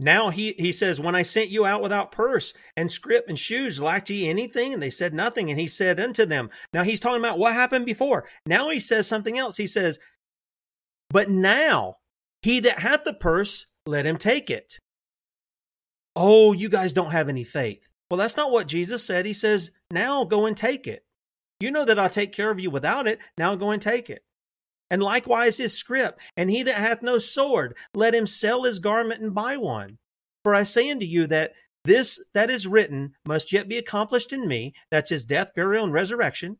now 0.00 0.30
he, 0.30 0.54
he 0.54 0.72
says, 0.72 0.98
When 0.98 1.14
I 1.14 1.22
sent 1.22 1.50
you 1.50 1.66
out 1.66 1.82
without 1.82 2.10
purse 2.10 2.54
and 2.76 2.90
scrip 2.90 3.28
and 3.28 3.38
shoes, 3.38 3.82
lacked 3.82 4.08
ye 4.08 4.28
anything? 4.28 4.72
And 4.72 4.82
they 4.82 4.90
said 4.90 5.12
nothing. 5.12 5.50
And 5.50 5.60
he 5.60 5.68
said 5.68 6.00
unto 6.00 6.24
them, 6.24 6.50
Now 6.72 6.84
he's 6.84 7.00
talking 7.00 7.20
about 7.20 7.38
what 7.38 7.52
happened 7.52 7.84
before. 7.84 8.26
Now 8.46 8.70
he 8.70 8.80
says 8.80 9.06
something 9.06 9.38
else. 9.38 9.58
He 9.58 9.66
says, 9.66 9.98
But 11.10 11.28
now 11.28 11.96
he 12.42 12.60
that 12.60 12.78
hath 12.78 13.04
the 13.04 13.12
purse, 13.12 13.66
let 13.86 14.06
him 14.06 14.16
take 14.16 14.48
it. 14.48 14.78
Oh, 16.16 16.52
you 16.52 16.70
guys 16.70 16.94
don't 16.94 17.12
have 17.12 17.28
any 17.28 17.44
faith. 17.44 17.86
Well, 18.10 18.18
that's 18.18 18.36
not 18.36 18.50
what 18.50 18.68
Jesus 18.68 19.04
said. 19.04 19.26
He 19.26 19.34
says, 19.34 19.70
Now 19.90 20.24
go 20.24 20.46
and 20.46 20.56
take 20.56 20.86
it. 20.86 21.04
You 21.60 21.70
know 21.70 21.84
that 21.84 21.98
I'll 21.98 22.10
take 22.10 22.32
care 22.32 22.50
of 22.50 22.58
you 22.58 22.70
without 22.70 23.06
it. 23.06 23.18
Now 23.38 23.54
go 23.54 23.70
and 23.70 23.80
take 23.80 24.10
it. 24.10 24.24
And 24.90 25.02
likewise 25.02 25.58
his 25.58 25.76
scrip. 25.76 26.18
And 26.36 26.50
he 26.50 26.62
that 26.64 26.74
hath 26.74 27.02
no 27.02 27.18
sword, 27.18 27.76
let 27.94 28.14
him 28.14 28.26
sell 28.26 28.64
his 28.64 28.80
garment 28.80 29.20
and 29.20 29.34
buy 29.34 29.56
one. 29.56 29.98
For 30.42 30.54
I 30.54 30.64
say 30.64 30.90
unto 30.90 31.06
you 31.06 31.26
that 31.28 31.52
this 31.84 32.22
that 32.34 32.50
is 32.50 32.66
written 32.66 33.14
must 33.24 33.52
yet 33.52 33.68
be 33.68 33.78
accomplished 33.78 34.32
in 34.32 34.48
me. 34.48 34.74
That's 34.90 35.10
his 35.10 35.24
death, 35.24 35.54
burial, 35.54 35.84
and 35.84 35.92
resurrection. 35.92 36.58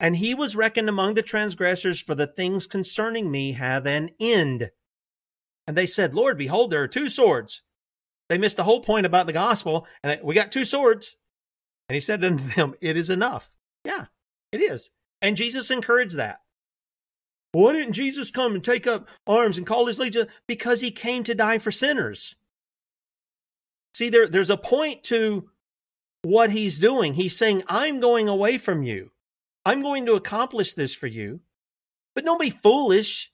And 0.00 0.16
he 0.16 0.34
was 0.34 0.56
reckoned 0.56 0.88
among 0.88 1.14
the 1.14 1.22
transgressors, 1.22 2.00
for 2.00 2.14
the 2.14 2.26
things 2.26 2.66
concerning 2.66 3.30
me 3.30 3.52
have 3.52 3.86
an 3.86 4.10
end. 4.18 4.70
And 5.66 5.76
they 5.76 5.86
said, 5.86 6.14
Lord, 6.14 6.36
behold, 6.36 6.70
there 6.70 6.82
are 6.82 6.88
two 6.88 7.08
swords. 7.08 7.62
They 8.28 8.38
missed 8.38 8.56
the 8.56 8.64
whole 8.64 8.80
point 8.80 9.06
about 9.06 9.26
the 9.26 9.32
gospel, 9.32 9.86
and 10.02 10.20
we 10.22 10.34
got 10.34 10.52
two 10.52 10.64
swords. 10.64 11.16
And 11.88 11.94
he 11.94 12.00
said 12.00 12.24
unto 12.24 12.44
them, 12.54 12.74
It 12.80 12.96
is 12.96 13.08
enough. 13.08 13.50
Yeah, 13.84 14.06
it 14.52 14.60
is. 14.60 14.90
And 15.20 15.36
Jesus 15.36 15.70
encouraged 15.70 16.16
that. 16.16 16.40
Why 17.52 17.72
didn't 17.72 17.92
Jesus 17.92 18.30
come 18.30 18.54
and 18.54 18.64
take 18.64 18.86
up 18.86 19.06
arms 19.26 19.58
and 19.58 19.66
call 19.66 19.86
his 19.86 19.98
legion? 19.98 20.26
Because 20.48 20.80
he 20.80 20.90
came 20.90 21.22
to 21.24 21.34
die 21.34 21.58
for 21.58 21.70
sinners. 21.70 22.34
See, 23.94 24.08
there, 24.08 24.26
there's 24.26 24.50
a 24.50 24.56
point 24.56 25.04
to 25.04 25.48
what 26.22 26.50
he's 26.50 26.80
doing. 26.80 27.14
He's 27.14 27.36
saying, 27.36 27.62
I'm 27.68 28.00
going 28.00 28.28
away 28.28 28.58
from 28.58 28.82
you. 28.82 29.12
I'm 29.64 29.82
going 29.82 30.04
to 30.06 30.14
accomplish 30.14 30.74
this 30.74 30.94
for 30.94 31.06
you. 31.06 31.40
But 32.14 32.24
don't 32.24 32.40
be 32.40 32.50
foolish. 32.50 33.32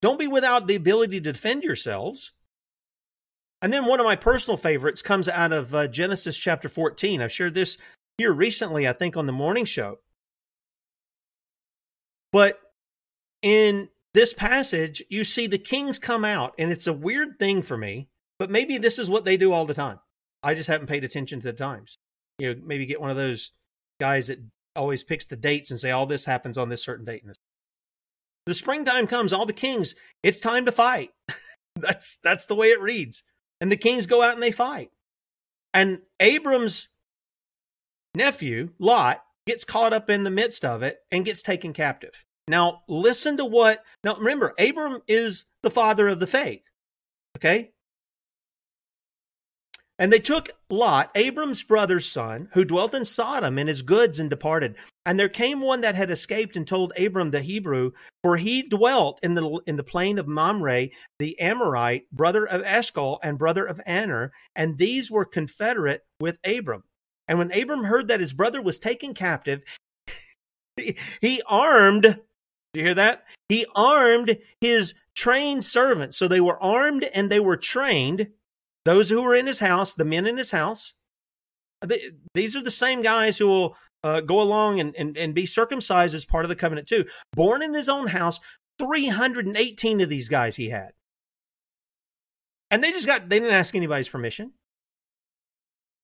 Don't 0.00 0.18
be 0.18 0.26
without 0.26 0.66
the 0.66 0.74
ability 0.74 1.20
to 1.20 1.32
defend 1.32 1.62
yourselves. 1.62 2.32
And 3.60 3.72
then 3.72 3.86
one 3.86 4.00
of 4.00 4.06
my 4.06 4.16
personal 4.16 4.56
favorites 4.56 5.02
comes 5.02 5.28
out 5.28 5.52
of 5.52 5.74
uh, 5.74 5.88
Genesis 5.88 6.36
chapter 6.36 6.68
14. 6.68 7.22
I've 7.22 7.32
shared 7.32 7.54
this 7.54 7.78
here 8.18 8.32
recently, 8.32 8.86
I 8.86 8.92
think, 8.92 9.16
on 9.16 9.26
the 9.26 9.32
morning 9.32 9.64
show. 9.64 9.98
But 12.32 12.58
in 13.42 13.88
this 14.12 14.32
passage, 14.32 15.02
you 15.08 15.24
see 15.24 15.46
the 15.46 15.58
kings 15.58 15.98
come 15.98 16.24
out, 16.24 16.54
and 16.58 16.70
it's 16.70 16.86
a 16.86 16.92
weird 16.92 17.38
thing 17.38 17.62
for 17.62 17.76
me, 17.76 18.08
but 18.38 18.50
maybe 18.50 18.78
this 18.78 18.98
is 18.98 19.10
what 19.10 19.24
they 19.24 19.36
do 19.36 19.52
all 19.52 19.66
the 19.66 19.74
time. 19.74 20.00
I 20.42 20.54
just 20.54 20.68
haven't 20.68 20.88
paid 20.88 21.04
attention 21.04 21.40
to 21.40 21.46
the 21.46 21.52
times. 21.52 21.98
You 22.38 22.54
know, 22.54 22.60
maybe 22.64 22.86
get 22.86 23.00
one 23.00 23.10
of 23.10 23.16
those 23.16 23.52
guys 24.00 24.26
that 24.28 24.40
always 24.76 25.02
picks 25.02 25.26
the 25.26 25.36
dates 25.36 25.70
and 25.70 25.78
say 25.78 25.90
all 25.90 26.06
this 26.06 26.24
happens 26.24 26.58
on 26.58 26.68
this 26.68 26.82
certain 26.82 27.04
date. 27.04 27.24
The 28.46 28.54
springtime 28.54 29.06
comes, 29.06 29.32
all 29.32 29.46
the 29.46 29.52
kings, 29.52 29.94
it's 30.22 30.40
time 30.40 30.66
to 30.66 30.72
fight. 30.72 31.10
that's 31.76 32.18
that's 32.22 32.46
the 32.46 32.54
way 32.54 32.68
it 32.68 32.80
reads. 32.80 33.22
And 33.60 33.70
the 33.70 33.76
kings 33.76 34.06
go 34.06 34.22
out 34.22 34.34
and 34.34 34.42
they 34.42 34.50
fight. 34.50 34.90
And 35.72 36.00
Abram's 36.20 36.88
nephew, 38.14 38.70
Lot, 38.78 39.22
gets 39.46 39.64
caught 39.64 39.92
up 39.92 40.08
in 40.08 40.24
the 40.24 40.30
midst 40.30 40.64
of 40.64 40.82
it 40.82 40.98
and 41.10 41.24
gets 41.24 41.42
taken 41.42 41.72
captive. 41.72 42.24
Now, 42.48 42.82
listen 42.88 43.36
to 43.38 43.44
what, 43.44 43.82
now 44.02 44.16
remember, 44.16 44.54
Abram 44.58 45.00
is 45.08 45.46
the 45.62 45.70
father 45.70 46.08
of 46.08 46.20
the 46.20 46.26
faith. 46.26 46.62
Okay? 47.36 47.70
And 49.98 50.12
they 50.12 50.18
took 50.18 50.50
Lot, 50.70 51.10
Abram's 51.14 51.62
brother's 51.62 52.10
son, 52.10 52.48
who 52.52 52.64
dwelt 52.64 52.94
in 52.94 53.04
Sodom, 53.04 53.58
and 53.58 53.68
his 53.68 53.82
goods, 53.82 54.18
and 54.18 54.28
departed. 54.28 54.74
And 55.06 55.18
there 55.18 55.28
came 55.28 55.60
one 55.60 55.82
that 55.82 55.94
had 55.94 56.10
escaped 56.10 56.56
and 56.56 56.66
told 56.66 56.92
Abram 56.98 57.30
the 57.30 57.40
Hebrew, 57.40 57.92
for 58.22 58.36
he 58.36 58.62
dwelt 58.62 59.20
in 59.22 59.34
the 59.34 59.60
in 59.66 59.76
the 59.76 59.84
plain 59.84 60.18
of 60.18 60.26
Mamre, 60.26 60.88
the 61.20 61.38
Amorite, 61.38 62.10
brother 62.10 62.44
of 62.44 62.62
Eshcol 62.62 63.20
and 63.22 63.38
brother 63.38 63.64
of 63.64 63.80
Aner, 63.86 64.32
and 64.56 64.78
these 64.78 65.12
were 65.12 65.24
confederate 65.24 66.02
with 66.18 66.38
Abram. 66.44 66.82
And 67.28 67.38
when 67.38 67.52
Abram 67.52 67.84
heard 67.84 68.08
that 68.08 68.20
his 68.20 68.32
brother 68.32 68.60
was 68.60 68.78
taken 68.78 69.14
captive, 69.14 69.62
he 71.20 71.42
armed. 71.46 72.20
Do 72.72 72.80
you 72.80 72.86
hear 72.86 72.94
that? 72.94 73.24
He 73.48 73.66
armed 73.74 74.38
his 74.60 74.94
trained 75.14 75.64
servants. 75.64 76.16
So 76.16 76.28
they 76.28 76.40
were 76.40 76.62
armed 76.62 77.04
and 77.14 77.30
they 77.30 77.40
were 77.40 77.56
trained 77.56 78.28
those 78.84 79.08
who 79.08 79.22
were 79.22 79.34
in 79.34 79.46
his 79.46 79.60
house, 79.60 79.94
the 79.94 80.04
men 80.04 80.26
in 80.26 80.36
his 80.36 80.50
house, 80.50 80.94
they, 81.86 82.00
these 82.34 82.56
are 82.56 82.62
the 82.62 82.70
same 82.70 83.02
guys 83.02 83.38
who 83.38 83.46
will 83.46 83.76
uh, 84.02 84.20
go 84.20 84.40
along 84.40 84.80
and, 84.80 84.94
and, 84.96 85.16
and 85.16 85.34
be 85.34 85.46
circumcised 85.46 86.14
as 86.14 86.24
part 86.24 86.44
of 86.44 86.48
the 86.48 86.56
covenant 86.56 86.88
too. 86.88 87.04
Born 87.32 87.62
in 87.62 87.74
his 87.74 87.88
own 87.88 88.08
house, 88.08 88.40
318 88.78 90.00
of 90.00 90.08
these 90.08 90.28
guys 90.28 90.56
he 90.56 90.70
had. 90.70 90.92
And 92.70 92.82
they 92.82 92.92
just 92.92 93.06
got, 93.06 93.28
they 93.28 93.38
didn't 93.38 93.54
ask 93.54 93.74
anybody's 93.74 94.08
permission. 94.08 94.52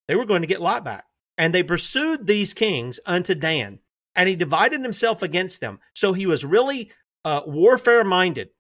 They 0.09 0.15
were 0.15 0.25
going 0.25 0.43
to 0.43 0.49
get 0.49 0.61
Lot 0.61 0.85
back. 0.85 1.05
And 1.41 1.55
they 1.55 1.63
pursued 1.63 2.27
these 2.27 2.53
kings 2.53 3.01
unto 3.07 3.35
Dan, 3.35 3.79
and 4.15 4.29
he 4.29 4.37
divided 4.37 4.83
himself 4.83 5.23
against 5.23 5.63
them. 5.63 5.81
So 5.95 6.13
he 6.13 6.27
was 6.27 6.45
really 6.45 6.91
uh, 7.25 7.41
warfare 7.47 8.05
minded. 8.05 8.51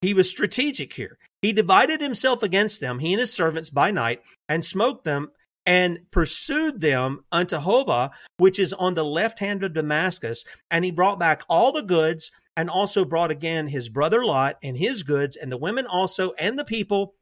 He 0.00 0.12
was 0.12 0.28
strategic 0.28 0.92
here. 0.94 1.18
He 1.42 1.52
divided 1.52 2.00
himself 2.00 2.42
against 2.42 2.80
them, 2.80 2.98
he 2.98 3.12
and 3.12 3.20
his 3.20 3.32
servants, 3.32 3.70
by 3.70 3.92
night, 3.92 4.22
and 4.48 4.64
smote 4.64 5.04
them 5.04 5.30
and 5.64 6.00
pursued 6.10 6.80
them 6.80 7.20
unto 7.30 7.58
Hobah, 7.58 8.10
which 8.38 8.58
is 8.58 8.72
on 8.72 8.94
the 8.94 9.04
left 9.04 9.38
hand 9.38 9.62
of 9.62 9.74
Damascus. 9.74 10.44
And 10.68 10.84
he 10.84 10.90
brought 10.90 11.20
back 11.20 11.44
all 11.48 11.70
the 11.70 11.80
goods 11.80 12.32
and 12.56 12.68
also 12.68 13.04
brought 13.04 13.30
again 13.30 13.68
his 13.68 13.88
brother 13.88 14.24
Lot 14.24 14.56
and 14.64 14.76
his 14.76 15.04
goods 15.04 15.36
and 15.36 15.52
the 15.52 15.56
women 15.56 15.86
also 15.86 16.32
and 16.40 16.58
the 16.58 16.64
people. 16.64 17.14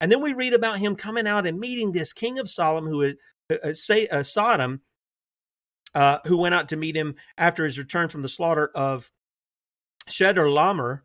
And 0.00 0.10
then 0.10 0.20
we 0.20 0.32
read 0.32 0.52
about 0.52 0.80
him 0.80 0.96
coming 0.96 1.28
out 1.28 1.46
and 1.46 1.60
meeting 1.60 1.92
this 1.92 2.12
king 2.12 2.40
of 2.40 2.50
Sodom, 2.50 2.86
who 2.86 3.02
is 3.02 3.14
uh, 3.50 3.72
say 3.72 4.06
uh, 4.08 4.22
Sodom, 4.22 4.82
uh, 5.94 6.18
who 6.26 6.38
went 6.38 6.54
out 6.54 6.68
to 6.68 6.76
meet 6.76 6.96
him 6.96 7.14
after 7.36 7.64
his 7.64 7.78
return 7.78 8.08
from 8.08 8.22
the 8.22 8.28
slaughter 8.28 8.70
of 8.74 9.10
Chedorlaomer. 10.08 11.00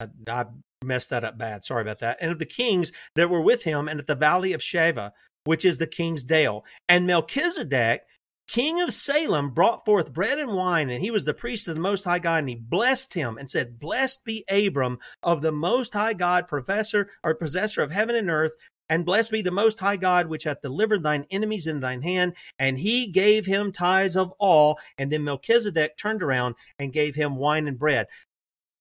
I, 0.00 0.08
I 0.28 0.44
messed 0.84 1.10
that 1.10 1.24
up 1.24 1.38
bad. 1.38 1.64
Sorry 1.64 1.82
about 1.82 2.00
that. 2.00 2.18
And 2.20 2.30
of 2.30 2.38
the 2.38 2.46
kings 2.46 2.92
that 3.14 3.30
were 3.30 3.40
with 3.40 3.64
him 3.64 3.88
and 3.88 3.98
at 3.98 4.06
the 4.06 4.14
valley 4.14 4.52
of 4.52 4.60
Shaveh, 4.60 5.10
which 5.44 5.64
is 5.64 5.78
the 5.78 5.86
king's 5.86 6.24
dale. 6.24 6.64
And 6.88 7.06
Melchizedek, 7.06 8.02
king 8.48 8.80
of 8.80 8.92
Salem, 8.92 9.50
brought 9.50 9.84
forth 9.84 10.12
bread 10.12 10.38
and 10.38 10.54
wine, 10.54 10.90
and 10.90 11.02
he 11.02 11.10
was 11.10 11.24
the 11.24 11.34
priest 11.34 11.66
of 11.68 11.74
the 11.74 11.80
Most 11.80 12.04
High 12.04 12.18
God, 12.18 12.38
and 12.38 12.48
he 12.48 12.54
blessed 12.54 13.14
him 13.14 13.38
and 13.38 13.48
said, 13.48 13.78
Blessed 13.78 14.24
be 14.24 14.44
Abram 14.50 14.98
of 15.22 15.40
the 15.40 15.52
Most 15.52 15.94
High 15.94 16.14
God, 16.14 16.46
professor 16.46 17.08
or 17.24 17.34
possessor 17.34 17.82
of 17.82 17.90
heaven 17.90 18.14
and 18.14 18.30
earth, 18.30 18.54
and 18.88 19.04
blessed 19.04 19.30
be 19.30 19.42
the 19.42 19.50
Most 19.50 19.80
High 19.80 19.96
God, 19.96 20.28
which 20.28 20.44
hath 20.44 20.60
delivered 20.60 21.02
thine 21.02 21.26
enemies 21.30 21.66
in 21.66 21.80
thine 21.80 22.02
hand. 22.02 22.34
And 22.58 22.78
he 22.78 23.06
gave 23.06 23.46
him 23.46 23.72
tithes 23.72 24.16
of 24.16 24.32
all. 24.38 24.78
And 24.98 25.10
then 25.10 25.24
Melchizedek 25.24 25.96
turned 25.96 26.22
around 26.22 26.54
and 26.78 26.92
gave 26.92 27.14
him 27.14 27.36
wine 27.36 27.68
and 27.68 27.78
bread. 27.78 28.06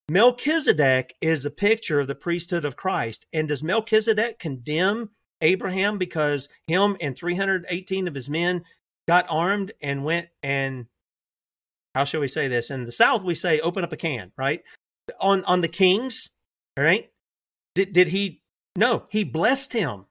Melchizedek 0.10 1.16
is 1.22 1.46
a 1.46 1.52
picture 1.52 2.00
of 2.00 2.08
the 2.08 2.16
priesthood 2.16 2.66
of 2.66 2.76
Christ. 2.76 3.26
And 3.34 3.48
does 3.48 3.64
Melchizedek 3.64 4.38
condemn 4.38 5.10
Abraham 5.42 5.98
because 5.98 6.50
him 6.68 6.96
and 7.02 7.18
318 7.18 8.08
of 8.08 8.16
his 8.16 8.30
men 8.30 8.64
got 9.08 9.26
armed 9.30 9.72
and 9.82 10.04
went 10.04 10.30
and 10.44 10.86
how 11.96 12.04
shall 12.04 12.20
we 12.20 12.28
say 12.28 12.50
this? 12.50 12.72
In 12.72 12.84
the 12.84 12.92
South, 12.92 13.24
we 13.24 13.36
say 13.36 13.62
open 13.62 13.84
up 13.86 13.94
a 13.94 13.98
can, 13.98 14.34
right? 14.38 14.62
On 15.22 15.46
on 15.46 15.62
the 15.62 15.70
kings, 15.70 16.30
all 16.78 16.84
right? 16.84 17.10
Did 17.74 17.94
did 17.94 18.10
he 18.10 18.42
no, 18.76 19.06
he 19.10 19.24
blessed 19.24 19.74
him. 19.74 20.06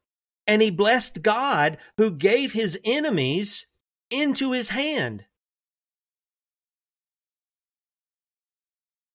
And 0.47 0.61
he 0.61 0.71
blessed 0.71 1.23
God 1.23 1.79
who 1.97 2.11
gave 2.11 2.53
his 2.53 2.79
enemies 2.85 3.67
into 4.11 4.53
his 4.53 4.69
hand. 4.69 5.25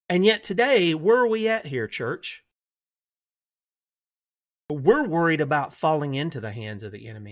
And 0.09 0.25
yet 0.25 0.41
today, 0.41 0.95
where 0.95 1.17
are 1.17 1.27
we 1.27 1.47
at 1.47 1.67
here, 1.67 1.87
church? 1.87 2.43
We're 4.71 5.05
worried 5.05 5.41
about 5.41 5.73
falling 5.73 6.15
into 6.15 6.39
the 6.39 6.51
hands 6.51 6.81
of 6.81 6.91
the 6.91 7.07
enemy 7.07 7.31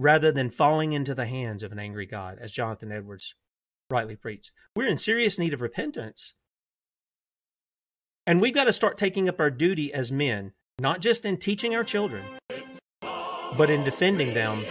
rather 0.00 0.32
than 0.32 0.50
falling 0.50 0.92
into 0.92 1.14
the 1.14 1.26
hands 1.26 1.62
of 1.62 1.72
an 1.72 1.78
angry 1.78 2.06
God, 2.06 2.38
as 2.40 2.52
Jonathan 2.52 2.90
Edwards 2.90 3.34
rightly 3.90 4.16
preached. 4.16 4.52
We're 4.74 4.88
in 4.88 4.96
serious 4.96 5.38
need 5.38 5.52
of 5.52 5.60
repentance. 5.60 6.34
And 8.26 8.40
we've 8.40 8.54
got 8.54 8.64
to 8.64 8.72
start 8.72 8.96
taking 8.96 9.28
up 9.28 9.40
our 9.40 9.50
duty 9.50 9.92
as 9.92 10.12
men, 10.12 10.52
not 10.80 11.00
just 11.00 11.26
in 11.26 11.36
teaching 11.36 11.74
our 11.74 11.84
children, 11.84 12.24
but 13.56 13.68
in 13.68 13.84
defending 13.84 14.32
them, 14.32 14.64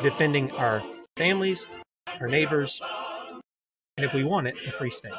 defending 0.00 0.50
our 0.52 0.80
families, 1.16 1.66
our 2.20 2.28
neighbors, 2.28 2.80
and 3.96 4.06
if 4.06 4.14
we 4.14 4.22
want 4.22 4.46
it, 4.46 4.54
a 4.66 4.70
free 4.70 4.90
state. 4.90 5.12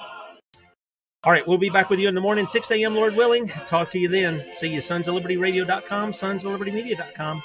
All 1.23 1.31
right, 1.31 1.45
we'll 1.47 1.57
be 1.57 1.69
back 1.69 1.89
with 1.89 1.99
you 1.99 2.07
in 2.07 2.15
the 2.15 2.21
morning, 2.21 2.47
6 2.47 2.71
a.m., 2.71 2.95
Lord 2.95 3.15
willing. 3.15 3.49
Talk 3.65 3.91
to 3.91 3.99
you 3.99 4.07
then. 4.07 4.45
See 4.51 4.73
you, 4.73 4.81
sons 4.81 5.07
of 5.07 5.15
liberty 5.15 5.37
radio.com, 5.37 6.13
sons 6.13 6.45
of 6.45 6.51
liberty 6.51 6.71
media.com. 6.71 7.43